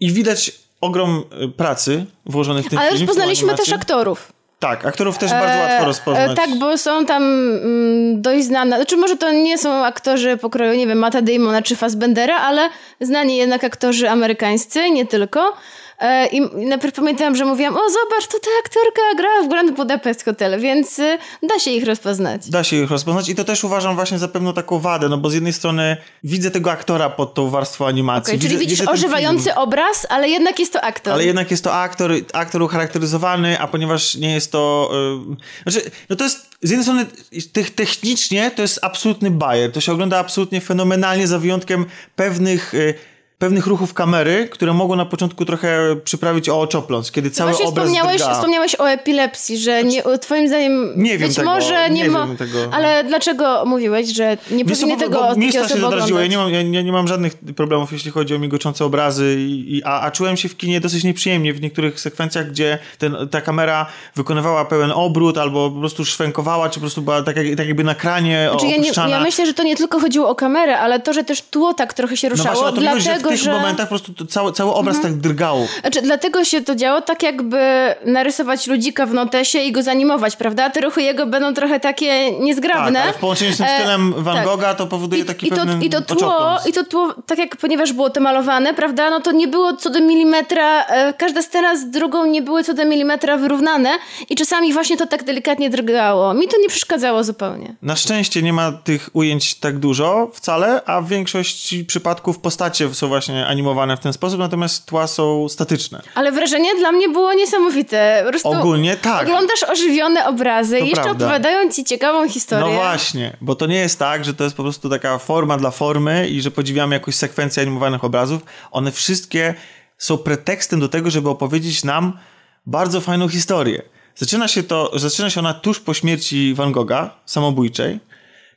[0.00, 3.00] I widać ogrom y, pracy włożonych w ten Ale film.
[3.00, 4.32] tą rozpoznaliśmy też aktorów.
[4.58, 6.30] Tak, aktorów też bardzo łatwo rozpoznać.
[6.30, 10.74] E, tak, bo są tam mm, dość znane, znaczy może to nie są aktorzy pokroju,
[10.78, 12.68] nie wiem, Mata Damona czy Fassbendera, ale
[13.00, 15.52] znani jednak aktorzy amerykańscy, nie tylko.
[15.98, 20.24] E, I najpierw pamiętam, że mówiłam, o zobacz, to ta aktorka grała w Grand Budapest
[20.24, 22.50] Hotel, więc y, da się ich rozpoznać.
[22.50, 25.30] Da się ich rozpoznać i to też uważam właśnie za pewną taką wadę, no bo
[25.30, 28.30] z jednej strony widzę tego aktora pod tą warstwą animacji.
[28.30, 29.58] Okej, czyli widzę, widzisz widzę ożywający film.
[29.58, 31.12] obraz, ale jednak jest to aktor.
[31.12, 34.90] Ale jednak jest to aktor, aktor ucharakteryzowany, a ponieważ nie jest to...
[35.28, 37.06] Yy, znaczy, no to jest z jednej strony
[37.52, 39.72] te, technicznie to jest absolutny bajer.
[39.72, 41.86] To się ogląda absolutnie fenomenalnie za wyjątkiem
[42.16, 42.72] pewnych...
[42.72, 47.66] Yy, pewnych ruchów kamery, które mogą na początku trochę przyprawić o oczopląs, kiedy cały Właśnie
[47.66, 48.34] obraz wspomniałeś, drga.
[48.34, 52.36] wspomniałeś o epilepsji, że nie, twoim zdaniem Nie wiem być tego, może nie, nie wiem
[52.36, 52.58] tego.
[52.72, 56.20] Ale dlaczego mówiłeś, że nie powinny bo- tego takiej strasznie osoby zadraziło.
[56.20, 59.76] Ja nie, mam, ja, ja nie mam żadnych problemów, jeśli chodzi o migoczące obrazy, i,
[59.76, 63.40] i, a, a czułem się w kinie dosyć nieprzyjemnie w niektórych sekwencjach, gdzie ten, ta
[63.40, 63.86] kamera
[64.16, 67.84] wykonywała pełen obrót, albo po prostu szwenkowała, czy po prostu była tak, jak, tak jakby
[67.84, 69.08] na kranie Znaczy, ja, nie, opuszczana.
[69.08, 71.94] ja myślę, że to nie tylko chodziło o kamerę, ale to, że też tło tak
[71.94, 73.60] trochę się no ruszało, właśnie o dlatego, tych że...
[73.60, 75.68] momentach po prostu cały, cały obraz tak drgał.
[75.80, 77.58] Znaczy, dlatego się to działo tak jakby
[78.04, 80.70] narysować ludzika w notesie i go zanimować, prawda?
[80.70, 82.92] Te ruchy jego będą trochę takie niezgrabne.
[82.92, 84.44] Tak, ale w połączeniu z tym E, stylem Van tak.
[84.44, 87.56] Gogha to powoduje taki I to, pewien i to tło, i to tło, tak jak
[87.56, 91.76] ponieważ było to malowane, prawda, no to nie było co do milimetra, e, każda scena
[91.76, 93.90] z drugą nie były co do milimetra wyrównane
[94.30, 96.34] i czasami właśnie to tak delikatnie drgało.
[96.34, 97.74] Mi to nie przeszkadzało zupełnie.
[97.82, 103.08] Na szczęście nie ma tych ujęć tak dużo wcale, a w większości przypadków postacie są
[103.18, 106.02] właśnie animowane w ten sposób, natomiast tła są statyczne.
[106.14, 108.24] Ale wrażenie dla mnie było niesamowite.
[108.44, 109.22] Ogólnie tak.
[109.22, 111.24] Oglądasz ożywione obrazy To i jeszcze prawda.
[111.24, 112.66] opowiadają ci ciekawą historię.
[112.66, 115.70] No właśnie, bo to nie jest tak, że to jest po prostu taka forma dla
[115.70, 118.42] formy i że podziwiamy jakąś sekwencję animowanych obrazów.
[118.70, 119.54] One wszystkie
[119.98, 122.18] są pretekstem do tego, żeby opowiedzieć nam
[122.66, 123.82] bardzo fajną historię.
[124.14, 128.00] Zaczyna się to, zaczyna się ona tuż po śmierci Van Gogha, samobójczej,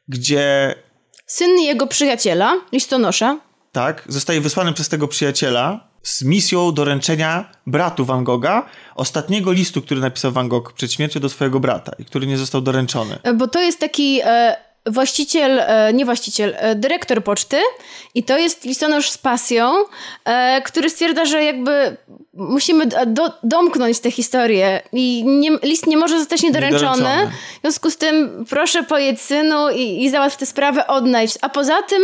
[0.07, 0.75] gdzie
[1.25, 3.37] Syn jego przyjaciela, listonosza,
[3.71, 8.65] tak, zostaje wysłany przez tego przyjaciela z misją doręczenia bratu Van Gogha
[8.95, 12.61] ostatniego listu, który napisał Van Gogh przed śmiercią do swojego brata i który nie został
[12.61, 13.17] doręczony.
[13.23, 14.55] e, bo to jest taki e,
[14.85, 17.57] właściciel, e, nie właściciel, e, dyrektor poczty
[18.15, 19.73] i to jest listonosz z pasją,
[20.25, 21.97] e, który stwierdza, że jakby
[22.33, 27.03] musimy do, do, domknąć tę historię i nie, list nie może zostać niedoręczony.
[27.03, 27.31] Niedoręczony.
[27.57, 31.37] W związku z tym proszę pojedź synu i, i załatw tę sprawę, odnajdź.
[31.41, 32.01] A poza tym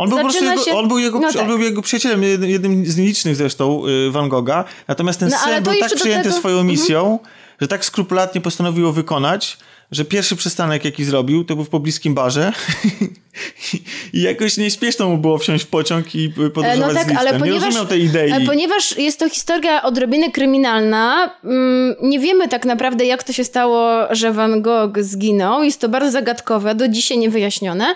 [0.00, 1.46] On był, po prostu Zaczyna jego, się- on, był jego, no on tak.
[1.46, 4.64] był jego przyjacielem, jednym, z nielicznych zresztą y, Van Gogha.
[4.88, 7.18] Natomiast ten No, to był tak przejęty tego- swoją misją,
[7.60, 9.58] że tak skrupulatnie postanowił ją wykonać,
[9.92, 12.52] że pierwszy przystanek, jaki zrobił, to był w pobliskim barze.
[14.12, 17.18] I jakoś nieśpieszno mu było wsiąść w pociąg i podróżować E, No z tak, listem.
[17.18, 18.46] ale Nie ponieważ, rozumiał tej idei.
[18.46, 23.90] ponieważ jest to historia odrobinę kryminalna, mm, nie wiemy tak naprawdę, jak to się stało,
[24.10, 25.62] że Van Gogh zginął.
[25.62, 27.86] Jest to bardzo zagadkowe, do dzisiaj niewyjaśnione.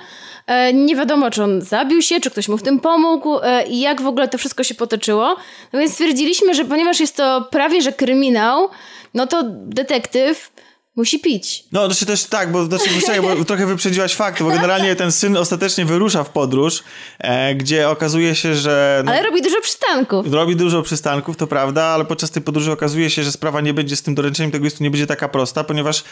[0.46, 3.80] E, Nie wiadomo, czy on zabił się, czy ktoś mu w tym pomógł e, i
[3.80, 5.36] jak w ogóle to wszystko się potoczyło.
[5.72, 8.68] No więc stwierdziliśmy, że ponieważ jest to prawie że kryminał,
[9.14, 10.54] no to detektyw
[10.96, 11.64] Musi pić.
[11.72, 15.36] No, znaczy też tak, bo, znaczy, czekaj, bo trochę wyprzedziłaś fakt, bo generalnie ten syn
[15.36, 16.82] ostatecznie wyrusza w podróż,
[17.18, 19.02] e, gdzie okazuje się, że...
[19.04, 20.32] No, ale robi dużo przystanków.
[20.32, 23.96] Robi dużo przystanków, to prawda, ale podczas tej podróży okazuje się, że sprawa nie będzie
[23.96, 26.04] z tym doręczeniem tego listu nie będzie taka prosta, ponieważ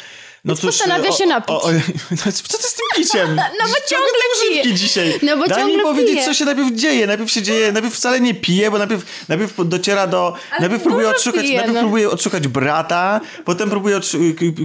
[0.45, 1.51] no cóż, postanawia się napić.
[1.51, 1.73] O, o,
[2.11, 3.37] no, co ty z tym piciem?
[3.61, 4.23] No bo ciągle
[4.63, 4.75] pije.
[4.75, 5.15] dzisiaj.
[5.23, 6.25] No bo Daj ciągle mi powiedzieć, pije.
[6.25, 7.07] co się najpierw dzieje.
[7.07, 10.35] Najpierw się dzieje, najpierw wcale nie pije, bo najpierw, najpierw dociera do...
[10.51, 11.81] Ale najpierw próbuje odszukać, pije, najpierw no.
[11.81, 14.01] próbuje odszukać brata, potem próbuje,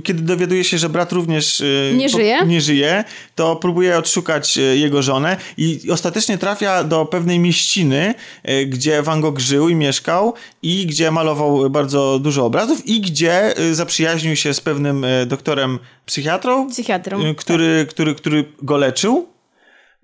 [0.03, 1.59] kiedy dowiaduje się, że brat również...
[1.59, 2.45] y, Nie po- żyje?
[2.45, 3.03] Nie żyje,
[3.35, 8.13] to próbuje odszukać y, jego żonę i ostatecznie trafia do pewnej mieściny,
[8.49, 13.53] y, gdzie Van Gogh żył i mieszkał i gdzie malował bardzo dużo obrazów i gdzie
[13.71, 15.25] zaprzyjaźnił się z pewnym y,
[15.67, 19.27] doktorem psychiatrą, Psychiatrą, y, który, który, który go leczył,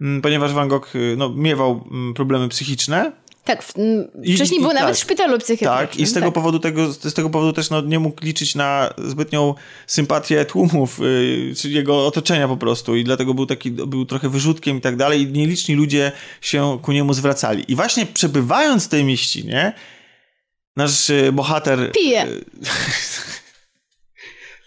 [0.01, 3.11] mm, ponieważ Van Gogh y, no, miewał mm, problemy psychiczne.
[3.43, 4.95] Tak, w, m, I- wcześniej i był nawet tak.
[4.95, 5.87] w szpitalu psychiatrycznym.
[5.87, 8.93] Tak, i z tego powodu tego, z tego powodu też no, nie mógł liczyć na
[8.97, 9.55] zbytnią
[9.87, 14.77] sympatię tłumów, yy, czy jego otoczenia po prostu i dlatego był taki, był trochę wyrzutkiem
[14.77, 16.11] i tak dalej i nieliczni ludzie
[16.41, 17.71] się ku niemu zwracali.
[17.71, 19.73] I właśnie przebywając w tej mieścinie,
[20.75, 21.91] nasz y, bohater...
[21.91, 22.27] Pije.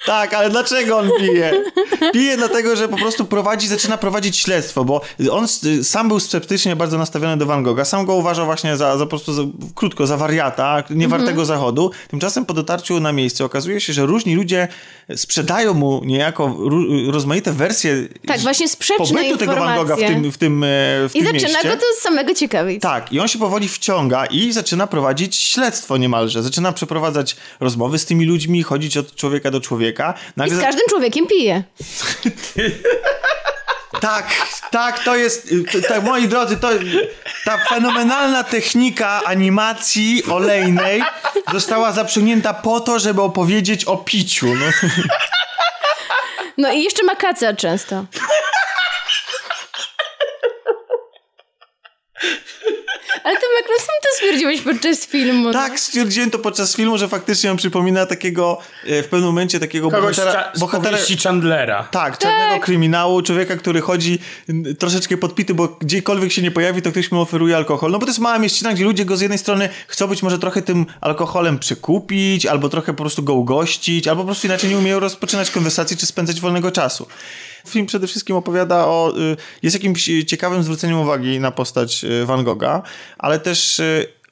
[0.06, 1.52] Tak, ale dlaczego on pije?
[2.12, 5.00] Pije dlatego, że po prostu prowadzi, zaczyna prowadzić śledztwo, bo
[5.30, 5.46] on
[5.82, 7.84] sam był sceptycznie bardzo nastawiony do Van Gogha.
[7.84, 9.42] Sam go uważał właśnie za, za po prostu za,
[9.74, 11.46] krótko, za wariata, niewartego Mhm.
[11.46, 11.90] zachodu.
[12.08, 14.68] Tymczasem po dotarciu na miejsce okazuje się, że różni ludzie
[15.16, 16.56] sprzedają mu niejako
[17.10, 17.96] rozmaite wersje
[18.26, 20.66] Tak, właśnie sprzeczne pobytu tego Van Gogha w tym, w tym, e,
[21.08, 21.68] w I tym zaczyna mieście.
[21.68, 22.82] go to z samego ciekawić.
[22.82, 26.42] Tak, i on się powoli wciąga i zaczyna prowadzić śledztwo niemalże.
[26.42, 29.95] Zaczyna przeprowadzać rozmowy z tymi ludźmi, chodzić od człowieka do człowieka.
[30.04, 31.62] I Nagle z każdym człowiekiem pije.
[34.00, 34.26] Tak,
[34.70, 35.48] tak, to jest,
[35.88, 36.68] tak, moi drodzy, to
[37.44, 41.02] ta fenomenalna technika animacji olejnej
[41.52, 44.46] została zaprzęgnięta po to, żeby opowiedzieć o piciu.
[44.54, 44.66] No.
[46.58, 48.04] No i jeszcze ma kaca często.
[53.24, 55.44] Ale to jak no sam to stwierdziłeś podczas filmu.
[55.44, 55.52] no.
[55.52, 59.90] Tak, stwierdziłem to podczas filmu, że faktycznie on przypomina takiego, e, w pewnym momencie takiego
[59.90, 61.88] Kogoś bohatera, bohatera, Chandlera.
[61.90, 64.18] Tak, czarnego kryminału, człowieka, który chodzi
[64.78, 67.90] troszeczkę podpity, bo gdziekolwiek się nie pojawi, to ktoś mu oferuje alkohol.
[67.90, 70.38] No bo to jest mała mieścina, gdzie ludzie go z jednej strony chcą być może
[70.38, 74.78] trochę tym alkoholem przekupić, albo trochę po prostu go ugościć, albo po prostu inaczej nie
[74.78, 77.06] umieją rozpoczynać konwersacji, czy spędzać wolnego czasu.
[77.68, 82.26] Film przede wszystkim opowiada o, y, jest jakimś y, ciekawym zwróceniem uwagi na postać y,
[82.26, 82.82] Van Gogha,
[83.18, 83.82] ale też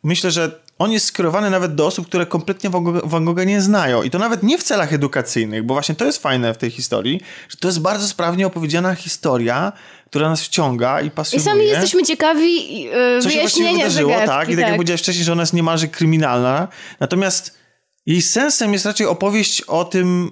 [0.03, 2.71] myślę, że on jest skierowany nawet do osób, które kompletnie
[3.05, 4.03] Van Gogha, nie znają.
[4.03, 7.21] I to nawet nie w celach edukacyjnych, bo właśnie to jest fajne w tej historii,
[7.49, 9.73] że to jest bardzo sprawnie opowiedziana historia,
[10.07, 11.45] która nas wciąga i I pasjonuje.
[11.51, 14.29] sami jesteśmy ciekawi yy, Co się wyjaśnienia wydarzyło, zagadki.
[14.29, 14.49] tak?
[14.49, 16.69] I tak, jak powiedziałeś wcześniej, że ona jest niemalże kryminalna.
[17.01, 17.59] Natomiast
[18.07, 20.31] jej sensem jest raczej opowieść o tym,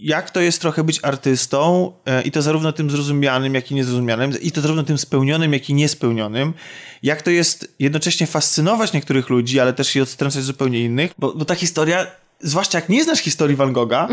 [0.00, 4.32] jak to jest trochę być artystą e, i to zarówno tym zrozumianym, jak i niezrozumianym,
[4.42, 6.52] i to zarówno tym spełnionym, jak i niespełnionym.
[7.02, 11.44] Jak to jest jednocześnie fascynować niektórych ludzi, ale też i odstręczać zupełnie innych, bo, bo
[11.44, 12.06] ta historia,
[12.40, 14.08] zwłaszcza jak nie znasz historii Van Gogha,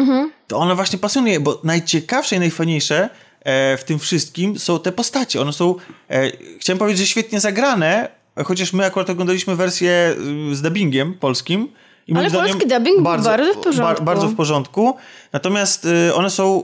[0.47, 3.09] to ona właśnie pasjonuje, bo najciekawsze i najfajniejsze
[3.41, 5.41] e, w tym wszystkim są te postacie.
[5.41, 5.75] One są,
[6.09, 10.15] e, chciałem powiedzieć, że świetnie zagrane, chociaż my akurat oglądaliśmy wersję
[10.51, 11.69] y, z dubbingiem polskim.
[12.07, 14.03] I Ale polski dubbing był bardzo w porządku.
[14.03, 14.97] bardzo w porządku.
[15.33, 16.63] Natomiast y, one są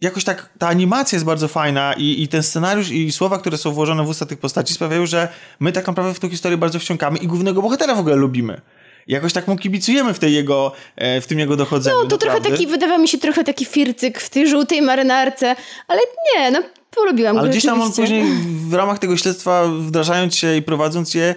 [0.00, 3.70] jakoś tak, ta animacja jest bardzo fajna i, i ten scenariusz i słowa, które są
[3.70, 5.28] włożone w usta tych postaci sprawiają, że
[5.60, 8.60] my tak naprawdę w tą historię bardzo wciągamy i głównego bohatera w ogóle lubimy.
[9.06, 11.96] Jakoś tak mu kibicujemy w, tej jego, e, w tym jego dochodzeniu.
[12.02, 15.56] No to trochę taki, wydawał mi się trochę taki fircyk w tej żółtej marynarce,
[15.88, 16.00] ale
[16.34, 16.62] nie, no
[16.96, 18.24] polubiłam Ale gdzieś tam on później
[18.68, 21.34] w ramach tego śledztwa, wdrażając się i prowadząc je,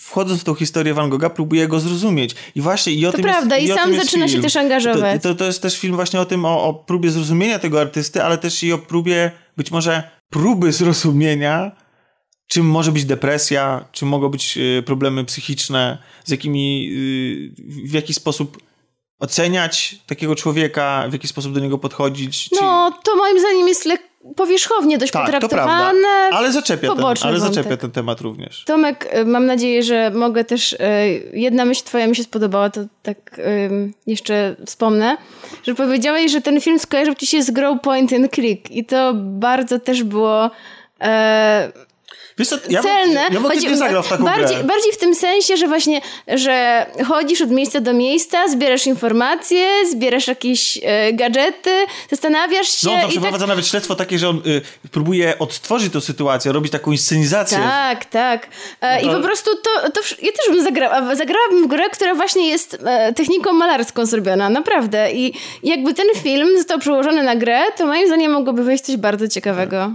[0.00, 2.34] wchodząc w tą historię Van Gogha, próbuje go zrozumieć.
[2.54, 4.42] I właśnie i o To tym prawda, jest, i o sam zaczyna się film.
[4.42, 5.22] też angażować.
[5.22, 8.22] To, to, to jest też film właśnie o tym, o, o próbie zrozumienia tego artysty,
[8.22, 11.72] ale też i o próbie, być może próby zrozumienia,
[12.48, 18.14] czym może być depresja, czym mogą być y, problemy psychiczne, z jakimi, y, w jaki
[18.14, 18.58] sposób
[19.18, 22.50] oceniać takiego człowieka, w jaki sposób do niego podchodzić.
[22.60, 23.98] No, to moim zdaniem jest lek-
[24.36, 26.08] powierzchownie dość tak, potraktowane.
[26.32, 28.64] Ale zaczepia, ten, ale zaczepia ten temat również.
[28.64, 30.72] Tomek, y, mam nadzieję, że mogę też.
[30.72, 30.76] y,
[31.32, 33.40] Jedna myśl Twoja mi się spodobała, to tak
[34.06, 35.16] jeszcze wspomnę,
[35.62, 38.70] że powiedziałeś, że ten film skojarzył Ci się z Grow Point and Click.
[38.70, 40.50] I to bardzo też było.
[41.00, 41.72] E,
[42.38, 43.20] Wiesz co, ja bym, celne.
[43.20, 44.64] ja bym Chodzi- chętnie zagrał w taką bardziej, grę.
[44.64, 50.28] bardziej w tym sensie, że właśnie, że chodzisz od miejsca do miejsca, zbierasz informacje, zbierasz
[50.28, 51.70] jakieś e, gadżety,
[52.10, 55.38] zastanawiasz się No, on tam i tak przeprowadza nawet śledztwo takie, że on y, próbuje
[55.38, 57.58] odtworzyć tę sytuację, robić taką inscenizację.
[57.58, 58.46] Tak, tak.
[58.80, 62.14] E, No I po prostu to, to ja też bym zagrała, zagrałabym w grę, która
[62.14, 65.12] właśnie jest e, techniką malarską zrobiona, naprawdę.
[65.12, 65.32] I
[65.62, 69.92] jakby ten film został przełożony na grę, to moim zdaniem mogłoby wyjść coś bardzo ciekawego.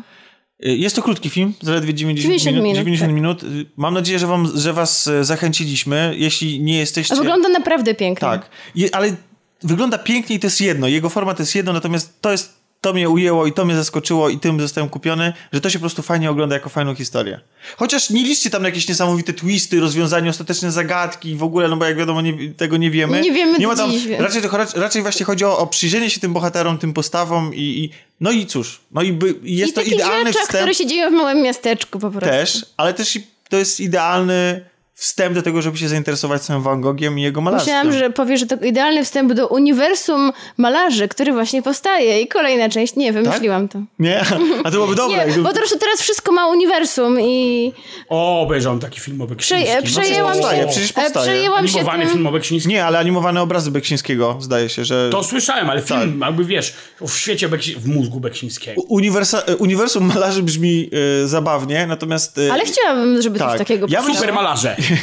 [0.65, 2.63] Y, Jest to krótki film, zaledwie 90, 90 minut.
[2.63, 3.15] minut, 90 tak.
[3.15, 3.43] minut.
[3.43, 6.13] Y, Mam nadzieję, że, wam, że was y, zachęciliśmy.
[6.17, 7.13] Jeśli nie jesteście...
[7.13, 8.27] A wygląda naprawdę pięknie.
[8.27, 9.15] Tak, Je, ale
[9.63, 10.87] wygląda pięknie i to jest jedno.
[10.87, 14.29] Jego forma to jest jedno, natomiast to jest to mnie ujęło i to mnie zaskoczyło
[14.29, 17.39] i tym zostałem kupiony, że to się po prostu fajnie ogląda jako fajną historię.
[17.77, 21.85] Chociaż nie liczcie tam na jakieś niesamowite twisty, rozwiązania, ostateczne zagadki w ogóle, no bo
[21.85, 23.21] jak wiadomo nie, tego nie wiemy.
[23.21, 26.33] Nie wiemy nie ma tam, raczej, to- raczej, właśnie chodzi o, o przyjrzenie się tym
[26.33, 29.93] bohaterom, tym postawom i, i no i cóż, no i by, I jest to takich
[29.93, 32.29] idealny rzeczach, wstęp które się dzieją w małym miasteczku po prostu.
[32.29, 34.65] też, ale też i to jest idealny
[35.01, 37.75] wstęp do tego, żeby się zainteresować samym Van Gogiem i jego malarstwem.
[37.87, 42.21] Myślałam, że powiesz, że to idealny wstęp do uniwersum malarzy, który właśnie powstaje.
[42.21, 42.95] I kolejna część.
[42.95, 43.79] Nie, wymyśliłam to.
[43.99, 44.21] Nie?
[44.63, 45.17] A to byłoby dobre.
[45.17, 47.71] Nie, jakby- bo po prostu teraz wszystko ma uniwersum i
[48.09, 49.67] O, obejrzałem taki film o Beksińskim.
[49.67, 51.25] Przeje- No przejęłam powstaje, się, przecież e, powstaje.
[51.25, 52.13] przejęłam się Animowany tym...
[52.13, 52.71] film o Beksińskim.
[52.71, 55.09] Nie, ale animowane obrazy Beksińskiego, zdaje się, że...
[55.09, 56.27] To słyszałem, ale film, Tak.
[56.29, 56.73] jakby wiesz,
[57.07, 58.81] w świecie Beksi- w mózgu Beksińskiego.
[58.81, 59.41] Uniwersa...
[59.41, 60.89] e, Uniwersum malarzy brzmi
[61.23, 62.37] e, zabawnie, natomiast...
[62.37, 63.57] e, Ale chciałabym, żeby coś Tak.
[63.57, 64.03] takiego Ja.
[64.13, 64.75] Super malarze.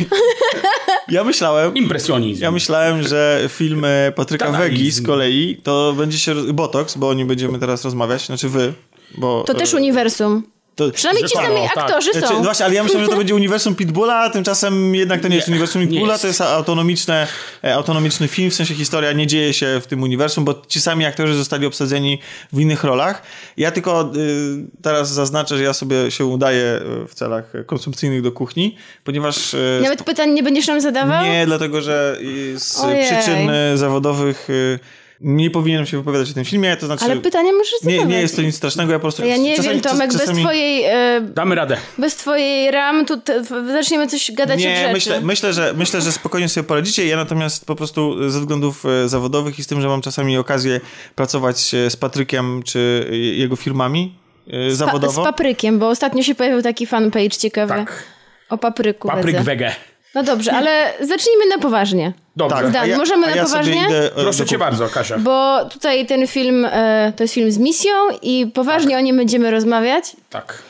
[1.09, 1.77] Ja myślałem...
[1.77, 2.43] Impresjonizm.
[2.43, 4.53] Ja myślałem, że film e, Patryka.
[4.53, 6.35] Wegi z kolei to będzie się...
[6.35, 8.73] Botox, bo o nim będziemy teraz rozmawiać, znaczy wy,
[9.19, 9.45] bo...
[9.47, 10.43] To też uniwersum.
[10.79, 11.79] To, Przynajmniej ci sami o, tak.
[11.79, 12.43] aktorzy Znaczy, są.
[12.43, 15.49] właśnie, ale ja myślałem, że to będzie uniwersum Pitbulla, a tymczasem jednak to nie, jest
[15.49, 16.23] Nie, uniwersum nie Pitbulla, jest.
[16.23, 17.27] to jest autonomiczne,
[17.65, 21.05] e, autonomiczny film, w sensie historia nie dzieje się w tym uniwersum, bo ci sami
[21.05, 22.19] aktorzy zostali obsadzeni
[22.53, 23.23] w innych rolach.
[23.57, 28.33] Ja tylko y, teraz zaznaczę, że ja sobie się udaję y, w celach konsumpcyjnych do
[28.33, 31.25] kuchni, ponieważ y, Nawet pytań nie będziesz nam zadawał?
[31.25, 33.05] nie, dlatego że y, z Ojej.
[33.13, 34.79] przyczyn y, zawodowych y,
[35.21, 37.05] nie powinienem się wypowiadać o tym filmie, to znaczy...
[37.05, 38.09] Ale pytania możesz nie, zadawać.
[38.15, 39.25] nie jest to nic strasznego, ja po prostu...
[39.25, 40.85] Ja nie czasami- wiem, Tomek, czas- bez czasami- twojej...
[40.85, 41.77] E, Damy radę.
[41.99, 44.93] bez twojej ram tu te, zaczniemy coś gadać Nie, rzeczy.
[44.93, 47.07] myślę, myślę, że, myślę, że spokojnie sobie poradzicie.
[47.07, 50.81] Ja natomiast po prostu ze względów e, zawodowych i z tym, że mam czasami okazję
[51.15, 54.15] pracować e, z Patrykiem czy jego firmami
[54.47, 55.23] e, Pa, zawodowo.
[55.23, 57.75] z paprykiem, bo ostatnio się pojawił taki fanpage ciekawy.
[57.75, 58.03] Tak.
[58.51, 59.45] O papryku Papryk wiedzę.
[59.45, 59.73] wege.
[60.15, 62.13] No dobrze, ale zacznijmy na poważnie.
[62.37, 62.71] Dobrze.
[62.73, 63.73] tak, ja, możemy a na ja poważnie?
[63.75, 65.19] Sobie idę, e, Proszę cię bardzo, Kasia.
[65.19, 67.93] Bo tutaj ten film e, to jest film z misją
[68.23, 68.99] i poważnie Tak.
[68.99, 70.17] o nim będziemy rozmawiać.
[70.31, 70.63] Tak.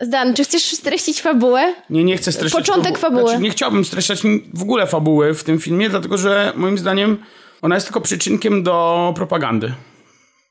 [0.00, 1.74] Zdan, czy chcesz streścić fabułę?
[1.90, 2.66] Nie, nie chcę streszczać...
[2.66, 3.28] Początek fabu- fabuły.
[3.28, 4.22] Znaczy, nie chciałbym streszczać
[4.54, 7.18] w ogóle fabuły w tym filmie, dlatego że moim zdaniem
[7.62, 9.72] ona jest tylko przyczynkiem do propagandy.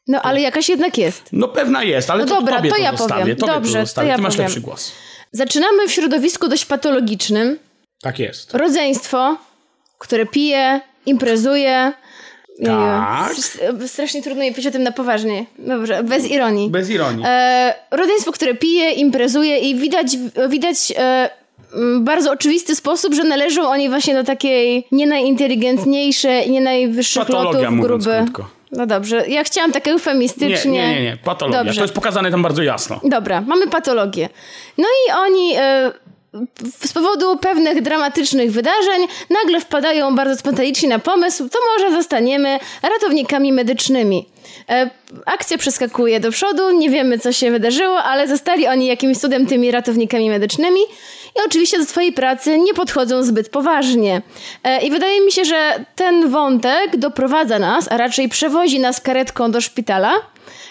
[0.07, 1.29] No ale jakaś jednak jest.
[1.31, 3.21] No pewna jest, ale No to dobra, tobie to to, ja zostawię.
[3.21, 3.37] powiem.
[3.37, 4.47] Tobie Dobrze, to to ja Ty masz powiem.
[4.47, 4.91] lepszy głos.
[5.31, 7.59] Zaczynamy w środowisku dość patologicznym.
[8.03, 8.53] Tak jest.
[8.53, 9.37] Rodzeństwo,
[9.97, 11.93] które pije, imprezuje.
[12.65, 13.33] Tak.
[13.87, 15.45] strasznie trudno mi powiedzieć o tym na poważnie.
[15.59, 16.69] Dobrze, bez ironii.
[16.69, 17.25] Bez ironii.
[17.27, 20.17] E, rodzeństwo, które pije, imprezuje i widać,
[20.49, 21.29] widać e,
[21.99, 28.05] bardzo oczywisty sposób, że należą oni właśnie do takiej nie najinteligentniejszej nie najwyższych lotów gruby.
[28.05, 28.49] krótko.
[28.71, 30.71] No dobrze, ja chciałam tak eufemistycznie.
[30.71, 31.17] Nie, nie, nie, nie.
[31.17, 31.63] Patologia.
[31.63, 31.77] Dobrze.
[31.77, 32.99] To jest pokazane tam bardzo jasno.
[33.03, 34.29] Dobra, mamy patologię.
[34.77, 35.91] No i oni e,
[36.85, 43.53] z powodu pewnych dramatycznych wydarzeń nagle wpadają bardzo spontanicznie na pomysł, to może zostaniemy ratownikami
[43.53, 44.25] medycznymi.
[44.69, 44.89] E,
[45.25, 49.71] akcja przeskakuje do przodu, nie wiemy co się wydarzyło, ale zostali oni jakimś cudem tymi
[49.71, 50.79] ratownikami medycznymi
[51.35, 54.21] i oczywiście do swojej pracy nie podchodzą zbyt poważnie.
[54.63, 59.51] E, I wydaje mi się, że ten wątek doprowadza nas, a raczej przewozi nas karetką
[59.51, 60.13] do szpitala.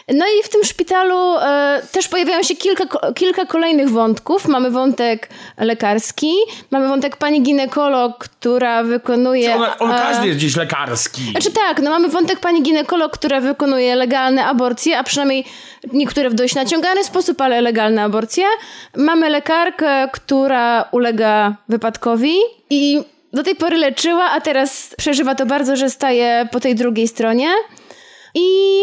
[0.08, 4.48] No i w tym szpitalu e, też pojawiają się kilka, kilka kolejnych wątków.
[4.48, 5.28] Mamy wątek
[5.58, 6.32] lekarski,
[6.70, 9.56] mamy wątek pani ginekolog, która wykonuje...
[9.56, 11.30] On, on e, każdy jest gdzieś lekarski.
[11.30, 15.44] Znaczy tak, no mamy wątek pani ginekolog, która wykonuje legalne aborcje, a przynajmniej
[15.92, 18.44] niektóre w dość naciągany sposób, ale legalne aborcje.
[18.96, 22.36] Mamy lekarkę, która ulega wypadkowi
[22.70, 27.08] i do tej pory leczyła, a teraz przeżywa to bardzo, że staje po tej drugiej
[27.08, 27.48] stronie.
[28.34, 28.82] I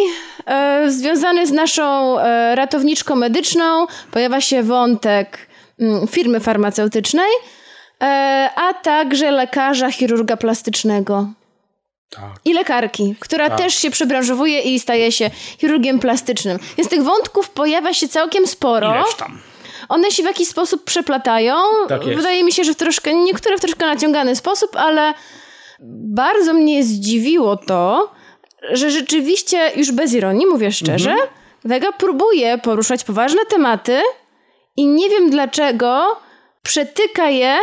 [0.88, 5.47] związany z naszą e, ratowniczką medyczną pojawia się wątek
[5.80, 7.32] mm, firmy farmaceutycznej,
[8.04, 11.28] e, a także lekarza chirurga plastycznego.
[12.10, 12.30] Tak.
[12.45, 13.58] I lekarki, która Tak.
[13.58, 16.60] też się przebranżowuje i staje się chirurgiem plastycznym.
[16.78, 18.95] Więc tych wątków pojawia się całkiem sporo.
[18.95, 19.39] Ileż tam.
[19.89, 21.56] One się w jakiś sposób przeplatają.
[21.89, 22.04] Tak.
[22.04, 25.14] Wydaje mi się, że w troszkę, niektóre w troszkę naciągany sposób, ale
[26.14, 28.12] bardzo mnie zdziwiło to,
[28.74, 31.30] że rzeczywiście, już bez ironii, mówię szczerze, Mhm.
[31.66, 34.01] Vega próbuje poruszać poważne tematy
[34.78, 36.18] i nie wiem dlaczego
[36.64, 37.57] przetyka je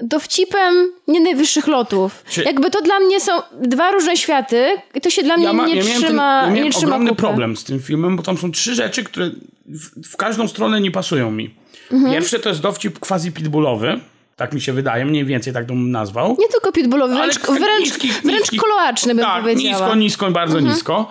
[0.00, 2.24] dowcipem nie najwyższych lotów.
[2.30, 5.52] Czy- Jakby to dla mnie są dwa różne światy i to się dla mnie Ja,
[5.52, 7.22] ma, nie ja miałem, ten, trzyma, ja nie trzyma ogromny kupy.
[7.22, 9.30] problem z tym filmem, bo tam są trzy rzeczy, które
[9.66, 11.54] w, w każdą stronę nie pasują mi.
[11.92, 12.12] Mhm.
[12.12, 14.00] Pierwsze to jest dowcip quasi pitbullowy.
[14.38, 16.36] Tak mi się wydaje, mniej więcej tak bym nazwał.
[16.38, 19.70] Nie tylko pitbullowy, wręcz, wręcz, niski- wręcz niski- koloaczny bym tak, powiedziała.
[19.86, 20.74] nisko, nisko, bardzo Mhm.
[20.74, 21.08] nisko.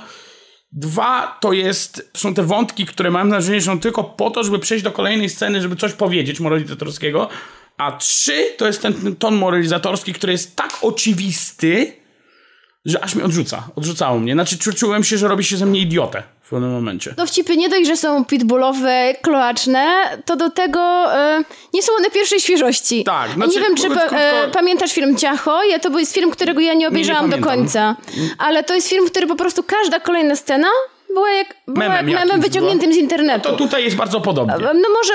[0.71, 4.59] Dwa to jest, są te wątki, które mam wrażenie, że są tylko po to, żeby
[4.59, 7.30] przejść do kolejnej sceny, żeby coś powiedzieć moralizatorskiego.
[7.78, 11.93] A trzy to jest ten, ten ton moralizatorski, który jest tak oczywisty,
[12.88, 13.64] że aż mnie odrzuca.
[13.76, 14.34] Odrzucało mnie.
[14.34, 17.14] Znaczy czu, czułem się, że robi się ze mnie idiotę w pewnym momencie.
[17.18, 19.88] Dowcipy nie dość, że są pitbullowe, kloaczne,
[20.26, 20.80] to do tego
[21.16, 23.04] e, nie są one pierwszej świeżości.
[23.04, 25.64] Tak, znaczy, nie wiem, czy pa, e, krótko- pamiętasz film Ciacho?
[25.64, 27.58] Ja, to był jest film, którego ja nie obejrzałam do pamiętam.
[27.58, 27.96] końca.
[28.38, 30.68] Ale to jest film, w który po prostu każda kolejna scena
[31.14, 33.49] była jak, była Memem jak memem jakimś wyciągniętym z internetu.
[33.49, 34.53] To tutaj jest bardzo podobnie.
[34.60, 35.14] No może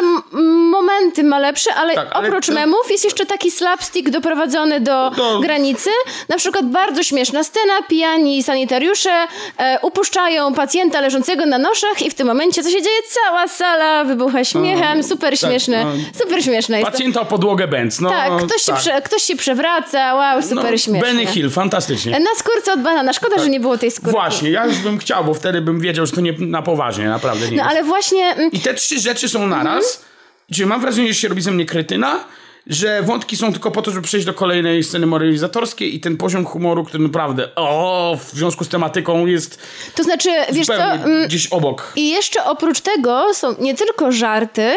[0.70, 5.10] momenty ma lepsze, ale, Tak, ale oprócz to- memów jest jeszcze taki slapstick doprowadzony do,
[5.10, 5.90] Do- granicy.
[6.28, 9.10] Na przykład bardzo śmieszna scena, pijani sanitariusze
[9.58, 12.96] e, upuszczają pacjenta leżącego na noszach i w tym momencie co się dzieje?
[13.10, 15.90] Cała sala wybucha śmiechem, super śmieszne, no.
[16.18, 16.92] super śmieszne jest to.
[16.92, 18.00] Pacjenta o podłogę Benz.
[18.00, 18.80] No, Tak, ktoś, Się tak.
[18.80, 21.00] prze, ktoś się przewraca, wow, super no, śmieszne.
[21.00, 22.20] Benny Hill, fantastycznie.
[22.20, 24.10] Na skórce od banana, szkoda, że nie było tej skórki.
[24.10, 27.50] Właśnie, ja już bym chciał, bo wtedy bym wiedział, że to nie na poważnie, naprawdę
[27.50, 27.70] nie No jest.
[27.70, 28.24] ale właśnie...
[28.34, 30.04] mm, I te trzy rzeczy są naraz.
[30.52, 32.24] Czyli mam wrażenie, że się robi ze mnie kretyna,
[32.66, 36.44] że wątki są tylko po to, żeby przejść do kolejnej sceny moralizatorskiej i ten poziom
[36.44, 39.58] humoru, który naprawdę o, w związku z tematyką jest
[39.94, 40.74] To znaczy, wiesz co...
[40.74, 41.92] mm, gdzieś obok.
[41.96, 44.74] I jeszcze oprócz tego są nie tylko żarty,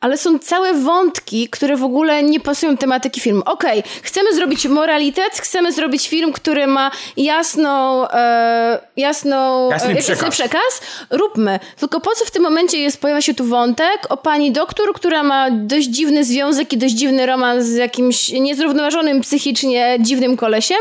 [0.00, 3.42] ale są całe wątki, które w ogóle nie pasują tematyki filmu.
[3.46, 10.30] Okej, chcemy zrobić moralitet, chcemy zrobić film, który ma jasną, e, jasną Jasny e, przekaz.
[10.30, 10.80] przekaz.
[11.10, 11.60] Róbmy.
[11.80, 15.22] Tylko po co w tym momencie jest, pojawia się tu wątek o pani doktor, która
[15.22, 20.78] ma dość dziwny związek i dość dziwny romans z jakimś niezrównoważonym psychicznie dziwnym kolesiem?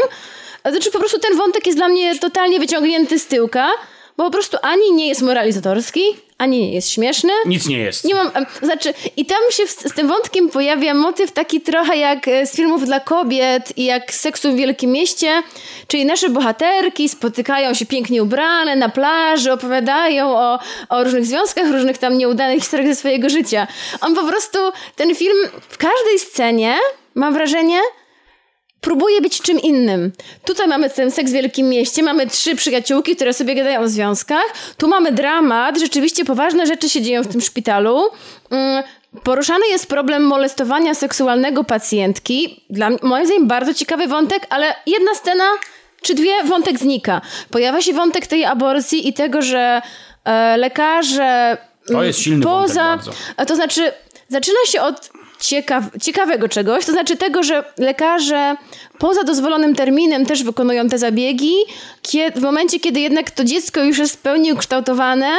[0.72, 3.70] Znaczy po prostu ten wątek jest dla mnie totalnie wyciągnięty z tyłka,
[4.18, 6.02] bo po prostu ani nie jest moralizatorski,
[6.38, 7.32] ani nie jest śmieszny.
[7.46, 8.06] Nic nie jest.
[8.06, 8.32] Nie mam,
[8.62, 12.56] znaczy, i tam się z, z tym wątkiem pojawia motyw taki trochę jak e, z
[12.56, 15.44] filmów dla kobiet i jak seksu w Wielkim Mieście,
[15.88, 20.60] czyli nasze bohaterki spotykają się pięknie ubrane na plaży, opowiadają o,
[20.90, 23.68] o różnych związkach, różnych tam nieudanych historiach ze swojego życia.
[24.02, 24.60] On po prostu,
[24.96, 25.38] ten film
[25.70, 26.76] w każdej scenie,
[27.16, 27.80] mam wrażenie,
[28.82, 30.12] próbuje być czym innym.
[30.46, 34.46] Tutaj mamy ten seks w wielkim mieście, mamy trzy przyjaciółki, które sobie gadają o związkach.
[34.78, 38.02] Tu mamy dramat, rzeczywiście poważne rzeczy się dzieją w tym szpitalu.
[38.50, 38.84] Mm,
[39.24, 42.64] Poruszany jest problem molestowania seksualnego pacjentki.
[42.70, 45.44] Dla mnie, moim zdaniem bardzo ciekawy wątek, ale jedna scena
[46.02, 47.22] czy dwie wątek znika.
[47.52, 49.82] Pojawia się wątek tej aborcji i tego, że
[50.26, 51.58] e, lekarze
[51.88, 53.12] To jest silny wątek poza, bardzo.
[53.38, 53.92] a to znaczy,
[54.30, 55.10] zaczyna się od
[55.40, 58.56] ciekaw, ciekawego czegoś, to znaczy tego, że lekarze
[58.98, 61.54] poza dozwolonym terminem też wykonują te zabiegi,
[62.02, 65.30] kie- w momencie, kiedy jednak to dziecko już jest w pełni ukształtowane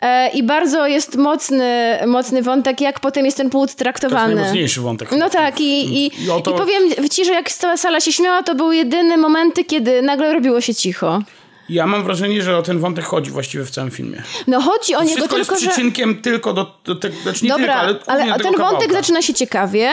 [0.00, 4.34] e, i bardzo jest mocny, mocny wątek, jak potem jest ten płód To jest traktowany.
[4.34, 5.12] najmocniejszy wątek.
[5.18, 6.10] No tak, i, i,
[6.44, 10.02] to- i powiem ci, że jak cała sala się śmiała, to były jedyne momenty, kiedy
[10.02, 11.22] nagle robiło się cicho.
[11.68, 14.22] Ja mam wrażenie, że o ten wątek chodzi właściwie w całym filmie.
[14.46, 15.70] No chodzi o niego Wszystko jest tylko, że...
[15.70, 19.02] przyczynkiem tylko do, do tego, znaczy nie Dobra, tylko, ale, ale, ten tego wątek kawałka.
[19.02, 19.92] zaczyna się ciekawie,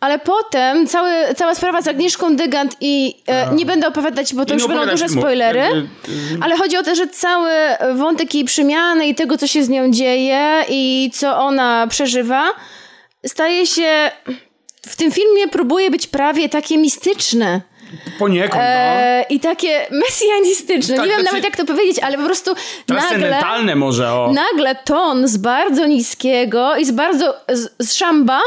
[0.00, 4.54] ale potem cały, cała sprawa z Agnieszką Dygant i e, nie będę opowiadać, bo to
[4.54, 5.88] I już będą duże spoilery, Jakby,
[6.40, 7.50] ale chodzi o to, że cały
[7.94, 12.44] wątek jej przemiany i tego, co się z nią dzieje i co ona przeżywa,
[13.26, 14.10] staje się...
[14.86, 17.60] W tym filmie próbuje być prawie takie mistyczne.
[18.18, 18.60] Poniekąd, no.
[18.60, 20.96] E, I takie mesjanistyczne.
[20.96, 22.54] Tak, nie wiem znaczy- nawet jak to powiedzieć, ale po prostu
[22.88, 24.32] nagle może, o.
[24.32, 28.40] nagle ton z bardzo niskiego i z bardzo z, z szamba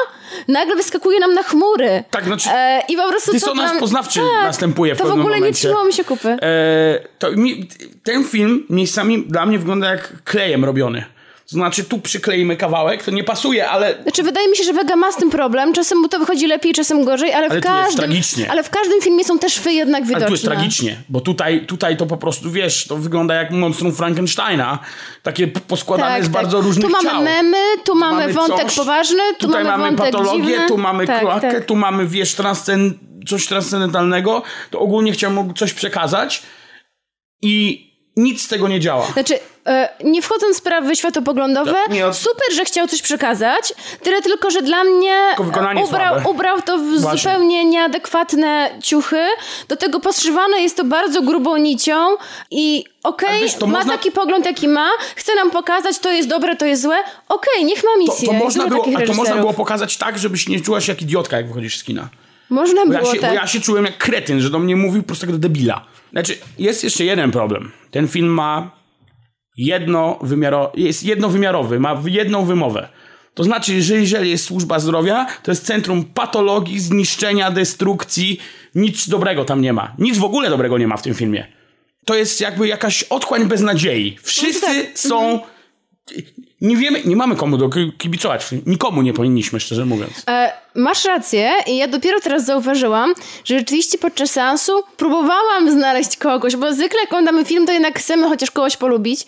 [0.47, 2.03] nagle wyskakuje nam na chmury.
[2.11, 5.07] Tak, znaczy E, I po prostu to dysonans tam, poznawczy tak, następuje w To w
[5.07, 5.59] pewnym ogóle nie momencie.
[5.59, 6.29] trzymało mi się kupy.
[6.29, 7.69] E, to mi,
[8.03, 11.05] ten film miejscami dla mnie wygląda jak klejem robiony.
[11.49, 14.95] To znaczy, tu przykleimy kawałek, to nie pasuje, ale Znaczy, wydaje mi się, że Vega
[14.95, 15.73] ma z tym problem.
[15.73, 18.11] Czasem mu to wychodzi lepiej, czasem gorzej, ale, Ale w tu każdym.
[18.49, 20.17] Ale w każdym filmie są te szwy jednak widoczne.
[20.17, 23.95] Ale tu jest tragicznie, bo tutaj, tutaj to po prostu, wiesz, to wygląda jak monstrum
[23.95, 24.79] Frankensteina.
[25.23, 26.33] Takie poskładane Tak, z tak.
[26.33, 27.23] bardzo różnych Tu mamy ciał.
[27.23, 30.67] memy, tu mamy, mamy wątek coś, poważny, tu Tutaj mamy, mamy wątek patologię, dziwny.
[30.67, 31.65] tu mamy tak, kloakę, tak.
[31.65, 32.93] tu mamy, wiesz, transcen,
[33.27, 34.43] coś transcendentalnego.
[34.71, 36.43] To ogólnie chciałem coś przekazać
[37.41, 37.84] i
[38.17, 39.05] nic z tego nie działa.
[39.13, 43.73] Znaczy, e, nie wchodząc w sprawy światopoglądowe, Tak, nie, od- super, że chciał coś przekazać,
[44.03, 45.17] tyle tylko, że dla mnie
[45.87, 47.17] ubrał, ubrał to w Właśnie.
[47.19, 49.25] zupełnie nieadekwatne ciuchy,
[49.67, 52.07] do tego poszywane jest to bardzo grubą nicią
[52.51, 56.55] i okej, to ma można- taki pogląd, jaki ma, chce nam pokazać, to jest dobre,
[56.55, 56.97] to jest złe,
[57.29, 58.27] okej, niech ma To, misję.
[58.27, 61.37] to, Jest można było, to można było pokazać tak, żebyś nie czuła się jak idiotka,
[61.37, 62.09] jak wychodzisz z kina.
[62.49, 63.29] Można Bo było, ja, się, tak.
[63.29, 65.85] bo ja się czułem jak kretyn, że do mnie mówił prostego debila.
[66.15, 67.71] Znaczy, jest jeszcze jeden problem.
[67.91, 68.71] Ten film ma
[69.57, 72.89] jednowymiaro, jest jednowymiarowy, ma jedną wymowę.
[73.33, 78.39] To znaczy, że jeżeli jest służba zdrowia, to jest centrum patologii, zniszczenia, destrukcji.
[78.75, 79.95] Nic dobrego tam nie ma.
[79.99, 81.47] Nic w ogóle dobrego nie ma w tym filmie.
[82.05, 84.17] To jest jakby jakaś otchłań bez nadziei.
[84.21, 84.99] Wszyscy tak.
[84.99, 85.39] są...
[86.65, 88.45] Nie wiemy, nie mamy komu do kibicować.
[88.65, 90.23] Nikomu nie powinniśmy, szczerze mówiąc.
[90.29, 93.13] E, masz rację i ja dopiero teraz zauważyłam,
[93.43, 98.27] że rzeczywiście podczas seansu próbowałam znaleźć kogoś, bo zwykle jak oglądamy film, to jednak chcemy
[98.27, 99.25] chociaż kogoś polubić.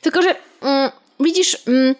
[0.00, 1.56] Tylko, że mm, widzisz...
[1.66, 1.94] Mm,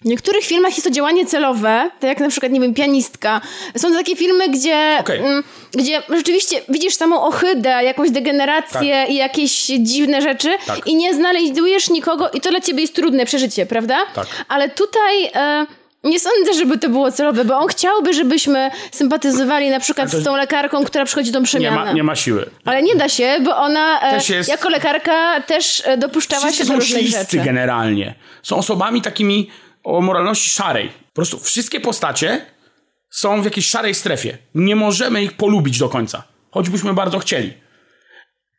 [0.00, 3.40] w niektórych filmach jest to działanie celowe, tak jak na przykład, nie wiem, pianistka.
[3.76, 5.18] Są to takie filmy, gdzie, Okej.
[5.18, 10.86] mm, gdzie rzeczywiście widzisz samą ohydę, jakąś degenerację i jakieś dziwne rzeczy Tak.
[10.86, 13.96] i nie znajdujesz nikogo i to dla ciebie jest trudne przeżycie, prawda?
[14.14, 14.26] Tak.
[14.48, 15.66] Ale tutaj e,
[16.04, 20.24] nie sądzę, żeby to było celowe, bo on chciałby, żebyśmy sympatyzowali na przykład to- z
[20.24, 21.76] tą lekarką, która przychodzi Nie przemianę.
[21.76, 22.50] ma, nie ma siły.
[22.64, 26.68] Ale nie da się, bo ona e, jest- jako lekarka też e, dopuszczała Wszyscy się
[26.72, 27.36] do różnych rzeczy.
[27.38, 28.14] generalnie.
[28.42, 29.50] Są osobami takimi
[29.84, 30.88] o moralności szarej.
[30.88, 32.46] Po prostu wszystkie postacie
[33.10, 34.38] są w jakiejś szarej strefie.
[34.54, 36.22] Nie możemy ich polubić do końca.
[36.50, 37.52] Choćbyśmy bardzo chcieli.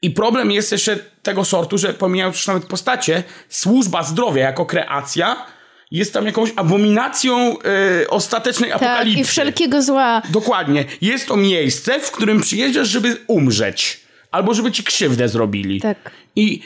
[0.01, 5.45] I problem jest jeszcze tego sortu, że pomijając już nawet postacie, służba zdrowia jako kreacja
[5.91, 7.55] jest tam jakąś abominacją
[8.03, 9.21] e, ostatecznej Tak, apokalipsy.
[9.21, 10.21] i wszelkiego zła.
[10.29, 10.85] Dokładnie.
[11.01, 13.99] Jest to miejsce, w którym przyjeżdżasz, żeby umrzeć.
[14.31, 15.81] Albo żeby ci krzywdę zrobili.
[15.81, 16.11] Tak.
[16.35, 16.61] I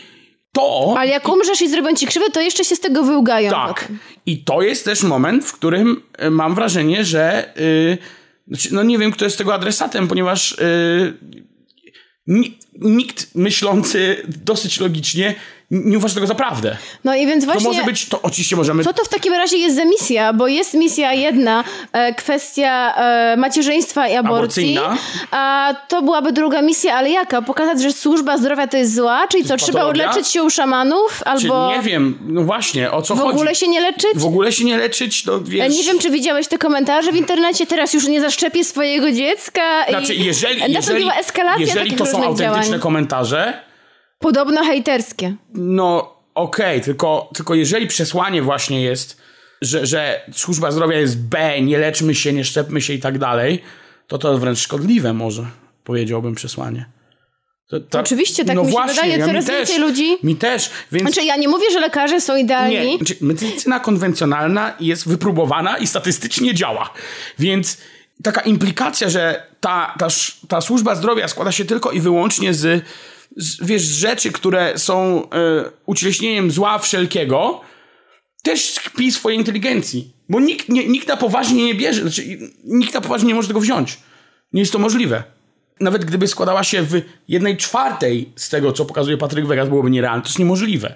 [0.53, 0.95] to...
[0.97, 3.51] Ale jak umrzesz i zrobią ci krzywdę, to jeszcze się z tego wyłgają.
[3.51, 3.87] Tak.
[4.25, 7.53] I to jest też moment, w którym y, mam wrażenie, że.
[7.59, 7.97] y,
[8.47, 11.13] znaczy, no nie wiem, kto jest tego adresatem, ponieważ y,
[12.27, 15.35] ni- nikt myślący dosyć logicznie
[15.73, 16.77] nie uważa tego za prawdę.
[17.03, 17.69] No i więc To właśnie...
[17.69, 18.83] może być, to oczywiście możemy.
[18.83, 20.33] Co to w takim razie jest za misja?
[20.33, 21.63] Bo jest misja jedna,
[21.93, 24.77] e, kwestia e, macierzyństwa i aborcji.
[24.77, 24.97] Aborcyjna.
[25.31, 27.41] A to byłaby druga misja, ale jaka?
[27.41, 29.27] Pokazać, że służba zdrowia to jest zła?
[29.27, 31.17] Czyli co, trzeba leczyć się u szamanów?
[31.19, 33.31] Czy Albo nie wiem, no właśnie, o co w chodzi.
[33.31, 34.13] ogóle się nie leczyć?
[34.15, 35.77] W ogóle się nie leczyć, to E, wiesz.
[35.77, 39.61] Nie wiem, czy widziałeś te komentarze w internecie, teraz już nie zaszczepię swojego dziecka.
[39.89, 42.79] Znaczy, i jeżeli, jeżeli, nastąpiła eskalacja jeżeli to są autentyczne działań.
[42.79, 43.53] komentarze,
[44.23, 45.35] Podobno hejterskie.
[45.53, 49.17] No okej, tylko, tylko jeżeli przesłanie właśnie jest,
[49.61, 53.61] że, że służba zdrowia jest B, nie leczmy się, nie szczepmy się i tak dalej,
[54.07, 55.45] to to wręcz szkodliwe może,
[55.83, 56.85] powiedziałbym przesłanie.
[57.69, 61.03] To, to- Oczywiście, tak mi się wydaje, mi coraz też, więcej ludzi- Mi też, więc...
[61.13, 62.75] Znaczy, ja nie mówię, że lekarze są idealni.
[62.91, 66.89] Nie, znaczy, medycyna konwencjonalna jest wypróbowana i statystycznie działa.
[67.39, 67.77] Więc
[68.23, 70.07] taka implikacja, że ta, ta,
[70.47, 72.83] ta służba zdrowia składa się tylko i wyłącznie z,
[73.37, 75.29] z wiesz, z rzeczy, które są e,
[75.85, 77.61] ucieleśnieniem zła wszelkiego,
[78.43, 80.13] też tkwi swojej inteligencji.
[80.29, 83.59] Bo nikt, nie, nikt na poważnie nie bierze, znaczy, nikt na poważnie nie może tego
[83.59, 83.99] wziąć.
[84.53, 85.23] Nie jest to możliwe.
[85.79, 90.21] Nawet gdyby składała się w jednej czwartej z tego, co pokazuje Patryk Vegas, byłoby nierealne.
[90.21, 90.95] To jest niemożliwe.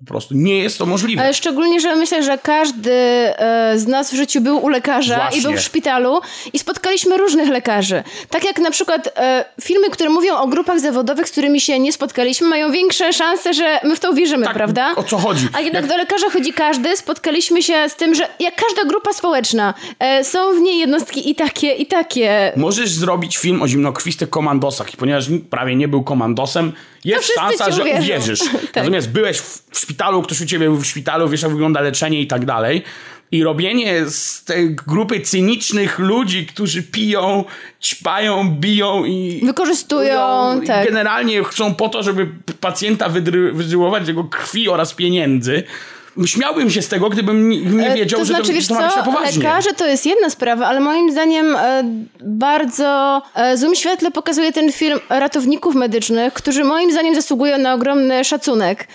[0.00, 1.22] Po prostu nie jest to możliwe.
[1.22, 5.38] Ale szczególnie, że myślę, że każdy e, z nas w życiu był u lekarza Właśnie.
[5.38, 6.20] i był w szpitalu
[6.52, 8.02] i spotkaliśmy różnych lekarzy.
[8.30, 11.92] Tak jak na przykład e, filmy, które mówią o grupach zawodowych, z którymi się nie
[11.92, 14.92] spotkaliśmy, mają większe szanse, że my w to uwierzymy, Tak, prawda?
[14.96, 15.48] o co chodzi?
[15.52, 16.96] A jednak Jak- do lekarza chodzi każdy.
[16.96, 21.34] Spotkaliśmy się z tym, że jak każda grupa społeczna, e, są w niej jednostki i
[21.34, 22.52] takie, i takie.
[22.56, 26.72] Możesz zrobić film o zimnokrwistych komandosach i ponieważ nikt prawie nie był komandosem,
[27.04, 27.98] jest szansa, że uwierzą.
[28.02, 28.40] uwierzysz.
[28.52, 28.76] Tak.
[28.76, 32.26] Natomiast byłeś w, szpitalu, ktoś u ciebie był w szpitalu, wiesz jak wygląda leczenie i
[32.26, 32.82] tak dalej.
[33.32, 37.44] I robienie z tej grupy cynicznych ludzi, którzy piją,
[37.82, 39.40] ćpają, biją i...
[39.46, 40.16] Wykorzystują,
[40.66, 40.86] tak.
[40.86, 42.28] generalnie chcą po to, żeby
[42.60, 45.62] pacjenta wydry- wyżyłować jego krwi oraz pieniędzy.
[46.26, 48.88] Śmiałbym się z tego, gdybym nie, E, wiedział, to że znaczy, to, wiesz to ma
[48.90, 49.42] co, poważnie.
[49.42, 51.82] lekarze to jest jedna sprawa, ale moim zdaniem e,
[52.20, 58.24] bardzo e, złym świetle pokazuje ten film ratowników medycznych, którzy moim zdaniem zasługują na ogromny
[58.24, 58.88] szacunek.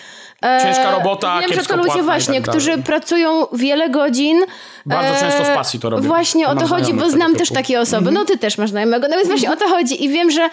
[0.64, 4.42] Ciężka robota, Wiem, że to ludzie i właśnie, tak którzy pracują wiele godzin.
[4.86, 6.08] Bardzo często z pasji to robią.
[6.08, 8.12] Właśnie o to chodzi, bo znam też takie osoby.
[8.12, 9.08] No ty też masz znajomego.
[9.10, 10.50] No więc właśnie o to chodzi i wiem, że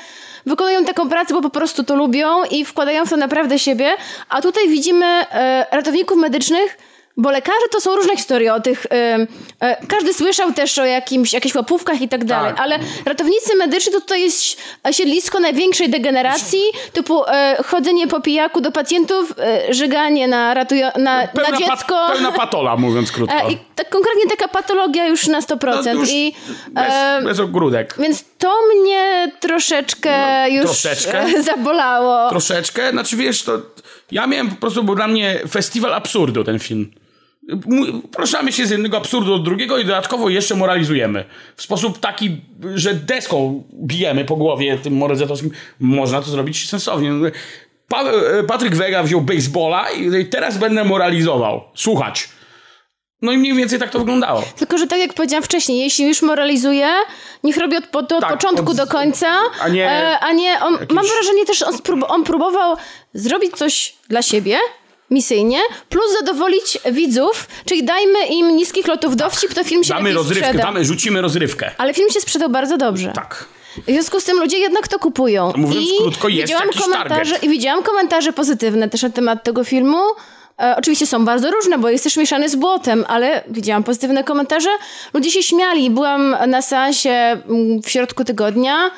[0.46, 3.90] wykonują taką pracę, bo po prostu to lubią i wkładają w to naprawdę siebie.
[4.28, 6.78] A tutaj widzimy e, ratowników medycznych,
[7.16, 8.86] Bo lekarze to są różne historie o tych.
[8.90, 9.26] em,
[9.60, 14.00] e, każdy słyszał też o jakimś, jakichś łapówkach i tak dalej, ale ratownicy medyczni to
[14.00, 14.56] tutaj jest
[14.90, 16.60] siedlisko największej degeneracji,
[16.92, 21.94] typu e, chodzenie po pijaku do pacjentów, e, żyganie na, ratujo- na, na Pełna, dziecko.
[22.06, 23.36] Pa, pełna patola, mówiąc krótko.
[23.36, 25.84] E, I tak konkretnie taka patologia już na 100%.
[25.94, 26.34] No, już I,
[26.68, 27.94] bez, e, bez ogródek.
[27.98, 30.10] więc to mnie troszeczkę
[30.50, 31.20] już troszeczkę?
[31.22, 32.30] e, zabolało.
[32.30, 33.58] Troszeczkę, znaczy wiesz, to
[34.10, 36.90] ja miałem po prostu, był dla mnie festiwal absurdu ten film.
[38.12, 41.24] Proszamy się z jednego absurdu do drugiego i dodatkowo jeszcze moralizujemy.
[41.56, 42.40] W sposób taki,
[42.74, 45.50] że deską bijemy po głowie tym morazetowskim.
[45.80, 47.10] Można to zrobić sensownie.
[47.88, 48.04] Pa
[48.48, 51.60] Patryk Wega wziął baseballa i teraz będę moralizował.
[51.74, 52.28] Słuchać.
[53.22, 54.42] No i mniej więcej tak to wyglądało.
[54.58, 56.88] Tylko, że tak jak powiedziałam wcześniej, jeśli już moralizuje,
[57.44, 59.26] niech robi od, po- to od Tak, początku od- do końca,
[59.60, 62.76] a nie e, a nie on, mam wrażenie też, on, sprób- on próbował
[63.14, 64.56] zrobić coś dla siebie,
[65.10, 65.58] misyjnie,
[65.88, 70.64] plus zadowolić widzów, czyli dajmy im niskich lotów dowcip, to film się Damy rozrywkę, sprzeda.
[70.64, 71.70] damy, rzucimy rozrywkę.
[71.78, 73.12] Ale film się sprzedał bardzo dobrze.
[73.14, 73.44] Tak.
[73.88, 75.52] W związku z tym ludzie jednak to kupują.
[75.56, 77.44] Mówiąc I krótko, jest widziałam jakiś komentarze target.
[77.44, 79.98] I widziałam komentarze pozytywne też na temat tego filmu.
[80.62, 84.70] E, oczywiście są bardzo różne, bo jest też mieszany z błotem, ale widziałam pozytywne komentarze.
[85.14, 85.90] Ludzie się śmiali.
[85.90, 88.90] Byłam na seansie mm, w środku tygodnia.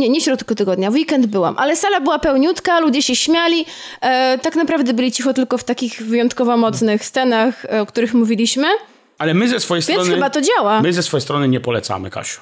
[0.00, 3.66] Nie, nie w środku tygodnia, w weekend byłam, ale sala była pełniutka, ludzie się śmiali.
[4.00, 8.66] E, tak naprawdę byli cicho tylko w takich wyjątkowo mocnych scenach, e, o których mówiliśmy.
[9.18, 10.14] Ale my ze swojej Więc strony...
[10.14, 10.80] chyba to działa.
[10.80, 12.40] My ze swojej strony nie polecamy, Kasiu.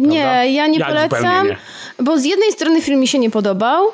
[0.00, 1.56] Nie, ja nie Ja polecam, zupełnie
[1.98, 3.84] bo z jednej strony film mi się nie podobał,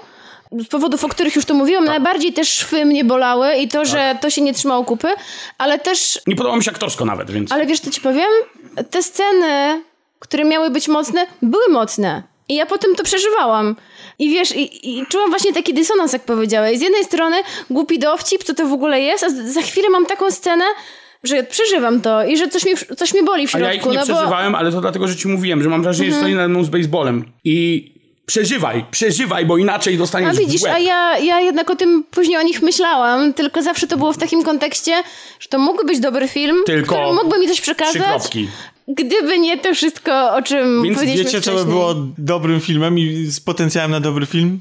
[0.53, 1.91] z powodów, o których już tu mówiłam, Tak.
[1.91, 5.09] najbardziej też szwy mnie bolały i to, że to się nie trzymało kupy,
[5.59, 7.53] ale też, Nie podoba mi się aktorsko nawet, więc...
[7.53, 8.29] ale wiesz co ci powiem?
[8.91, 9.83] Te sceny,
[10.19, 12.23] które miały być mocne, były mocne.
[12.49, 13.77] I ja potem to przeżywałam.
[14.19, 16.79] I wiesz, i, i czułam właśnie taki dysonans, jak powiedziałeś.
[16.79, 17.37] Z jednej strony
[17.71, 20.65] głupi dowcip, co to w ogóle jest, a za chwilę mam taką scenę,
[21.25, 23.69] że przeżywam to i że coś mnie, coś mnie boli w A środku.
[23.69, 24.15] ja ich nie no bo...
[24.15, 26.69] przeżywałem, ale to dlatego, że ci mówiłem, że mam wrażenie, że stoi nade mną z
[26.69, 27.25] baseballem.
[27.45, 27.93] I
[28.27, 32.43] przeżywaj, przeżywaj, bo inaczej dostaniesz A widzisz, a ja, ja jednak o tym później o
[32.43, 35.03] nich myślałam, tylko zawsze to było w takim kontekście,
[35.41, 38.49] że to mógłby być dobry film, Tylko który mógłby mi coś Trzy przekazać, kropki.
[38.89, 41.75] Gdyby nie to wszystko, o czym Więc powiedzieliśmy Wiecie, co by wcześniej.
[41.75, 44.61] było dobrym filmem i z potencjałem na dobry film?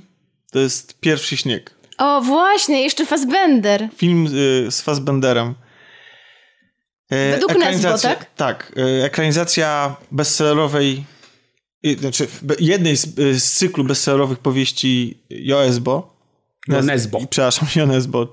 [0.52, 1.76] To jest Pierwszy Śnieg.
[1.98, 3.90] O, właśnie, jeszcze Fassbender.
[3.98, 4.28] Film
[4.68, 5.56] y, z Fassbenderem.
[7.10, 8.36] E, Według Nesbo, tak?
[8.36, 8.72] Tak.
[8.78, 11.04] E, ekranizacja bestsellerowej,
[11.86, 12.28] y, znaczy
[12.60, 16.15] jednej z, y, z cyklu bestsellerowych powieści Joesbo.
[16.68, 17.20] No, Nesbo.
[17.30, 18.28] Przepraszam, Jonesbo.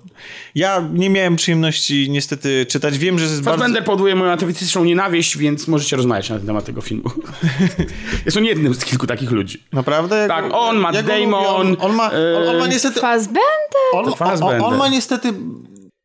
[0.55, 2.99] Ja nie miałem przyjemności niestety czytać.
[2.99, 3.59] Wiem, że jest bardzo...
[3.59, 7.11] Fassbender powoduje moją atawistyczną nienawiść, więc możecie rozmawiać na temat tego filmu.
[8.24, 9.62] jest on jednym z kilku takich ludzi.
[9.72, 10.28] Naprawdę?
[10.28, 11.03] Tak, on, Matt ja.
[11.03, 13.01] Damon, On, on, ma, on, on ma e, niestety...
[13.01, 13.43] Fassbender?
[13.93, 14.62] On, on, Fassbender.
[14.62, 15.33] on ma niestety.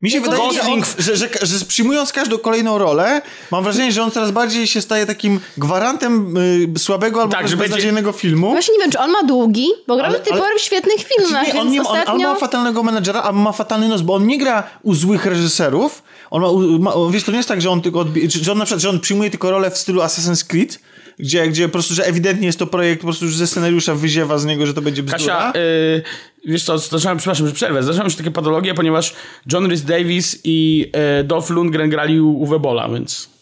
[0.01, 3.21] Mi się wydaje, że, on, że, że, że przyjmując każdą kolejną rolę,
[3.51, 6.37] mam wrażenie, że on coraz bardziej się staje takim gwarantem
[6.75, 8.51] y, słabego albo Tak, beznadziejnego filmu.
[8.51, 11.53] Właśnie nie wiem, czy on ma długi, bo grał do tej pory w świetnych filmach,
[11.53, 12.13] Nie, on, nie, on, ostatnio...
[12.13, 16.03] on ma fatalnego menedżera, a ma fatalny nos, bo on nie gra u złych reżyserów.
[16.31, 18.65] On ma, ma, wiesz, to nie jest tak, że on tylko odbi- że on na
[18.65, 20.79] przykład, że on przyjmuje tylko rolę w stylu Assassin's Creed,
[21.19, 24.37] gdzie, gdzie po prostu, że ewidentnie jest to projekt, po prostu już ze scenariusza wyziewa
[24.37, 25.17] z niego, że to będzie bzdura.
[25.17, 26.03] Kasia, y,
[26.45, 29.13] wiesz co, zdarzają, przepraszam, że przerwę, zdarzają się takie patologie, ponieważ
[29.53, 33.36] John Rhys Davis i y, Dolph Lundgren grali u Uwe Bola, więc...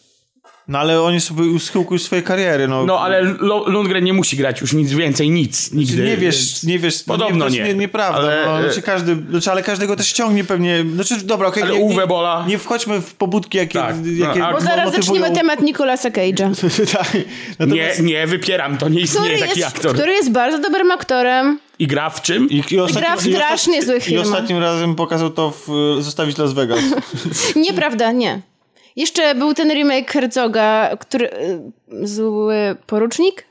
[0.68, 2.86] No ale on jest sobie u schyłku już swojej kariery, no.
[2.86, 3.22] No, ale
[3.68, 6.04] Lundgren nie musi grać już nic więcej, nic, nigdy.
[6.04, 7.04] nie wiesz, nie wiesz.
[7.04, 7.58] Podobno to nie.
[7.58, 7.80] jest nie.
[7.80, 8.20] Nieprawda.
[8.20, 10.86] Ale, no, e, znaczy każdy, znaczy, ale każdego też ciągnie pewnie.
[10.96, 11.64] Znaczy, dobra, okej.
[11.64, 14.62] Ale nie, Uwe nie, Bola- Nie wchodźmy w pobudki, jakie, Tak, no, jakie a- Bo
[14.62, 16.56] zaraz motywują- zaczniemy temat Nicolasa Cage'a.
[16.98, 17.14] tak.
[17.14, 17.24] Nie,
[17.60, 18.02] Natomiast...
[18.02, 19.94] nie, wypieram, to nie istnieje Który taki jest, aktor.
[19.94, 21.60] który jest bardzo dobrym aktorem.
[21.80, 22.50] I gra w czym?
[22.50, 24.26] I, i, ostatnim, gra w i strasznie złych I filmach.
[24.26, 25.68] ostatnim razem pokazał to w
[26.04, 26.80] Zostawić Las Vegas.
[27.56, 28.42] Nieprawda, nie.
[28.96, 31.30] Jeszcze był ten remake Herzoga, który...
[31.34, 33.46] y, Zły porucznik?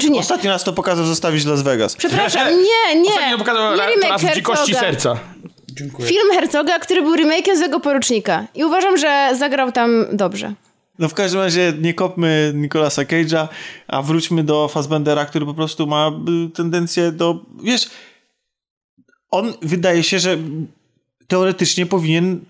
[0.00, 0.20] Czy nie?
[0.20, 1.96] Ostatni raz to pokazał Zostawić Las Vegas.
[1.96, 3.08] Przepraszam, nie, nie.
[3.08, 5.18] Ostatnio pokazał nie raz remake w dzikości serca.
[5.72, 6.08] Dziękuję.
[6.08, 8.46] Film Herzoga, który był remake'iem Złego Porucznika.
[8.54, 10.54] I uważam, że zagrał tam dobrze.
[10.98, 13.48] No w każdym razie nie kopmy Nicolasa Cage'a,
[13.88, 16.10] a wróćmy do Fassbendera, który po prostu ma
[16.48, 17.44] y, tendencję do...
[17.62, 17.90] Wiesz,
[19.30, 20.36] on wydaje się, że
[21.26, 22.40] teoretycznie powinien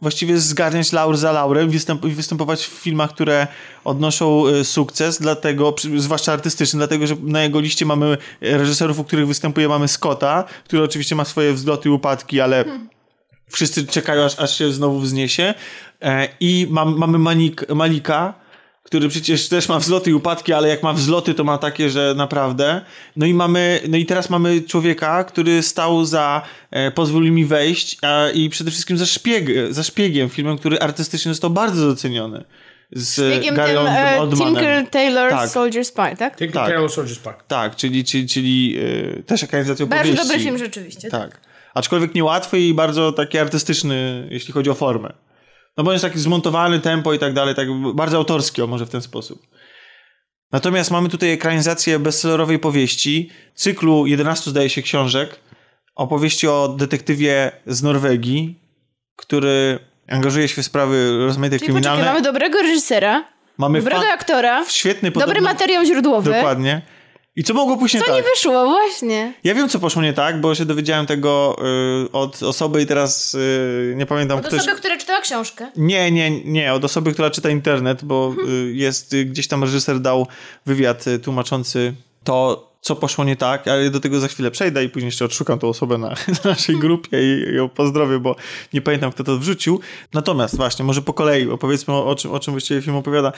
[0.00, 3.46] właściwie zgarniać laur za laurem, występ, występować w filmach, które
[3.84, 9.26] odnoszą y, sukces, dlatego, zwłaszcza artystyczny, dlatego, że na jego liście mamy reżyserów, u których
[9.26, 12.64] występuje, mamy Scotta, który oczywiście ma swoje wzloty i upadki, ale
[13.50, 15.54] wszyscy czekają, aż, aż się znowu wzniesie.
[16.02, 18.34] E, I mam, mamy Manik, Malika,
[18.90, 22.14] który przecież też ma wzloty i upadki, ale jak ma wzloty, to ma takie, że
[22.16, 22.80] naprawdę.
[23.16, 27.98] No i mamy, no i teraz mamy człowieka, który stał za e, Pozwól mi wejść
[28.02, 32.44] a, i przede wszystkim za, szpieg, za szpiegiem, filmem, który artystycznie został bardzo doceniony.
[32.92, 34.36] Z Szpiegiem Gary tym e.
[34.36, 35.50] Tinker Taylor Tak.
[35.50, 36.36] Soldier Spy, tak?
[36.36, 36.68] Tylko Tak.
[36.68, 37.42] Taylor Soldier Spark.
[37.46, 38.78] Tak, czyli, czyli, czyli
[39.18, 40.28] e, też ekranizacja Bardzo opowieści.
[40.28, 41.10] dobry film rzeczywiście.
[41.10, 41.40] Tak.
[41.74, 45.12] Aczkolwiek niełatwy i bardzo taki artystyczny, jeśli chodzi o formę.
[45.76, 48.90] No bo jest taki zmontowany tempo i tak dalej, tak bardzo autorski, o może w
[48.90, 49.42] ten sposób.
[50.52, 55.40] Natomiast mamy tutaj ekranizację bestsellerowej powieści, cyklu 11 zdaje się książek,
[55.94, 58.60] opowieści o detektywie z Norwegii,
[59.16, 62.12] który angażuje się w sprawy rozmaite Czyli poczekaj, kryminalne.
[62.12, 63.24] mamy dobrego reżysera,
[63.58, 66.32] Mamy dobrego aktora, świetny dobry podobny- materiał źródłowy.
[66.32, 66.82] Dokładnie.
[67.36, 68.14] I co mogło pójść nie Co tak?
[68.16, 69.34] nie wyszło, właśnie.
[69.44, 71.56] Ja wiem, co poszło nie tak, bo się dowiedziałem tego
[72.06, 74.60] y, od osoby i teraz y, nie pamiętam Od ktoś...
[74.60, 75.70] osoby, która czytała książkę.
[75.76, 78.48] Nie, nie, nie, od osoby, która czyta internet, bo Mhm.
[78.68, 80.26] y, jest y, gdzieś tam reżyser dał
[80.66, 84.88] wywiad y, tłumaczący to, co poszło nie tak, ale do tego za chwilę przejdę i
[84.88, 86.08] później jeszcze odszukam tą osobę na,
[86.44, 88.36] na naszej grupie i ją pozdrowię, bo
[88.72, 89.80] nie pamiętam, kto to wrzucił.
[90.14, 93.32] Natomiast właśnie, może po kolei opowiedzmy o, o, czym, o czym właściwie film opowiada.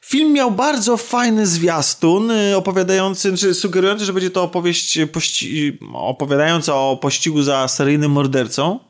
[0.00, 6.74] Film miał bardzo fajny zwiastun y, opowiadający, czy sugerujący, że będzie to opowieść pości- opowiadająca
[6.74, 8.87] o pościgu za seryjnym mordercą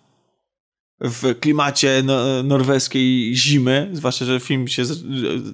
[1.01, 4.82] w klimacie no, norweskiej zimy, zwłaszcza, że film się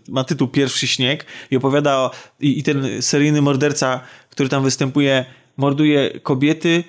[0.08, 5.24] ma tytuł Pierwszy śnieg i opowiada o, i, i ten seryjny morderca, który tam występuje,
[5.56, 6.84] morduje kobiety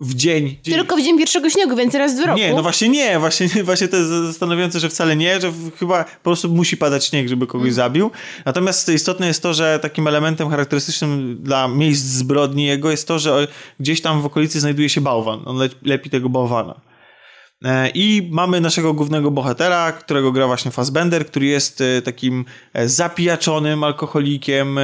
[0.00, 0.56] w dzień.
[0.62, 2.38] Tylko w dzień pierwszego śniegu, więc raz w roku.
[2.38, 6.20] Nie, no właśnie nie, właśnie, właśnie to jest zastanawiające, że wcale nie, że chyba po
[6.22, 7.74] prostu musi padać śnieg, żeby kogoś Mm.
[7.74, 8.10] zabił.
[8.44, 13.48] Natomiast istotne jest to, że takim elementem charakterystycznym dla miejsc zbrodni jego jest to, że
[13.80, 15.42] gdzieś tam w okolicy znajduje się bałwan.
[15.44, 16.89] On le lepi tego bałwana.
[17.64, 22.88] E, I mamy naszego głównego bohatera, którego gra właśnie Fassbender, który jest e, takim e,
[22.88, 24.78] zapijaczonym alkoholikiem,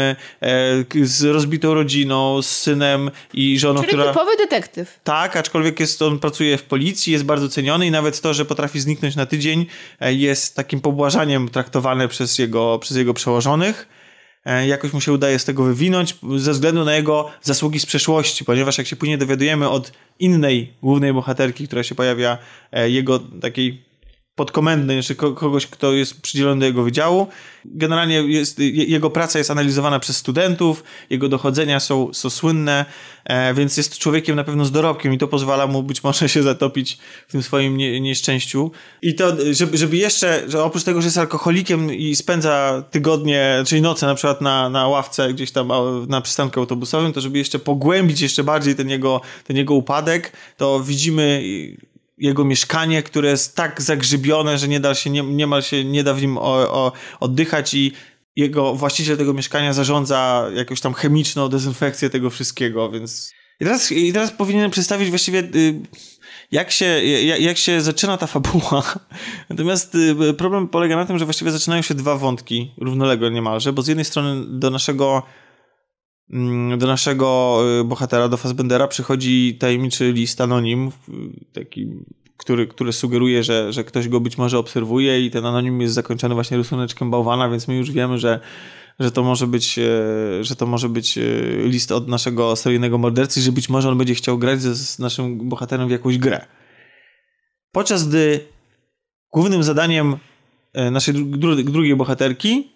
[1.03, 4.09] z rozbitą rodziną, z synem i żoną, Czyli która...
[4.09, 5.01] typowy detektyw.
[5.05, 8.81] Tak, aczkolwiek jest, on pracuje w policji, jest bardzo ceniony i nawet to, że potrafi
[8.81, 9.67] zniknąć na tydzień
[10.01, 13.89] jest takim pobłażaniem traktowane przez jego, przez jego przełożonych.
[14.47, 18.45] E, Jakoś mu się udaje z tego wywinąć ze względu na jego zasługi z przeszłości,
[18.45, 22.39] ponieważ jak się później dowiadujemy od innej głównej bohaterki, która się pojawia,
[22.73, 23.86] e, jego takiej
[24.37, 27.27] podkomendnej, czy ko- kogoś, kto jest przydzielony do jego wydziału.
[27.65, 32.85] Generalnie jest, je- jego praca jest analizowana przez studentów, jego dochodzenia są, są słynne,
[33.25, 36.43] e, więc jest człowiekiem na pewno z dorobkiem i to pozwala mu być może się
[36.43, 38.71] zatopić w tym swoim nie, nieszczęściu.
[39.03, 43.83] I to, żeby, żeby jeszcze, że oprócz tego, że jest alkoholikiem i spędza tygodnie, czyli
[43.83, 45.69] noce na przykład na, na ławce gdzieś tam
[46.09, 50.81] na przystanku autobusowym, to żeby jeszcze pogłębić jeszcze bardziej ten jego, ten jego upadek, to
[50.81, 51.43] widzimy
[52.19, 56.15] jego mieszkanie, które jest tak zagrzybione, że nie da się, nie, niemal się nie da
[56.15, 57.93] w nim o, o, oddychać i
[58.37, 63.33] jego właściciel tego mieszkania zarządza jakąś tam chemiczną dezynfekcję tego wszystkiego, więc...
[63.61, 65.81] I teraz, i teraz powinienem przedstawić właściwie y,
[66.53, 68.83] jak się, jak, jak się zaczyna ta fabuła.
[69.51, 73.83] Natomiast y, problem polega na tym, że właściwie zaczynają się dwa wątki równolegle niemalże, bo
[73.83, 75.23] z jednej strony do naszego
[76.79, 80.91] do naszego y, bohatera, do Fassbendera przychodzi tajemniczy list anonim,
[81.53, 81.91] taki,
[82.37, 86.35] który, który sugeruje, że, że ktoś go być może obserwuje i ten anonim jest zakończony
[86.35, 88.41] właśnie rysuneczkiem bałwana, więc my już wiemy, że,
[88.99, 89.83] że to może być, e,
[90.45, 91.23] że to może być e,
[91.65, 95.89] list od naszego seryjnego mordercy, że być może on będzie chciał grać z naszym bohaterem
[95.89, 96.47] w jakąś grę.
[97.73, 98.41] Podczas gdy
[99.33, 100.17] głównym zadaniem
[100.73, 102.76] e, naszej dru- drugiej bohaterki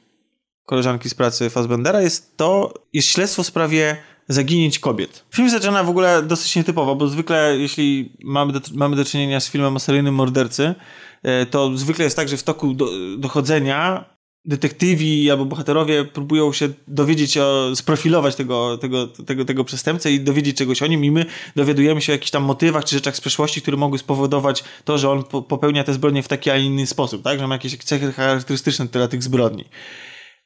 [0.71, 3.97] koleżanki z pracy Fassbendera jest to, jest śledztwo w sprawie
[4.29, 5.25] zaginięć kobiet.
[5.35, 9.49] Film zaczyna w ogóle dosyć nietypowo, bo zwykle jeśli mamy do, mamy do czynienia z
[9.49, 10.75] filmem o seryjnym mordercy,
[11.23, 14.05] e, to zwykle jest tak, że w toku do, dochodzenia
[14.45, 20.57] detektywi albo bohaterowie próbują się dowiedzieć, o, sprofilować tego, tego, tego, tego przestępcę i dowiedzieć
[20.57, 23.63] czegoś o nim i my dowiadujemy się o jakichś tam motywach czy rzeczach z przeszłości,
[23.63, 27.23] które mogły spowodować to, że on po, popełnia te zbrodnie w taki, a inny sposób,
[27.23, 27.39] tak?
[27.39, 29.65] Że ma jakieś cechy charakterystyczne dla tych zbrodni.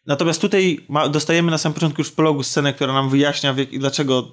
[0.07, 4.33] Natomiast tutaj ma, dostajemy na samym początku już prologu scenę, która nam wyjaśnia, jak, dlaczego,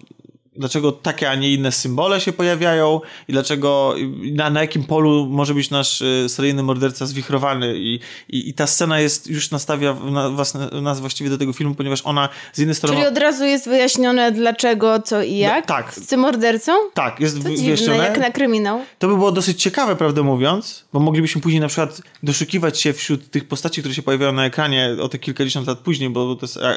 [0.55, 3.95] dlaczego takie, a nie inne symbole się pojawiają i dlaczego,
[4.33, 7.73] na, na jakim polu może być nasz y, seryjny morderca zwichrowany.
[7.77, 7.99] I,
[8.29, 12.01] i, i ta scena jest, już nastawia na, was, nas właściwie do tego filmu, ponieważ
[12.03, 12.95] ona z jednej strony...
[12.95, 15.65] Czyli od razu jest wyjaśnione dlaczego, co i jak?
[15.65, 15.93] tak.
[15.93, 16.71] Z tym mordercą?
[16.93, 17.97] tak, jest To wy- dziwne, wyjaśnione.
[18.03, 18.81] jak na kryminał.
[18.99, 23.29] To by było dosyć ciekawe, prawdę mówiąc, bo moglibyśmy później na przykład doszukiwać się wśród
[23.31, 26.57] tych postaci, które się pojawiają na ekranie o te kilkadziesiąt lat później, bo to jest
[26.57, 26.75] e,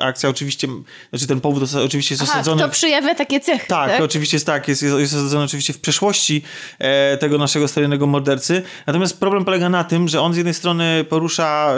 [0.00, 0.68] akcja oczywiście,
[1.10, 2.62] znaczy ten powód oczywiście jest Aha, osadzony...
[2.62, 3.66] kto przyjawia takie cechy.
[3.68, 4.02] Tak, tak?
[4.02, 6.42] oczywiście jest tak, jest, jest osadzony oczywiście w przeszłości
[6.78, 8.62] e, tego naszego starożytnego mordercy.
[8.86, 11.74] Natomiast problem polega na tym, że on z jednej strony porusza,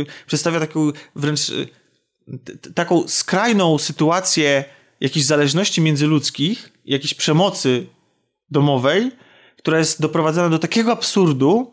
[0.00, 1.52] e, przedstawia taką wręcz e,
[2.38, 4.64] t, taką skrajną sytuację
[5.00, 7.86] jakiejś zależności międzyludzkich, jakiejś przemocy
[8.50, 9.10] domowej,
[9.58, 11.72] która jest doprowadzana do takiego absurdu,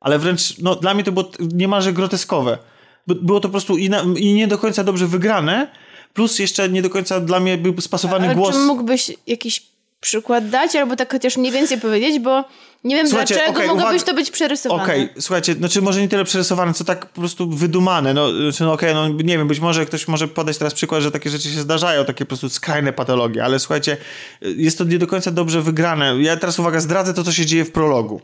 [0.00, 2.58] ale wręcz, no dla mnie to było niemalże groteskowe.
[3.06, 5.68] Było to po prostu i, na, i nie do końca dobrze wygrane,
[6.14, 8.54] plus jeszcze nie do końca dla mnie był spasowany A, głos.
[8.54, 9.62] Czy mógłbyś jakiś
[10.00, 12.44] przykład dać, albo tak chociaż mniej więcej powiedzieć, bo
[12.84, 14.82] nie wiem Słuchajcie, dlaczego okej, mogłoby uwaga- to być przerysowane.
[14.82, 18.14] Okej, słuchajcie, znaczy może nie tyle przerysowane, co tak po prostu wydumane.
[18.14, 21.10] No, znaczy, no okej, no nie wiem, być może ktoś może podać teraz przykład, że
[21.10, 23.96] takie rzeczy się zdarzają, takie po prostu skrajne patologie, ale słuchajcie,
[24.40, 26.16] jest to nie do końca dobrze wygrane.
[26.20, 28.20] Ja teraz, uwaga, zdradzę to, co się dzieje w prologu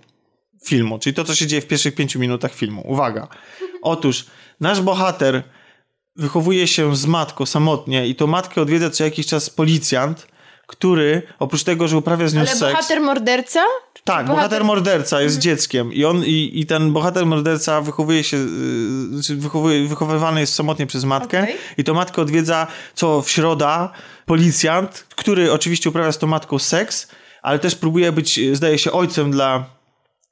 [0.65, 2.82] filmu, czyli to, co się dzieje w pierwszych pięciu minutach filmu.
[2.86, 3.28] Uwaga.
[3.82, 4.27] Otóż
[4.60, 5.43] nasz bohater
[6.19, 10.27] wychowuje się z matką samotnie i to matkę odwiedza co jakiś czas policjant,
[10.66, 12.73] który oprócz tego, że uprawia z nią Ale seks...
[12.73, 13.65] bohater morderca?
[14.05, 19.23] Tak, bohater, morderca jest dzieckiem i on i, i ten bohater morderca wychowuje się, yy,
[19.23, 21.57] czy wychowuje, wychowywany jest samotnie przez matkę Okej.
[21.77, 23.93] i to matkę odwiedza co w środa
[24.27, 27.09] policjant, który oczywiście uprawia z tą matką seks,
[27.43, 29.65] ale też próbuje być, yy, zdaje się, ojcem dla,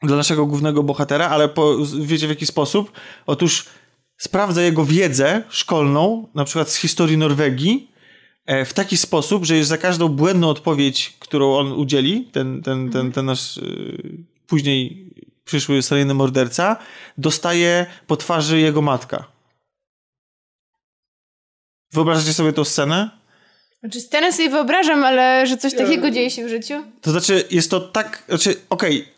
[0.02, 2.92] dla naszego głównego bohatera, ale po, wiecie w jaki sposób?
[3.26, 3.66] Otóż
[4.18, 7.90] sprawdza jego wiedzę szkolną, na przykład z historii Norwegii,
[8.46, 13.12] e, w taki sposób, że za każdą błędną odpowiedź, którą on udzieli, ten, ten, ten,
[13.12, 15.10] ten nasz y, później
[15.44, 16.76] przyszły seryjny morderca,
[17.18, 19.24] dostaje po twarzy jego matka.
[21.92, 23.10] Wyobrażacie sobie tą scenę?
[23.80, 26.74] Znaczy scenę sobie wyobrażam, ale że coś takiego dzieje się w życiu?
[27.00, 29.08] To znaczy, jest to tak, znaczy, okej,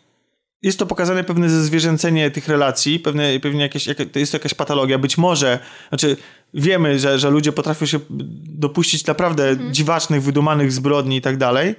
[0.62, 4.54] jest to pokazane pewne zezwierzęcenie tych relacji, pewne, pewnie jakieś, jak, to jest to jakaś
[4.54, 4.98] patologia.
[4.98, 5.58] Być może,
[5.88, 6.16] znaczy,
[6.54, 7.98] wiemy, że, że ludzie potrafią się
[8.44, 11.74] dopuścić naprawdę dziwacznych, wydumanych zbrodni i tak dalej,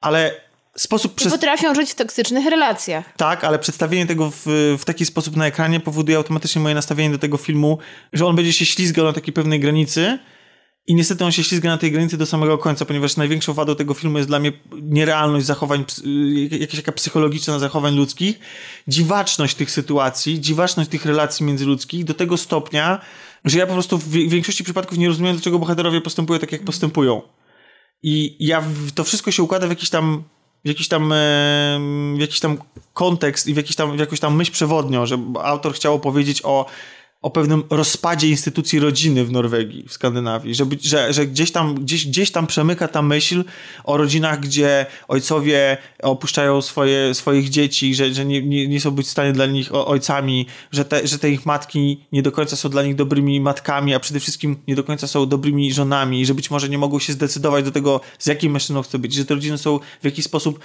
[0.00, 0.34] ale
[0.76, 1.32] sposób przez...
[1.32, 3.16] Potrafią żyć w toksycznych relacjach.
[3.16, 7.18] Tak, ale przedstawienie tego w, w taki sposób na ekranie powoduje automatycznie moje nastawienie do
[7.18, 7.78] tego filmu,
[8.12, 10.18] że on będzie się ślizgał na takiej pewnej granicy
[10.88, 13.94] i niestety on się ślizga na tej granicy do samego końca, ponieważ największą wadą tego
[13.94, 14.52] filmu jest dla mnie
[14.82, 18.38] nierealność zachowań, y, jakaś taka psychologiczna zachowań ludzkich,
[18.88, 23.00] dziwaczność tych sytuacji, dziwaczność tych relacji międzyludzkich do tego stopnia,
[23.44, 27.22] że ja po prostu w większości przypadków nie rozumiem, dlaczego bohaterowie postępują tak, jak postępują.
[28.02, 30.24] I ja, to wszystko się układa w jakiś tam
[30.64, 31.12] w jakiś tam,
[32.16, 32.58] w jakiś tam
[32.92, 36.66] kontekst i w, jakiś tam, w jakąś tam myśl przewodnią, że autor chciał opowiedzieć o,
[37.22, 42.06] o pewnym rozpadzie instytucji rodziny w Norwegii, w Skandynawii, żeby, że, że gdzieś, tam, gdzieś,
[42.06, 43.44] gdzieś tam przemyka ta myśl
[43.84, 49.06] o rodzinach, gdzie ojcowie opuszczają swoje, swoich dzieci, że, że nie, nie, nie są być
[49.06, 52.68] w stanie dla nich ojcami, że te, że te ich matki nie do końca są
[52.68, 56.50] dla nich dobrymi matkami, a przede wszystkim nie do końca są dobrymi żonami, że być
[56.50, 59.58] może nie mogą się zdecydować do tego, z jakim mężczyzną chcą być, że te rodziny
[59.58, 60.60] są w jakiś sposób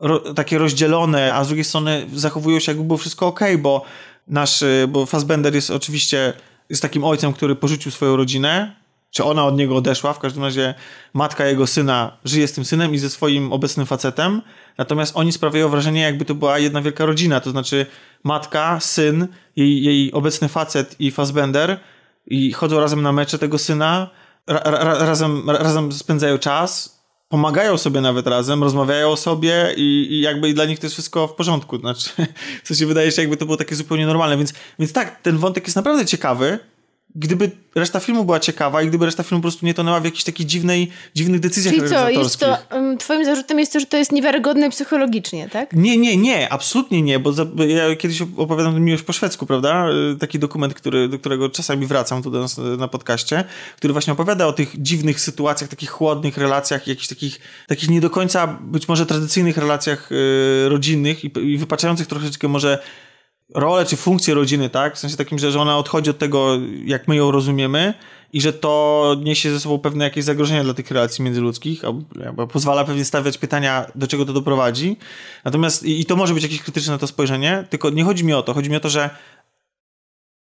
[0.00, 3.84] ro, takie rozdzielone, a z drugiej strony zachowują się jakby było wszystko ok, bo
[4.28, 6.32] nasz, y, bo Fassbender jest oczywiście
[6.68, 8.76] jest takim ojcem, który porzucił swoją rodzinę,
[9.10, 10.74] czy ona od niego odeszła, w każdym razie
[11.12, 14.42] matka jego syna żyje z tym synem i ze swoim obecnym facetem,
[14.78, 17.86] natomiast oni sprawiają wrażenie, jakby to była jedna wielka rodzina, to znaczy
[18.24, 21.80] matka, syn, jej, jej obecny facet i Fassbender
[22.26, 24.10] i chodzą razem na mecze tego syna,
[24.46, 26.93] ra, ra, razem, ra, razem spędzają czas,
[27.34, 31.34] pomagają sobie nawet razem, rozmawiają sobie i, i jakby dla nich to jest wszystko w
[31.34, 31.78] porządku.
[31.78, 32.10] Znaczy,
[32.64, 34.36] co się wydaje, że jakby to było takie zupełnie normalne.
[34.36, 36.58] Więc, więc tak, ten wątek jest naprawdę ciekawy.
[37.16, 40.24] Gdyby reszta filmu była ciekawa i gdyby reszta filmu po prostu nie tonęła w jakichś
[40.24, 43.96] takich dziwnej, dziwnych decyzjach Czyli co, jest to, um, twoim zarzutem jest to, że to
[43.96, 45.72] jest niewiarygodne psychologicznie, tak?
[45.72, 49.86] Nie, nie, nie, absolutnie nie, bo za, ja kiedyś opowiadam Miłość po szwedzku, prawda?
[50.12, 53.44] Y, Taki dokument, który, do którego czasami wracam tu do nas y, na podcaście,
[53.76, 58.10] który właśnie opowiada o tych dziwnych sytuacjach, takich chłodnych relacjach, jakichś takich, takich nie do
[58.10, 62.78] końca być może tradycyjnych relacjach y, rodzinnych i, i wypaczających troszeczkę może
[63.54, 64.96] rolę czy funkcję rodziny, tak?
[64.96, 67.94] W sensie takim, że, że ona odchodzi od tego, jak my ją rozumiemy
[68.32, 72.84] i że to niesie ze sobą pewne jakieś zagrożenia dla tych relacji międzyludzkich, albo pozwala
[72.84, 74.96] pewnie stawiać pytania, do czego to doprowadzi.
[75.44, 78.54] Natomiast i, to może być jakieś krytyczne to spojrzenie, tylko nie chodzi mi o to.
[78.54, 79.10] Chodzi mi o to, że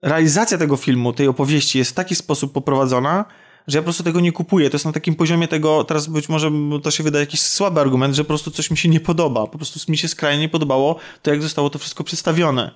[0.03, 3.25] realizacja tego filmu, tej opowieści jest w taki sposób poprowadzona,
[3.67, 4.71] że ja po prostu tego nie kupuję.
[4.71, 6.51] To jest na takim poziomie tego, teraz być może
[6.83, 9.47] to się wydaje jakiś słaby argument, że po prostu coś mi się nie podoba.
[9.47, 12.71] Po prostu mi się skrajnie nie podobało to, jak zostało to wszystko przedstawione.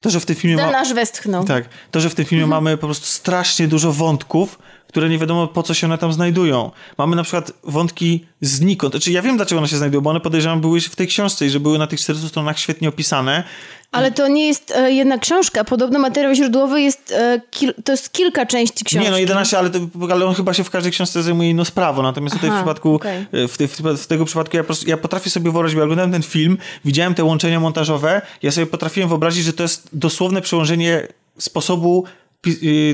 [0.00, 0.56] To, że w tym filmie...
[0.56, 1.44] ma- westchnął.
[1.44, 1.68] tak.
[1.90, 4.58] To, że w tym filmie mamy po prostu strasznie dużo wątków,
[4.88, 6.70] które nie wiadomo po co się one tam znajdują.
[6.98, 8.92] Mamy na przykład wątki znikąd.
[8.94, 11.50] Znaczy ja wiem dlaczego one się znajdują, bo one podejrzewam były w tej książce i
[11.50, 13.44] że były na tych 400 stronach świetnie opisane.
[13.92, 15.64] Ale to nie jest e, jedna książka.
[15.64, 19.04] Podobno materiał źródłowy jest, e, kil, to jest kilka części książki.
[19.04, 19.78] Nie, no 11, ale, to,
[20.12, 22.02] ale on chyba się w każdej książce zajmuje inną sprawą.
[22.02, 23.26] Natomiast tutaj w Aha, przypadku, okej.
[23.32, 26.22] w, ty- w, w tego przypadku ja, prostu, ja potrafię sobie wyobrazić, bo oglądałem ten
[26.22, 31.08] film, widziałem te łączenia montażowe, ja sobie potrafiłem wyobrazić, że to jest dosłowne przełożenie
[31.38, 32.04] sposobu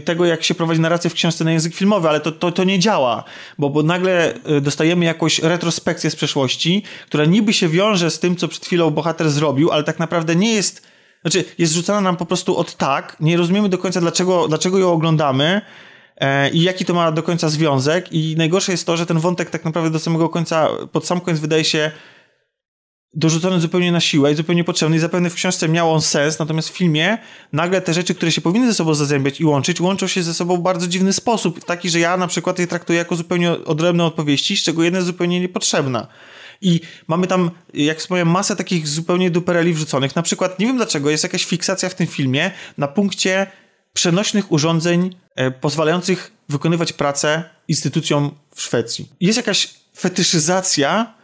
[0.04, 2.78] tego, jak się prowadzi narrację w książce na język filmowy, ale to, to, to nie
[2.78, 3.24] działa,
[3.58, 8.36] bo, bo nagle y, dostajemy jakąś retrospekcję z przeszłości, która niby się wiąże z tym,
[8.36, 10.94] co przed chwilą bohater zrobił, ale tak naprawdę nie jest
[11.24, 14.92] znaczy, jest rzucana nam po prostu od tak, nie rozumiemy do końca, dlaczego, dlaczego ją
[14.92, 15.60] oglądamy
[16.16, 18.12] e, i jaki to ma do końca związek.
[18.12, 21.40] I najgorsze jest to, że ten wątek tak naprawdę do samego końca, pod sam koniec
[21.40, 21.90] wydaje się
[23.16, 26.68] dorzucony zupełnie na siłę i zupełnie potrzebny i zapewne w książce miał on sens, natomiast
[26.68, 27.18] w filmie
[27.52, 30.56] nagle te rzeczy, które się powinny ze sobą zazębiać i łączyć, łączą się ze sobą
[30.56, 34.56] w bardzo dziwny sposób, taki, że ja na przykład je traktuję jako zupełnie odrębne odpowiedzi,
[34.56, 36.06] z czego jedna jest zupełnie niepotrzebna.
[36.60, 40.16] I mamy tam, jak wspomniałem, masę takich zupełnie dupereli wrzuconych.
[40.16, 43.46] Na przykład, nie wiem dlaczego, jest jakaś fiksacja w tym filmie na punkcie
[43.92, 49.08] przenośnych urządzeń e, pozwalających wykonywać pracę instytucjom w Szwecji.
[49.20, 51.14] Jest jakaś fetyszyzacja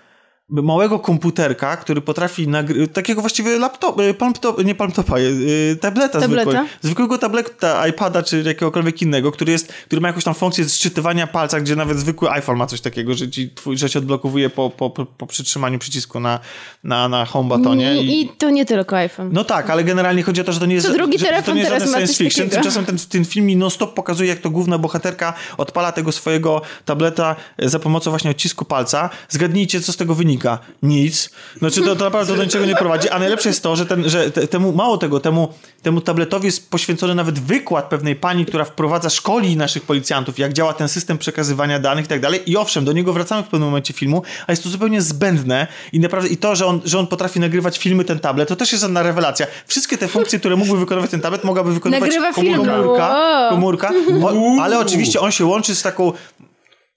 [0.50, 6.20] małego komputerka, który potrafi nagry- takiego właściwie laptop, y, palmtop, nie palmtopa, y, y, tableta,
[6.20, 6.50] Tableta?
[6.50, 11.26] zwykłego, zwykłego tableta, iPada czy jakiegokolwiek innego, który jest, który ma jakąś tam funkcję zczytywania
[11.26, 14.70] palca, gdzie nawet zwykły iPhone ma coś takiego, że ci twój, że się odblokowuje po,
[14.70, 16.40] po, po, przytrzymaniu przycisku na,
[16.84, 18.02] na, na home buttonie.
[18.02, 19.30] I, I to nie tylko iPhone.
[19.32, 21.30] No tak, ale generalnie chodzi o to, że to nie jest, Co drugi że, że
[21.30, 22.28] to telefon nie jest science fiction.
[22.46, 22.62] takiego.
[22.62, 27.36] Tymczasem ten, ten film mi non-stop pokazuje, jak to główna bohaterka odpala tego swojego tableta
[27.58, 29.10] za pomocą właśnie odcisku palca.
[29.28, 30.39] Zgadnijcie, co z tego wynika.
[30.82, 31.30] Nic.
[31.58, 33.08] Znaczy, to, to naprawdę do niczego nie prowadzi.
[33.08, 35.48] A najlepsze jest to, że, ten, że te, temu, mało tego, temu,
[35.82, 40.72] temu tabletowi jest poświęcony nawet wykład pewnej pani, która wprowadza, szkoli naszych policjantów, jak działa
[40.72, 42.50] ten system przekazywania danych i tak dalej.
[42.50, 46.00] I owszem, do niego wracamy w pewnym momencie filmu, a jest to zupełnie zbędne i
[46.00, 48.82] naprawdę, i to, że on, że on potrafi nagrywać filmy, ten tablet, to też jest
[48.82, 49.46] żadna rewelacja.
[49.66, 54.60] Wszystkie te funkcje, które mógłby wykonywać ten tablet, mogłaby wykonywać Nagrywa komórka, komórka, komórka.
[54.60, 56.12] O, ale oczywiście on się łączy z taką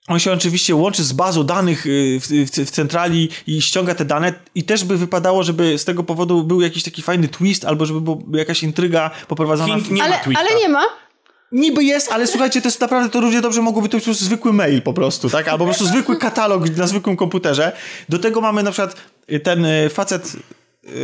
[0.08, 4.06] on się oczywiście łączy z bazą danych y, w, w, w centrali i ściąga te
[4.06, 7.86] dane i też by wypadało, żeby z tego powodu był jakiś taki fajny twist albo
[7.86, 9.76] żeby była jakaś intryga poprowadzona.
[9.76, 9.92] King W...
[9.92, 10.42] nie ma ale, twista.
[10.42, 10.84] ale nie ma.
[11.52, 14.82] Niby jest, ale słuchajcie, to jest naprawdę, to równie dobrze mogłoby to być zwykły mail
[14.82, 15.48] po prostu, tak?
[15.48, 17.72] Albo po prostu zwykły katalog na zwykłym komputerze.
[18.10, 18.96] Do tego mamy na przykład
[19.44, 20.36] ten y, facet,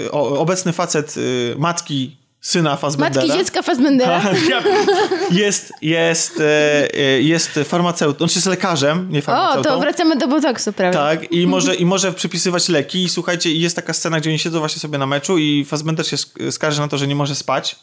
[0.05, 1.15] y, obecny facet
[1.57, 3.25] matki syna Fassbendera.
[3.25, 4.21] Matki dziecka Fassbendera.
[5.31, 9.69] Jest, jest, e, e, jest farmaceutą, on jest lekarzem, nie O, farmaceutą.
[9.69, 10.99] to wracamy do botoksu, prawda?
[10.99, 13.03] Tak, i może, i może przypisywać leki.
[13.03, 16.15] I słuchajcie, jest taka scena, gdzie oni siedzą właśnie sobie na meczu i Fassbender się
[16.15, 17.75] sk- skarży na to, że nie może spać.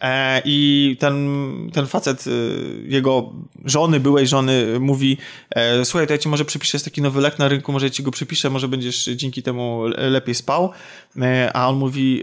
[0.00, 1.28] E, I ten,
[1.72, 2.30] ten facet, y,
[2.88, 3.32] jego
[3.64, 5.18] żony, byłej żony, mówi:
[5.50, 7.90] e, Słuchaj, to ja ci może przypiszę, jest taki nowy lek na rynku, może ja
[7.90, 10.70] ci go przypiszę, może będziesz dzięki temu le- lepiej spał.
[11.22, 12.22] E, a on mówi: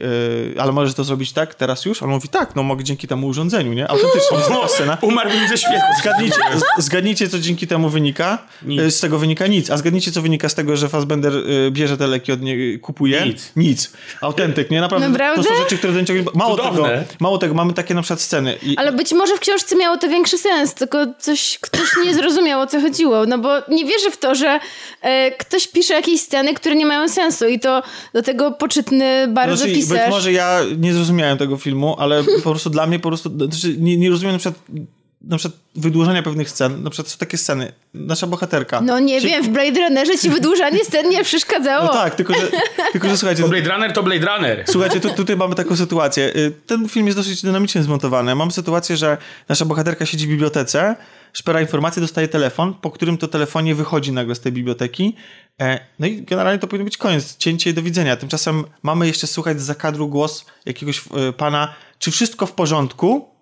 [0.60, 2.04] Ale możesz to zrobić tak, teraz już?
[2.04, 3.88] On mówi: Tak, no mogę dzięki temu urządzeniu, nie?
[3.88, 4.98] Autentycznie taka scena.
[5.02, 5.86] umarłbym ze śmiechu.
[6.02, 6.38] Zgadnijcie,
[6.78, 8.38] zgadnijcie, co dzięki temu wynika.
[8.64, 8.82] Nic.
[8.96, 9.70] Z tego wynika nic.
[9.70, 11.34] A zgadnijcie, co wynika z tego, że Fassbender
[11.72, 13.26] bierze te leki od niej, kupuje?
[13.26, 13.52] Nic.
[13.56, 13.94] Nic.
[14.22, 14.82] Autentyk, nie?
[14.82, 15.10] Naprawdę.
[15.10, 15.44] Naprawdę?
[15.44, 16.32] To są rzeczy, które do niczego.
[16.36, 16.88] Mało tego,
[17.20, 18.58] mało tego, mamy takie na przykład sceny.
[18.64, 22.62] I, Ale być może w książce miało to większy sens, tylko coś, ktoś nie zrozumiał,
[22.62, 23.26] o co chodziło.
[23.26, 24.60] No bo nie wierzę w to, że
[25.02, 27.84] e, ktoś pisze jakieś sceny, które nie mają sensu i to
[28.14, 30.10] do tego poczytny bardzo znaczy, być pisarz.
[30.10, 33.30] może ja nie zrozumiałem tego filmu, ale po prostu dla mnie po prostu...
[33.30, 34.64] Znaczy, nie, nie rozumiem na przykład,
[35.26, 36.84] na przykład wydłużania pewnych scen.
[36.84, 37.72] Na przykład są takie sceny.
[37.94, 38.82] Nasza bohaterka.
[38.82, 41.86] No nie się- wiem, w Blade Runnerze ci wydłużanie scen nie przeszkadzało.
[41.86, 42.52] No tak, tylko że,
[42.92, 43.44] tylko, że słuchajcie...
[43.44, 44.64] To Blade Runner to Blade Runner.
[44.70, 46.36] Słuchajcie, tu, tutaj mamy taką sytuację.
[46.36, 48.36] Y, Ten film jest dosyć dynamicznie zmontowany.
[48.36, 49.18] Mam sytuację, że
[49.50, 50.96] nasza bohaterka siedzi w bibliotece,
[51.34, 55.16] szpera informacje, dostaje telefon, po którym to telefonie wychodzi nagle z tej biblioteki.
[55.62, 58.16] E, No i generalnie to powinien być koniec, cięcie i do widzenia.
[58.16, 61.00] Tymczasem mamy jeszcze słuchać z zakadru głos jakiegoś
[61.30, 63.35] e, pana, czy wszystko w porządku?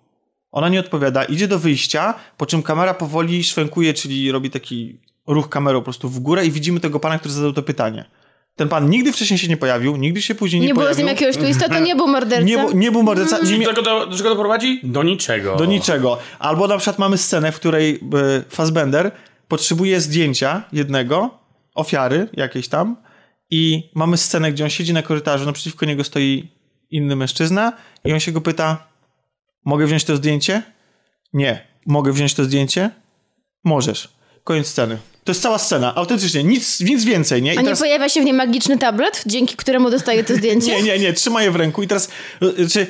[0.54, 5.48] Ona nie odpowiada, idzie do wyjścia, po czym kamera powoli szwenkuje, czyli robi taki ruch
[5.48, 8.04] kamerą po prostu w górę i widzimy tego pana, który zadał to pytanie.
[8.56, 11.04] Ten pan nigdy wcześniej się nie pojawił, nigdy się później nie, Nie było z pojawił.
[11.06, 12.44] nim jakiegoś twista, to nie był morderca.
[12.44, 14.80] Nie, bu- nie był morderca, nie I mia- do, do, do czego to prowadzi?
[14.82, 15.56] Do niczego.
[15.56, 16.18] do niczego.
[16.38, 17.98] Albo na przykład mamy scenę, w której e,
[18.48, 19.10] Fassbender
[19.48, 21.38] potrzebuje zdjęcia jednego,
[21.74, 22.96] ofiary jakiejś tam
[23.50, 26.48] i mamy scenę, gdzie on siedzi na korytarzu, naprzeciwko niego stoi
[26.90, 27.72] inny mężczyzna
[28.04, 28.86] i on się go pyta,
[29.64, 30.62] mogę wziąć to zdjęcie?
[31.32, 31.66] Nie.
[31.86, 32.90] Mogę wziąć to zdjęcie?
[33.64, 34.08] Możesz.
[34.44, 34.98] Koniec sceny.
[35.24, 37.54] To jest cała scena, autentycznie, nic, nic więcej, nie?
[37.54, 40.76] I A nie pojawia się w nim magiczny tablet, dzięki któremu dostaje to zdjęcie?
[40.76, 42.08] Nie, nie, nie, trzyma je w ręku i teraz,
[42.42, 42.86] y, czy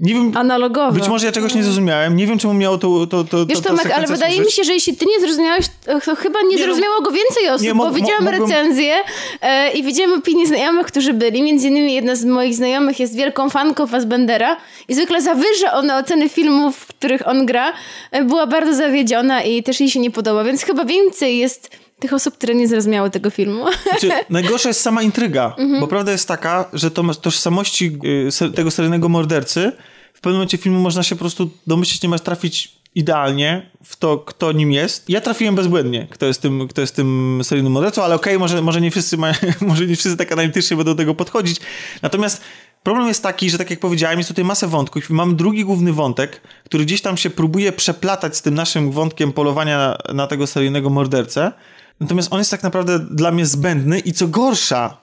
[0.00, 0.98] Nie wiem, Analogowe.
[0.98, 3.64] być może ja czegoś nie zrozumiałem, nie wiem czemu miało to to, to, Wiesz to,
[3.64, 5.66] ta Tomek, ale wydaje mi się, że jeśli ty nie zrozumiałeś,
[6.04, 8.94] to chyba nie, Nie, no- zrozumiało go więcej osób, Nie, bo widziałam mogłem- recenzję
[9.42, 11.42] e, i widziałam opinie znajomych, którzy byli.
[11.42, 14.56] Między innymi jedna z moich znajomych jest wielką fanką Fassbendera
[14.88, 17.72] i zwykle zawyża ona oceny filmów, w których on gra.
[18.10, 21.70] E, była bardzo zawiedziona i też jej się nie podoba, więc chyba więcej jest
[22.00, 23.64] tych osób, które nie zrozumiały tego filmu.
[23.90, 25.80] Znaczy, najgorsza jest sama intryga, Mhm.
[25.80, 27.98] bo prawda jest taka, że to tożsamości
[28.42, 29.72] y, tego seryjnego mordercy
[30.14, 34.18] w pewnym momencie filmu można się po prostu domyślić, nie masz trafić idealnie w to,
[34.18, 35.10] kto nim jest.
[35.10, 38.80] Ja trafiłem bezbłędnie, kto jest tym, kto jest tym seryjnym mordercą, ale okej, może, może
[38.80, 41.60] nie wszyscy mają, może nie wszyscy tak analitycznie będą do tego podchodzić.
[42.02, 42.42] Natomiast
[42.82, 45.92] problem jest taki, że tak jak powiedziałem, jest tutaj masę wątków i mamy drugi główny
[45.92, 50.46] wątek, który gdzieś tam się próbuje przeplatać z tym naszym wątkiem polowania na, na tego
[50.46, 51.52] seryjnego mordercę.
[52.00, 54.96] Natomiast on jest tak naprawdę dla mnie zbędny i co gorsza,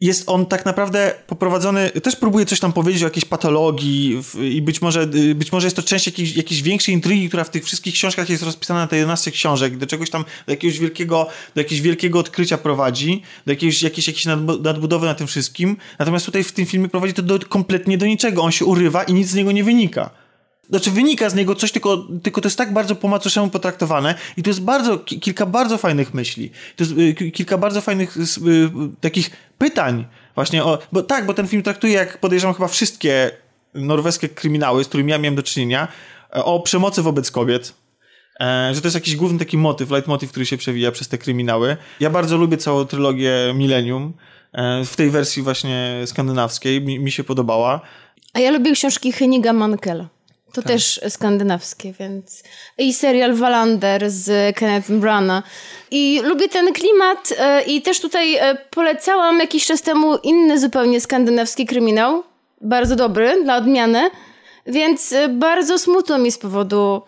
[0.00, 4.62] jest on tak naprawdę poprowadzony, też próbuje coś tam powiedzieć o jakiejś patologii w, i
[4.62, 7.64] być może, y, być może jest to część jakiejś, jakiejś większej intrygi, która w tych
[7.64, 11.60] wszystkich książkach jest rozpisana na te 11 książek, do czegoś tam, do jakiegoś wielkiego, do
[11.60, 15.76] jakiegoś wielkiego odkrycia prowadzi, do jakiejś, jakiejś, jakiejś nadbu- nadbudowy na tym wszystkim.
[15.98, 18.42] Natomiast tutaj w tym filmie prowadzi to do, kompletnie do niczego.
[18.42, 20.10] On się urywa i nic z niego nie wynika.
[20.70, 24.42] Znaczy wynika z niego coś, tylko, tylko to jest tak bardzo po macoszemu potraktowane i
[24.42, 26.50] to jest bardzo, ki- kilka bardzo fajnych myśli.
[26.76, 28.20] To jest y, ki- kilka bardzo fajnych y,
[29.00, 30.04] takich pytań
[30.34, 33.30] właśnie o, bo tak, bo ten film traktuje jak podejrzewam chyba wszystkie
[33.74, 35.88] norweskie kryminały, z którymi ja miałem do czynienia,
[36.36, 37.74] e, o przemocy wobec kobiet.
[38.40, 41.76] E, że to jest jakiś główny taki motyw, leitmotiv, który się przewija przez te kryminały.
[42.00, 44.12] Ja bardzo lubię całą trylogię Millennium.
[44.52, 47.80] E, w tej wersji właśnie skandynawskiej mi, mi się podobała.
[48.34, 50.08] A ja lubię książki Heniga Mankela.
[50.52, 50.72] To Tak.
[50.72, 52.42] też skandynawskie, więc...
[52.78, 55.44] I serial Wallander z Kennethem Branagh.
[55.90, 61.00] I lubię ten klimat e, i też tutaj e, polecałam jakiś czas temu inny zupełnie
[61.00, 62.22] skandynawski kryminał.
[62.60, 64.10] Bardzo dobry, dla odmiany.
[64.66, 67.02] Więc e, bardzo smutno mi z powodu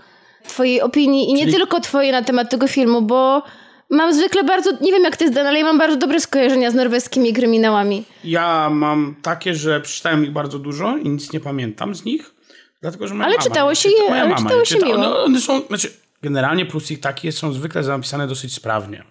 [0.48, 3.42] twojej opinii i nie Czyli- tylko twojej na temat tego filmu, bo
[3.90, 4.70] mam zwykle bardzo...
[4.80, 8.04] Nie wiem jak ty jest, Dan, ale ja mam bardzo dobre skojarzenia z norweskimi kryminałami.
[8.24, 12.34] Ja mam takie, że przeczytałem ich bardzo dużo i nic nie pamiętam z nich.
[12.80, 14.86] Dlatego, że Ale mama czytało się je, ale mama czytało się czyta.
[14.86, 14.98] miło.
[14.98, 15.92] One, one są, znaczy,
[16.22, 19.04] generalnie plus ich takie są zwykle napisane dosyć sprawnie.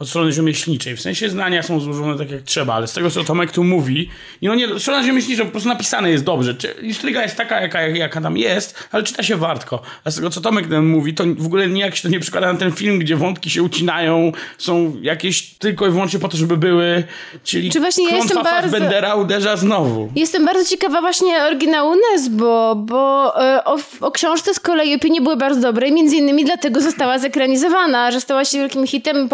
[0.00, 0.96] Od strony rzemieślniczej.
[0.96, 4.08] W sensie zdania są złożone tak jak trzeba, ale z tego co Tomek tu mówi,
[4.42, 6.54] i no nie, strona rzemieślnicza po prostu napisane jest dobrze.
[6.54, 9.82] Czy- Intryga jest taka, jaka, jaka tam jest, ale czyta się wartko.
[10.04, 12.52] A z tego co Tomek tam mówi, to w ogóle nijak się to nie przekłada
[12.52, 16.56] na ten film, gdzie wątki się ucinają, są jakieś tylko i wyłącznie po to, żeby
[16.56, 17.04] były,
[17.44, 20.12] czyli Czy właśnie ja klątwa jestem bardzo- Fassbendera uderza znowu.
[20.16, 25.36] Jestem bardzo ciekawa właśnie oryginału Nesbo, bo e, o, o książce z kolei opinie były
[25.36, 29.28] bardzo dobre i między innymi dlatego została zekranizowana, że stała się wielkim hitem,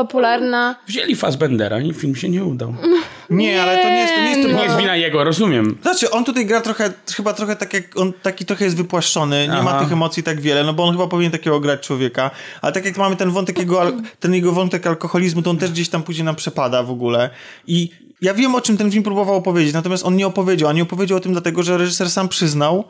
[0.55, 0.77] popularna.
[0.87, 2.75] Wzięli Fassbendera i film się nie udał.
[3.31, 5.25] Nie, ale to nie jest to, nie jest to Nie, To nie jest wina jego,
[5.25, 5.79] rozumiem.
[5.83, 9.63] Znaczy, on tutaj gra trochę, chyba trochę tak jak, on taki trochę jest wypłaszczony, nie
[9.63, 9.81] ma Aha.
[9.81, 12.31] tych emocji tak wiele, no bo on chyba powinien takiego grać człowieka,
[12.63, 15.89] ale tak jak mamy ten wątek jego, ten jego wątek alkoholizmu, to on też gdzieś
[15.89, 17.31] tam później nam przepada w ogóle
[17.67, 17.91] i
[18.21, 21.19] ja wiem, o czym ten film próbował opowiedzieć, natomiast on nie opowiedział, a nie opowiedział
[21.19, 22.85] o tym dlatego, że reżyser sam przyznał,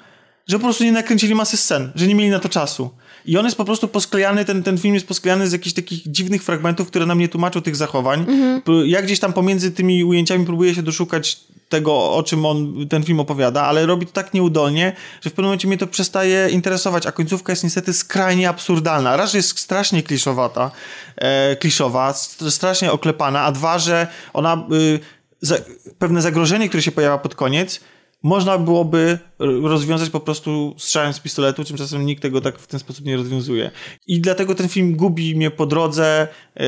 [0.49, 2.91] że po prostu nie nakręcili masy scen, że nie mieli na to czasu.
[3.27, 6.43] I on jest po prostu posklejany, ten, ten film jest posklejany z jakichś takich dziwnych
[6.43, 8.27] fragmentów, które nam nie tłumaczą tych zachowań.
[8.65, 13.03] Pró- Ja gdzieś tam pomiędzy tymi ujęciami próbuję się doszukać tego, o czym on, ten
[13.03, 17.07] film opowiada, ale robi to tak nieudolnie, że w pewnym momencie mnie to przestaje interesować,
[17.07, 19.17] a końcówka jest niestety skrajnie absurdalna.
[19.17, 20.71] Raz, że jest strasznie kliszowata,
[21.17, 24.99] e, kliszowa, st- strasznie oklepana, a dwa, że ona y,
[25.41, 25.57] za,
[25.99, 27.81] pewne zagrożenie, które się pojawia pod koniec,
[28.25, 33.05] można byłoby rozwiązać po prostu strzałem z pistoletu, tymczasem nikt tego tak w ten sposób
[33.05, 33.71] nie rozwiązuje.
[34.07, 36.63] I dlatego ten film gubi mnie po drodze, e,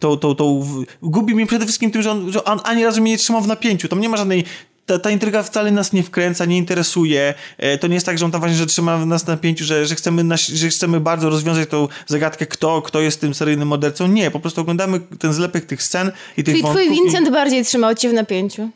[0.00, 0.66] tą, tą, tą,
[1.02, 3.46] gubi mnie przede wszystkim tym, że on, że on ani razu mnie nie trzymał w
[3.46, 3.88] napięciu.
[3.88, 4.44] Tam nie ma żadnej
[4.86, 7.34] ta, ta intryga wcale nas nie wkręca, nie interesuje.
[7.58, 9.86] E, To nie jest tak, że on tam właśnie, że trzyma nas na napięciu, że,
[9.86, 14.08] że, chcemy, nas, że chcemy bardzo rozwiązać tą zagadkę, kto, kto jest tym seryjnym mordercą.
[14.08, 17.30] Nie, po prostu oglądamy ten zlepek tych scen i tych Czyli twój wątków i- Vincent
[17.30, 18.70] bardziej trzymał cię w napięciu.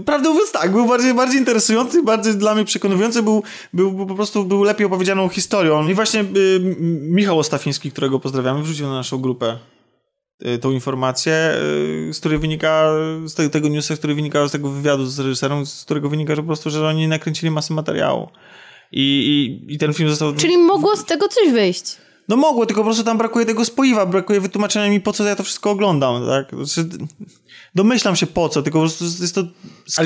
[0.00, 3.42] Prawdę mówiąc tak, był bardziej, bardziej interesujący, bardziej dla mnie przekonujący, był,
[3.72, 5.88] był, był po prostu był lepiej opowiedzianą historią.
[5.88, 6.60] I właśnie y,
[7.00, 9.58] Michał Ostafiński, którego pozdrawiamy, wrzucił na naszą grupę
[10.46, 11.54] y, tą informację,
[12.08, 12.92] y, z której wynika,
[13.24, 16.42] z te, tego newsa, który wynika z tego wywiadu z reżyserem, z którego wynika, że
[16.42, 18.28] po prostu, że oni nakręcili masę materiału.
[18.92, 19.02] I,
[19.68, 20.34] i, i ten film został...
[20.34, 21.96] Czyli mogło z tego coś wyjść.
[22.28, 25.36] No mogło, tylko po prostu tam brakuje tego spoiwa, brakuje wytłumaczenia mi, po co ja
[25.36, 26.66] to wszystko oglądam, tak?
[26.66, 26.88] Znaczy,
[27.74, 29.50] domyślam się po co, tylko po prostu jest to Ale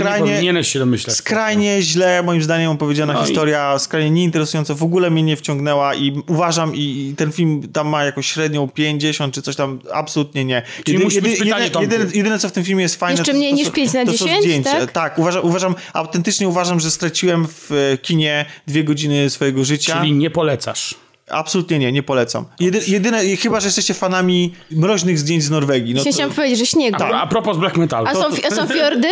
[0.01, 0.33] nie skrajnie...
[0.33, 1.17] powinieneś się domyślać.
[1.17, 5.95] Skrajnie źle, moim zdaniem, opowiedziana No i- historia, skrajnie nieinteresująca, w ogóle mnie nie wciągnęła
[5.95, 10.45] i uważam, i, i ten film tam ma jakąś średnią 50 czy coś tam, absolutnie
[10.45, 10.63] nie.
[10.85, 13.19] Czyli musi być pytanie, jedyne, jedyne, jedyne, co w tym filmie jest fajne...
[13.19, 14.71] Jeszcze to, mniej to, niż są- 5 na to są 10, zdjęcia.
[14.71, 14.93] tak?
[14.93, 19.99] Tak, uważam, uważam, autentycznie uważam, że straciłem w e, kinie dwie godziny swojego życia.
[20.01, 20.95] Czyli nie polecasz.
[21.31, 22.45] Absolutnie nie, nie polecam.
[22.61, 25.95] Jedy, jedyne, chyba, że jesteście fanami mroźnych zdjęć z Norwegii.
[25.95, 26.29] No to Tak.
[26.29, 27.05] powiedzieć, że śniegu.
[27.15, 28.07] A propos black metalu.
[28.07, 29.09] A są, a są fiordy?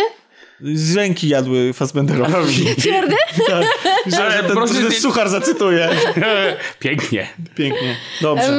[0.61, 2.65] z ręki jadły Fassbenderowi.
[2.79, 3.15] Fiordy?
[3.47, 3.65] tak,
[4.07, 5.89] że, Ale że, ten, suchar zacytuję.
[6.79, 7.27] Pięknie.
[7.55, 7.95] Pięknie.
[8.21, 8.53] Dobrze.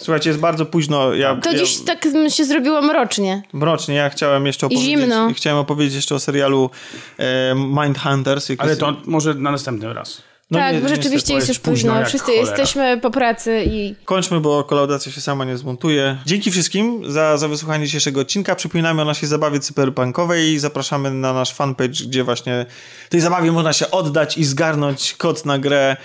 [0.00, 1.14] Słuchajcie, jest bardzo późno.
[1.14, 3.42] Ja, To ja, dziś tak się zrobiło mrocznie.
[3.52, 5.32] Mrocznie, ja chciałem jeszcze opowiedzieć, zimno.
[5.36, 6.70] chciałem opowiedzieć jeszcze o serialu
[7.18, 8.48] e, Mindhunters.
[8.58, 10.22] Ale to może na następny raz.
[10.50, 11.92] No tak, nie- bo rzeczywiście jest już późno.
[11.92, 12.46] późno Wszyscy cholera.
[12.50, 16.18] jesteśmy po pracy i Kończmy, bo kolaudacja się sama nie zmontuje.
[16.26, 18.54] Dzięki wszystkim za, za wysłuchanie dzisiejszego odcinka.
[18.54, 20.58] Przypominamy o naszej zabawie cyberpunkowej.
[20.58, 22.66] Zapraszamy na nasz fanpage, gdzie właśnie
[23.08, 25.96] tej zabawie można się oddać i zgarnąć kod na grę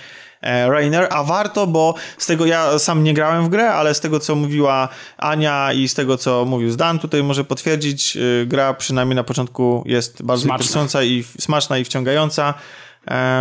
[0.42, 4.00] e, Rainer, a warto, bo z tego ja sam nie grałem w grę, ale z
[4.00, 4.88] tego co mówiła
[5.18, 9.82] Ania i z tego co mówił Zdan, tutaj może potwierdzić, y, gra przynajmniej na początku
[9.86, 10.54] jest bardzo Smaczna.
[10.56, 12.54] interesująca i smaczna i wciągająca,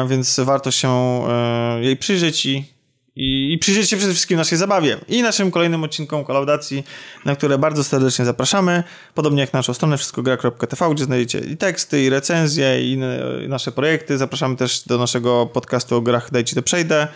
[0.08, 2.82] więc warto się e, jej przyjrzeć i
[3.16, 6.84] i, i przyjrzeć się przede wszystkim naszej zabawie i naszym kolejnym odcinkom kolaudacji,
[7.26, 8.84] na które bardzo serdecznie zapraszamy.
[9.14, 13.00] Podobnie jak naszą stronę wszystkogra.tv, gdzie znajdziecie i teksty, i recenzje, i
[13.46, 14.18] i nasze projekty.
[14.18, 17.08] Zapraszamy też do naszego podcastu o grach Dajcie to przejdę.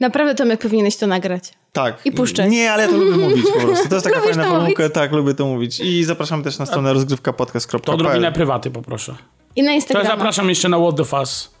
[0.00, 1.52] naprawdę Tomek powinieneś to nagrać.
[1.72, 2.06] Tak.
[2.06, 2.50] I puszczać.
[2.50, 3.88] Nie, ale ja to lubię mówić po prostu.
[3.88, 4.88] To jest taka Lubisz fajna to formułka.
[4.88, 5.80] Tak, lubię to mówić.
[5.80, 7.94] I zapraszamy też na stronę To rozgrywkapodcast.pl.
[7.94, 9.14] odrobinę prywaty poproszę.
[9.56, 10.08] I na To Instagrama.
[10.10, 11.51] zapraszam jeszcze na What the Fuss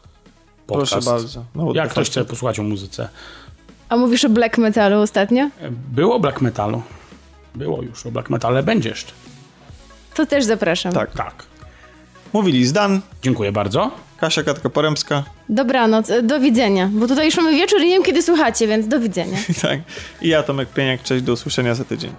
[0.72, 0.92] podcast.
[0.92, 1.44] Proszę bardzo.
[1.54, 3.08] No, Jak ktoś chce posłuchać o muzyce.
[3.88, 5.48] A mówisz o black metalu ostatnio?
[5.70, 6.82] Było black metalu.
[7.54, 9.12] Było już o black metalu, będzie jeszcze.
[10.14, 10.92] To też zapraszam.
[10.92, 11.10] Tak.
[11.10, 11.44] Tak.
[12.32, 13.90] Mówili Zdan, Dziękuję bardzo.
[14.16, 15.22] Kasia Katka-Poremska.
[15.48, 16.90] Dobranoc, e, do widzenia.
[16.92, 19.38] Bo tutaj już mamy wieczór i nie wiem kiedy słuchacie, więc do widzenia.
[19.62, 19.80] tak.
[20.20, 21.02] I ja Tomek Pieniak.
[21.02, 22.12] Cześć, do usłyszenia za tydzień.